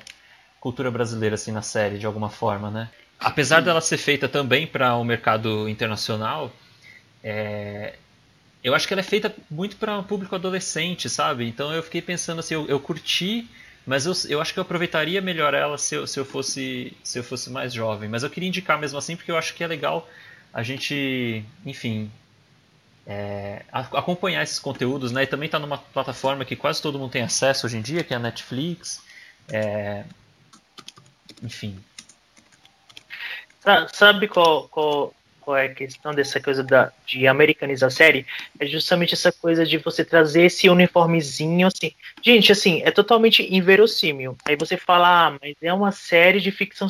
[0.64, 2.88] cultura brasileira assim na série, de alguma forma, né?
[3.20, 6.50] Apesar dela ser feita também para o um mercado internacional,
[7.22, 7.96] é,
[8.62, 11.46] eu acho que ela é feita muito para um público adolescente, sabe?
[11.46, 13.46] Então eu fiquei pensando assim, eu, eu curti,
[13.86, 17.18] mas eu, eu acho que eu aproveitaria melhor ela se eu, se eu fosse se
[17.18, 18.08] eu fosse mais jovem.
[18.08, 20.08] Mas eu queria indicar mesmo assim porque eu acho que é legal
[20.50, 22.10] a gente, enfim,
[23.06, 25.24] é, acompanhar esses conteúdos, né?
[25.24, 28.14] E também está numa plataforma que quase todo mundo tem acesso hoje em dia, que
[28.14, 29.02] é a Netflix.
[29.50, 30.04] É,
[31.42, 31.78] enfim.
[33.92, 38.26] Sabe qual, qual, qual é a questão dessa coisa da, de americanizar a série,
[38.58, 41.92] é justamente essa coisa de você trazer esse uniformezinho, assim.
[42.22, 44.36] Gente, assim, é totalmente inverossímil.
[44.44, 46.88] Aí você fala, ah, mas é uma série de ficção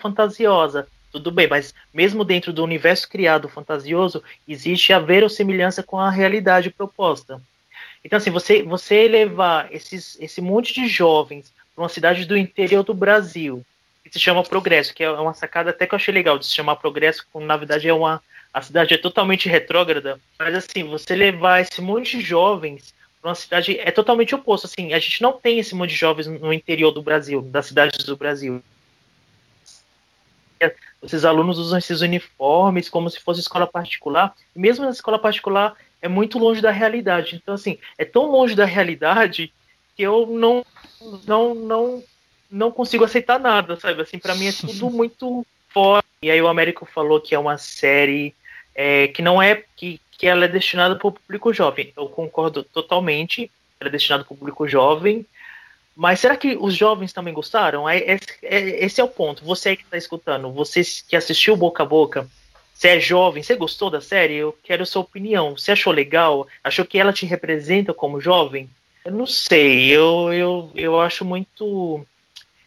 [0.00, 0.86] fantasiosa.
[1.12, 6.70] Tudo bem, mas mesmo dentro do universo criado fantasioso, existe a verossimilhança com a realidade
[6.70, 7.42] proposta.
[8.04, 12.94] Então, assim, você, você levar esses, esse monte de jovens uma cidade do interior do
[12.94, 13.64] Brasil,
[14.04, 16.54] que se chama Progresso, que é uma sacada até que eu achei legal de se
[16.54, 18.22] chamar Progresso, quando na verdade é uma
[18.52, 23.34] a cidade é totalmente retrógrada, mas assim, você levar esse monte de jovens para uma
[23.34, 26.90] cidade é totalmente oposto, assim, a gente não tem esse monte de jovens no interior
[26.90, 28.62] do Brasil, das cidades do Brasil.
[31.02, 35.74] Esses alunos usam esses uniformes como se fosse escola particular, e mesmo na escola particular
[36.02, 37.36] é muito longe da realidade.
[37.36, 39.52] Então, assim, é tão longe da realidade
[40.00, 40.64] que eu não,
[41.26, 42.02] não, não
[42.50, 44.00] não consigo aceitar nada, sabe?
[44.00, 46.04] Assim, para mim é tudo muito fora.
[46.22, 48.34] E aí o Américo falou que é uma série
[48.74, 51.92] é, que não é que, que ela é destinada para o público jovem.
[51.94, 53.50] Eu concordo totalmente.
[53.78, 55.24] Ela é destinada para o público jovem.
[55.94, 57.88] Mas será que os jovens também gostaram?
[57.88, 59.44] É, é, é esse é o ponto.
[59.44, 62.26] Você que está escutando, você que assistiu boca a boca,
[62.72, 64.36] você é jovem, você gostou da série?
[64.36, 65.56] Eu quero a sua opinião.
[65.56, 66.48] Você achou legal?
[66.64, 68.68] Achou que ela te representa como jovem?
[69.04, 69.90] Eu não sei.
[69.90, 72.06] Eu, eu, eu acho muito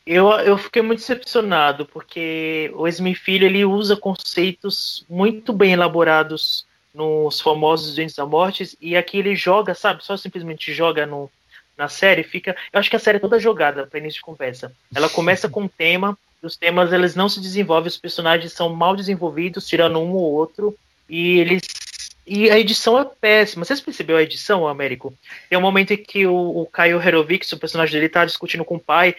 [0.05, 6.65] eu, eu fiquei muito decepcionado, porque o Esme Filho ele usa conceitos muito bem elaborados
[6.93, 11.31] nos famosos Doentes da Morte, e aqui ele joga, sabe, só simplesmente joga no,
[11.77, 12.55] na série, fica.
[12.72, 14.73] Eu acho que a série é toda jogada para início de conversa.
[14.93, 18.95] Ela começa com um tema, os temas eles não se desenvolvem, os personagens são mal
[18.97, 20.76] desenvolvidos, tirando um ou outro,
[21.10, 21.61] e eles.
[22.26, 23.66] E a edição é péssima.
[23.66, 25.14] Vocês perceberam a edição, Américo?
[25.50, 28.76] Tem um momento em que o, o Caio Herovic, o personagem dele, tá discutindo com
[28.76, 29.16] o pai,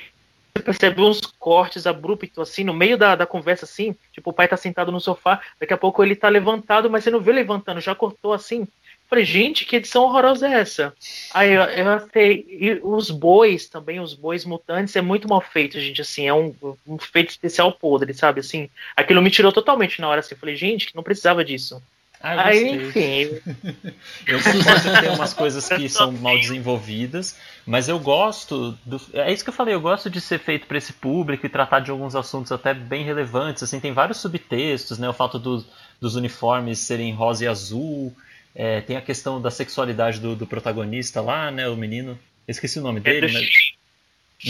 [0.62, 4.56] percebe uns cortes abruptos, assim, no meio da, da conversa, assim, tipo, o pai tá
[4.56, 7.94] sentado no sofá, daqui a pouco ele tá levantado, mas você não vê levantando, já
[7.94, 8.66] cortou assim.
[9.06, 10.94] Falei, gente, que edição horrorosa é essa?
[11.32, 16.01] Aí eu, eu e os bois também, os bois mutantes, é muito mal feito, gente,
[16.01, 16.55] assim, é um,
[16.86, 20.94] um feito especial podre, sabe, assim, aquilo me tirou totalmente na hora, assim, falei, gente,
[20.94, 21.82] não precisava disso.
[22.26, 23.38] Ah, Aí, enfim.
[24.26, 28.78] eu que tem umas coisas que são mal desenvolvidas, mas eu gosto.
[28.82, 31.51] Do, é isso que eu falei, eu gosto de ser feito para esse público e
[31.51, 33.62] tratar de alguns assuntos até bem relevantes.
[33.62, 35.06] Assim, tem vários subtextos, né?
[35.06, 35.62] O fato do,
[36.01, 38.16] dos uniformes serem rosa e azul.
[38.55, 41.68] É, tem a questão da sexualidade do, do, protagonista lá, né?
[41.68, 42.12] O menino.
[42.48, 43.73] Eu esqueci o nome é dele, mas.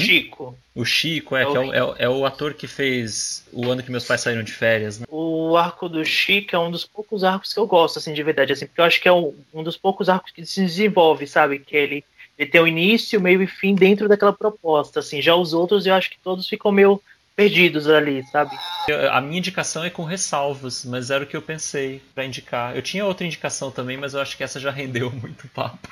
[0.02, 0.56] Chico.
[0.74, 0.80] Hum?
[0.80, 1.72] O Chico, é, é, o...
[1.72, 4.98] É, o, é, o ator que fez o ano que meus pais saíram de férias.
[4.98, 5.06] Né?
[5.08, 8.52] O arco do Chico é um dos poucos arcos que eu gosto, assim, de verdade,
[8.52, 11.58] assim, porque eu acho que é um, um dos poucos arcos que se desenvolve, sabe?
[11.58, 12.04] Que ele,
[12.38, 15.22] ele tem o início, meio e fim dentro daquela proposta, assim.
[15.22, 17.00] Já os outros eu acho que todos ficam meio
[17.36, 18.56] perdidos ali, sabe?
[19.10, 22.76] A minha indicação é com ressalvas, mas era o que eu pensei para indicar.
[22.76, 25.88] Eu tinha outra indicação também, mas eu acho que essa já rendeu muito papo.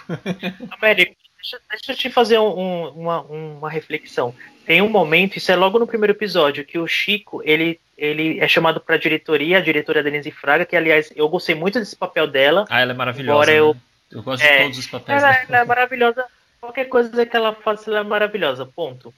[0.71, 4.35] Américo, deixa, deixa eu te fazer um, uma, uma reflexão.
[4.65, 8.47] Tem um momento, isso é logo no primeiro episódio, que o Chico, ele, ele é
[8.47, 12.29] chamado para a diretoria, a diretora Denise Fraga, que aliás, eu gostei muito desse papel
[12.29, 12.65] dela.
[12.71, 13.51] Ah, ela é maravilhosa.
[13.51, 13.59] Né?
[13.59, 13.77] Eu,
[14.11, 16.25] eu gosto é, de todos os papéis ela, ela, é maravilhosa.
[16.61, 18.65] Qualquer coisa que ela faça, ela é maravilhosa.
[18.65, 19.13] Ponto.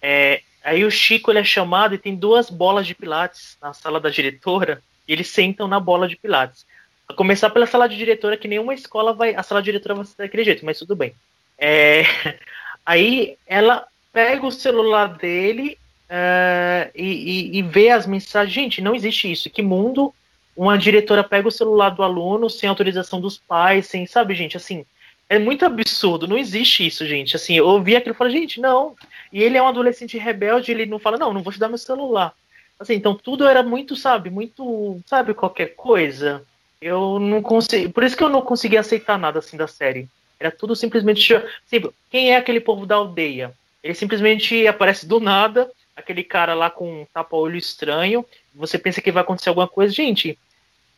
[0.00, 4.00] É, aí o Chico ele é chamado e tem duas bolas de pilates na sala
[4.00, 6.64] da diretora, e eles sentam na bola de pilates.
[7.08, 9.34] A começar pela sala de diretora, que nenhuma escola vai.
[9.34, 11.12] A sala de diretora vai ser daquele jeito, mas tudo bem.
[11.58, 12.04] É,
[12.84, 15.78] aí ela pega o celular dele
[16.08, 18.54] uh, e, e, e, vê as mensagens.
[18.54, 19.50] Gente, não existe isso.
[19.50, 20.14] Que mundo
[20.56, 24.84] uma diretora pega o celular do aluno sem autorização dos pais, sem, sabe, gente, assim.
[25.28, 27.34] É muito absurdo, não existe isso, gente.
[27.34, 28.94] Assim, eu ouvi aquilo e falei, gente, não.
[29.32, 31.78] E ele é um adolescente rebelde, ele não fala, não, não vou te dar meu
[31.78, 32.34] celular.
[32.78, 36.44] Assim, então tudo era muito, sabe, muito, sabe, qualquer coisa.
[36.80, 37.88] Eu não consegui.
[37.88, 40.08] Por isso que eu não consegui aceitar nada assim da série.
[40.44, 41.34] Era tudo simplesmente.
[41.34, 43.54] Assim, quem é aquele povo da aldeia?
[43.82, 48.22] Ele simplesmente aparece do nada, aquele cara lá com um tapa-olho estranho.
[48.54, 49.90] Você pensa que vai acontecer alguma coisa.
[49.90, 50.38] Gente,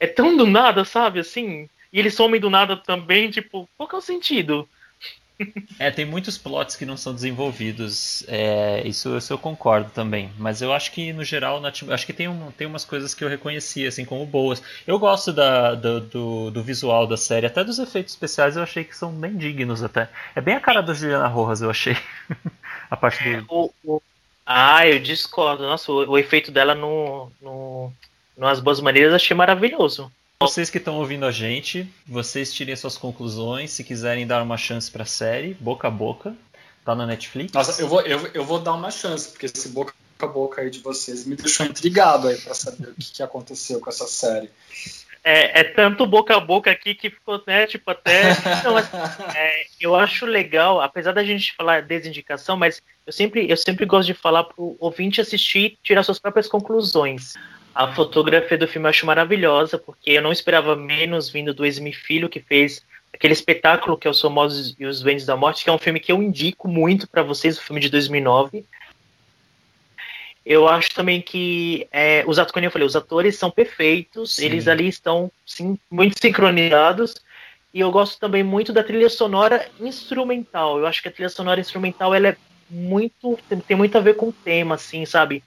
[0.00, 1.20] é tão do nada, sabe?
[1.20, 1.68] Assim.
[1.92, 4.68] E eles somem do nada também, tipo, qual que é o sentido?
[5.78, 8.24] É, tem muitos plots que não são desenvolvidos.
[8.28, 10.30] É, isso, isso, eu concordo também.
[10.38, 13.22] Mas eu acho que, no geral, na, acho que tem, um, tem umas coisas que
[13.22, 14.62] eu reconheci, assim, como boas.
[14.86, 18.84] Eu gosto da, do, do, do, visual da série, até dos efeitos especiais eu achei
[18.84, 20.08] que são bem dignos até.
[20.34, 21.96] É bem a cara da Juliana Rojas, eu achei.
[22.90, 23.46] a parte do.
[23.48, 24.02] O, o...
[24.44, 25.64] Ah, eu discordo.
[25.64, 27.92] Nossa, o, o efeito dela no, no,
[28.36, 30.10] no As Boas Maneiras eu achei maravilhoso.
[30.42, 33.70] Vocês que estão ouvindo a gente, vocês tirem suas conclusões.
[33.70, 36.36] Se quiserem dar uma chance para a série, boca a boca,
[36.84, 37.52] tá na Netflix.
[37.54, 40.70] Nossa, eu vou, eu, eu vou dar uma chance, porque esse boca a boca aí
[40.70, 44.50] de vocês me deixou intrigado aí para saber o que, que aconteceu com essa série.
[45.24, 48.22] É, é, tanto boca a boca aqui que ficou, né, tipo, até.
[48.62, 53.86] Não, é, eu acho legal, apesar da gente falar desindicação, mas eu sempre, eu sempre
[53.86, 57.34] gosto de falar pro ouvinte assistir e tirar suas próprias conclusões.
[57.76, 61.92] A fotografia do filme eu acho maravilhosa, porque eu não esperava menos vindo do Esmi
[61.92, 62.82] Filho, que fez
[63.12, 66.00] aquele espetáculo que é Os Famosos e os Vendes da Morte, que é um filme
[66.00, 68.64] que eu indico muito para vocês, o filme de 2009.
[70.44, 74.46] Eu acho também que é, os atores, como eu falei, os atores são perfeitos, Sim.
[74.46, 77.16] eles ali estão sim, muito sincronizados.
[77.74, 80.78] E eu gosto também muito da trilha sonora instrumental.
[80.78, 82.36] Eu acho que a trilha sonora instrumental ela é
[82.70, 85.44] muito tem, tem muito a ver com o tema, assim, sabe?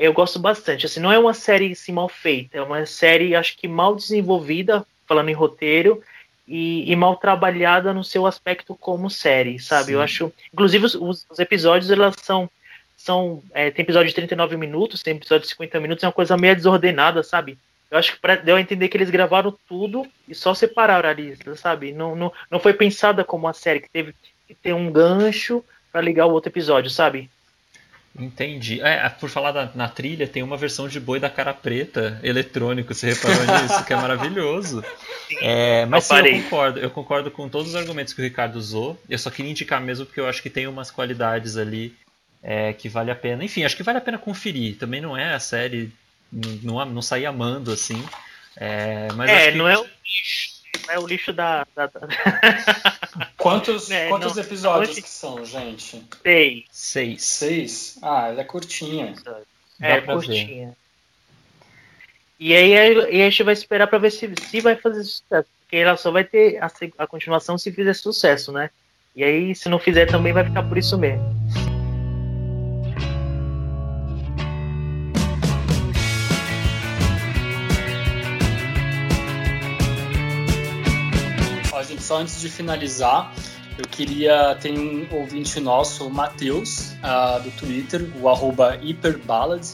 [0.00, 0.86] Eu gosto bastante.
[0.86, 4.84] Assim, não é uma série assim, mal feita, é uma série acho que mal desenvolvida,
[5.06, 6.02] falando em roteiro,
[6.48, 9.88] e, e, mal trabalhada no seu aspecto como série, sabe?
[9.88, 9.92] Sim.
[9.92, 12.50] Eu acho, inclusive os, os, episódios elas são
[12.96, 13.42] são.
[13.52, 16.56] É, tem episódio de 39 minutos, tem episódio de 50 minutos, é uma coisa meio
[16.56, 17.58] desordenada, sabe?
[17.90, 21.12] Eu acho que pra, deu a entender que eles gravaram tudo e só separaram a
[21.12, 21.92] lista, sabe?
[21.92, 24.14] Não, não, não foi pensada como uma série que teve
[24.48, 25.62] que ter um gancho
[25.92, 27.30] para ligar o outro episódio, sabe?
[28.18, 28.80] Entendi.
[28.80, 32.92] É, por falar da, na trilha, tem uma versão de boi da cara preta eletrônico,
[32.92, 33.84] você reparou nisso?
[33.84, 34.84] que é maravilhoso.
[35.40, 36.80] É, mas sim, eu concordo.
[36.80, 39.00] Eu concordo com todos os argumentos que o Ricardo usou.
[39.08, 41.94] Eu só queria indicar mesmo porque eu acho que tem umas qualidades ali
[42.42, 43.44] é, que vale a pena.
[43.44, 44.76] Enfim, acho que vale a pena conferir.
[44.76, 45.92] Também não é a série,
[46.32, 48.04] não, não sair amando assim.
[48.56, 49.58] É, mas é que...
[49.58, 50.50] não é o lixo,
[50.86, 51.66] não é o lixo da.
[51.74, 52.00] da, da...
[53.40, 56.02] quantos é, quantos não, episódios não, que são, gente?
[56.22, 56.64] Seis.
[56.70, 57.24] Seis.
[57.24, 57.98] Seis?
[58.02, 59.14] Ah, ela é curtinha.
[59.80, 60.68] É, curtinha.
[60.68, 60.76] Ver.
[62.38, 65.48] E aí, e aí a gente vai esperar para ver se, se vai fazer sucesso.
[65.62, 68.70] Porque ela só vai ter a, a continuação se fizer sucesso, né?
[69.14, 71.24] E aí, se não fizer, também vai ficar por isso mesmo.
[82.10, 83.32] Só antes de finalizar,
[83.78, 84.56] eu queria.
[84.60, 89.64] Tem um ouvinte nosso, o Matheus, uh, do Twitter, o arroba hiperballad.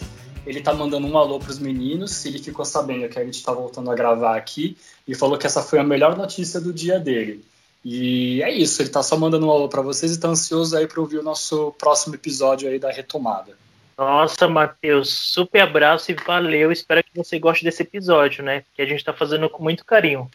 [0.47, 2.27] Ele tá mandando um alô pros meninos.
[2.27, 4.77] Ele ficou sabendo que a gente tá voltando a gravar aqui
[5.09, 7.43] e falou que essa foi a melhor notícia do dia dele.
[7.83, 10.87] E é isso, ele tá só mandando um alô para vocês e tá ansioso aí
[10.87, 13.57] para ouvir o nosso próximo episódio aí da retomada.
[13.97, 16.71] Nossa, Matheus, super abraço e valeu.
[16.71, 18.63] Espero que você goste desse episódio, né?
[18.75, 20.31] Que a gente tá fazendo com muito carinho.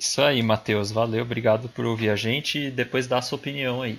[0.00, 0.90] Isso aí, Matheus.
[0.90, 3.98] Valeu, obrigado por ouvir a gente e depois dar a sua opinião aí.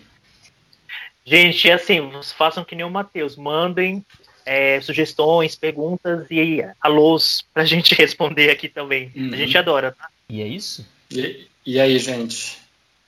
[1.24, 2.02] Gente, assim,
[2.36, 3.36] façam que nem o Matheus.
[3.36, 4.04] Mandem
[4.44, 9.12] é, sugestões, perguntas e alôs pra gente responder aqui também.
[9.16, 9.30] Uhum.
[9.32, 10.10] A gente adora, tá?
[10.28, 10.84] E é isso?
[11.12, 12.58] E, e aí, gente?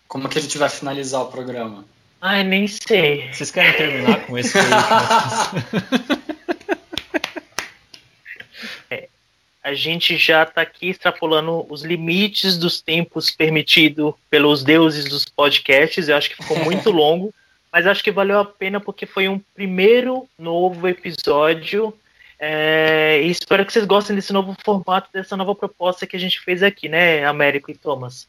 [0.08, 1.86] Como que a gente vai finalizar o programa?
[2.22, 3.34] Ai, nem sei.
[3.34, 4.56] Vocês querem terminar com esse
[9.64, 16.10] a gente já está aqui extrapolando os limites dos tempos permitidos pelos deuses dos podcasts.
[16.10, 17.34] Eu acho que ficou muito longo,
[17.72, 21.94] mas acho que valeu a pena porque foi um primeiro novo episódio.
[22.38, 26.42] É, e espero que vocês gostem desse novo formato, dessa nova proposta que a gente
[26.42, 28.28] fez aqui, né, Américo e Thomas?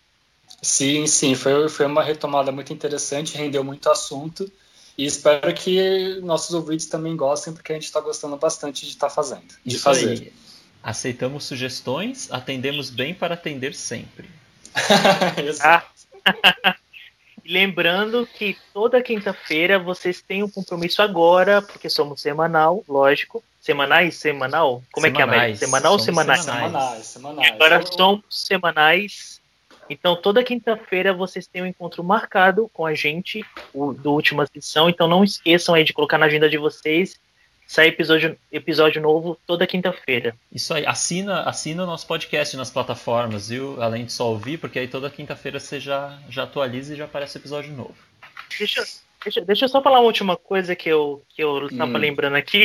[0.63, 4.49] Sim, sim, foi, foi uma retomada muito interessante, rendeu muito assunto.
[4.97, 9.09] E espero que nossos ouvintes também gostem, porque a gente está gostando bastante de estar
[9.09, 9.49] tá fazendo.
[9.67, 10.11] De Isso fazer.
[10.11, 10.44] Aí.
[10.85, 14.29] Aceitamos sugestões, atendemos bem para atender sempre.
[15.65, 15.85] ah.
[17.47, 23.43] Lembrando que toda quinta-feira vocês têm um compromisso agora, porque somos semanal, lógico.
[23.61, 24.83] Semanais, semanal?
[24.93, 25.09] Como semanais.
[25.09, 25.59] é que é, América?
[25.59, 26.45] Semanal ou semanais?
[26.45, 27.53] Semanais, semanais.
[27.53, 29.35] Agora somos semanais
[29.89, 34.89] então, toda quinta-feira vocês têm um encontro marcado com a gente, o, do última sessão.
[34.89, 37.19] Então, não esqueçam aí de colocar na agenda de vocês.
[37.75, 40.37] Sai episódio, episódio novo toda quinta-feira.
[40.53, 43.83] Isso aí, assina, assina o nosso podcast nas plataformas, viu?
[43.83, 47.37] Além de só ouvir, porque aí toda quinta-feira você já, já atualiza e já aparece
[47.37, 47.97] episódio novo.
[48.57, 48.85] Deixa,
[49.25, 52.01] deixa, deixa eu só falar uma última coisa que eu, que eu tava hum.
[52.01, 52.65] lembrando aqui.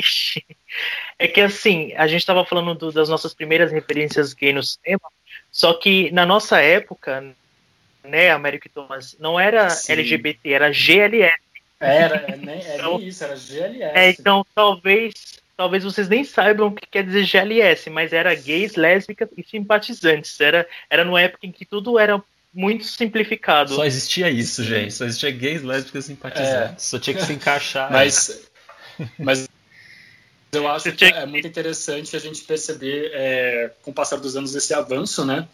[1.17, 5.09] é que assim, a gente tava falando do, das nossas primeiras referências gay no cinema.
[5.51, 7.35] Só que na nossa época,
[8.03, 9.91] né, Américo e Thomas, não era Sim.
[9.93, 11.48] LGBT, era GLS.
[11.79, 13.97] Era, nem, era então, isso, era GLS.
[13.97, 15.13] É, então talvez,
[15.55, 20.39] talvez vocês nem saibam o que quer dizer GLS, mas era gays, lésbicas e simpatizantes.
[20.41, 22.21] Era, era numa época em que tudo era
[22.53, 23.75] muito simplificado.
[23.75, 24.93] Só existia isso, gente.
[24.93, 26.85] Só existia gays, lésbicas e simpatizantes.
[26.85, 26.89] É.
[26.89, 27.91] Só tinha que se encaixar.
[27.91, 28.49] Mas,
[29.17, 29.47] mas
[30.51, 34.55] eu acho que é muito interessante a gente perceber, é, com o passar dos anos,
[34.55, 35.47] esse avanço, né?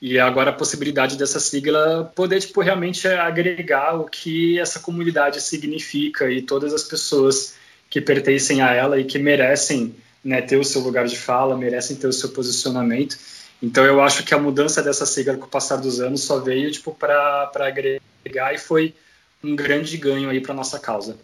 [0.00, 6.30] E agora a possibilidade dessa sigla poder, tipo, realmente agregar o que essa comunidade significa
[6.30, 7.56] e todas as pessoas
[7.90, 11.96] que pertencem a ela e que merecem né, ter o seu lugar de fala, merecem
[11.96, 13.18] ter o seu posicionamento.
[13.60, 16.70] Então eu acho que a mudança dessa sigla com o passar dos anos só veio
[16.70, 18.94] tipo para agregar e foi
[19.42, 21.18] um grande ganho aí para nossa causa.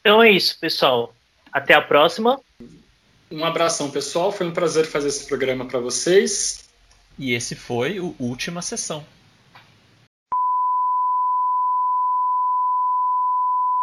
[0.00, 1.12] Então é isso, pessoal.
[1.52, 2.40] Até a próxima.
[3.28, 4.30] Um abração, pessoal.
[4.30, 6.65] Foi um prazer fazer esse programa para vocês.
[7.18, 9.04] E esse foi o Última Sessão.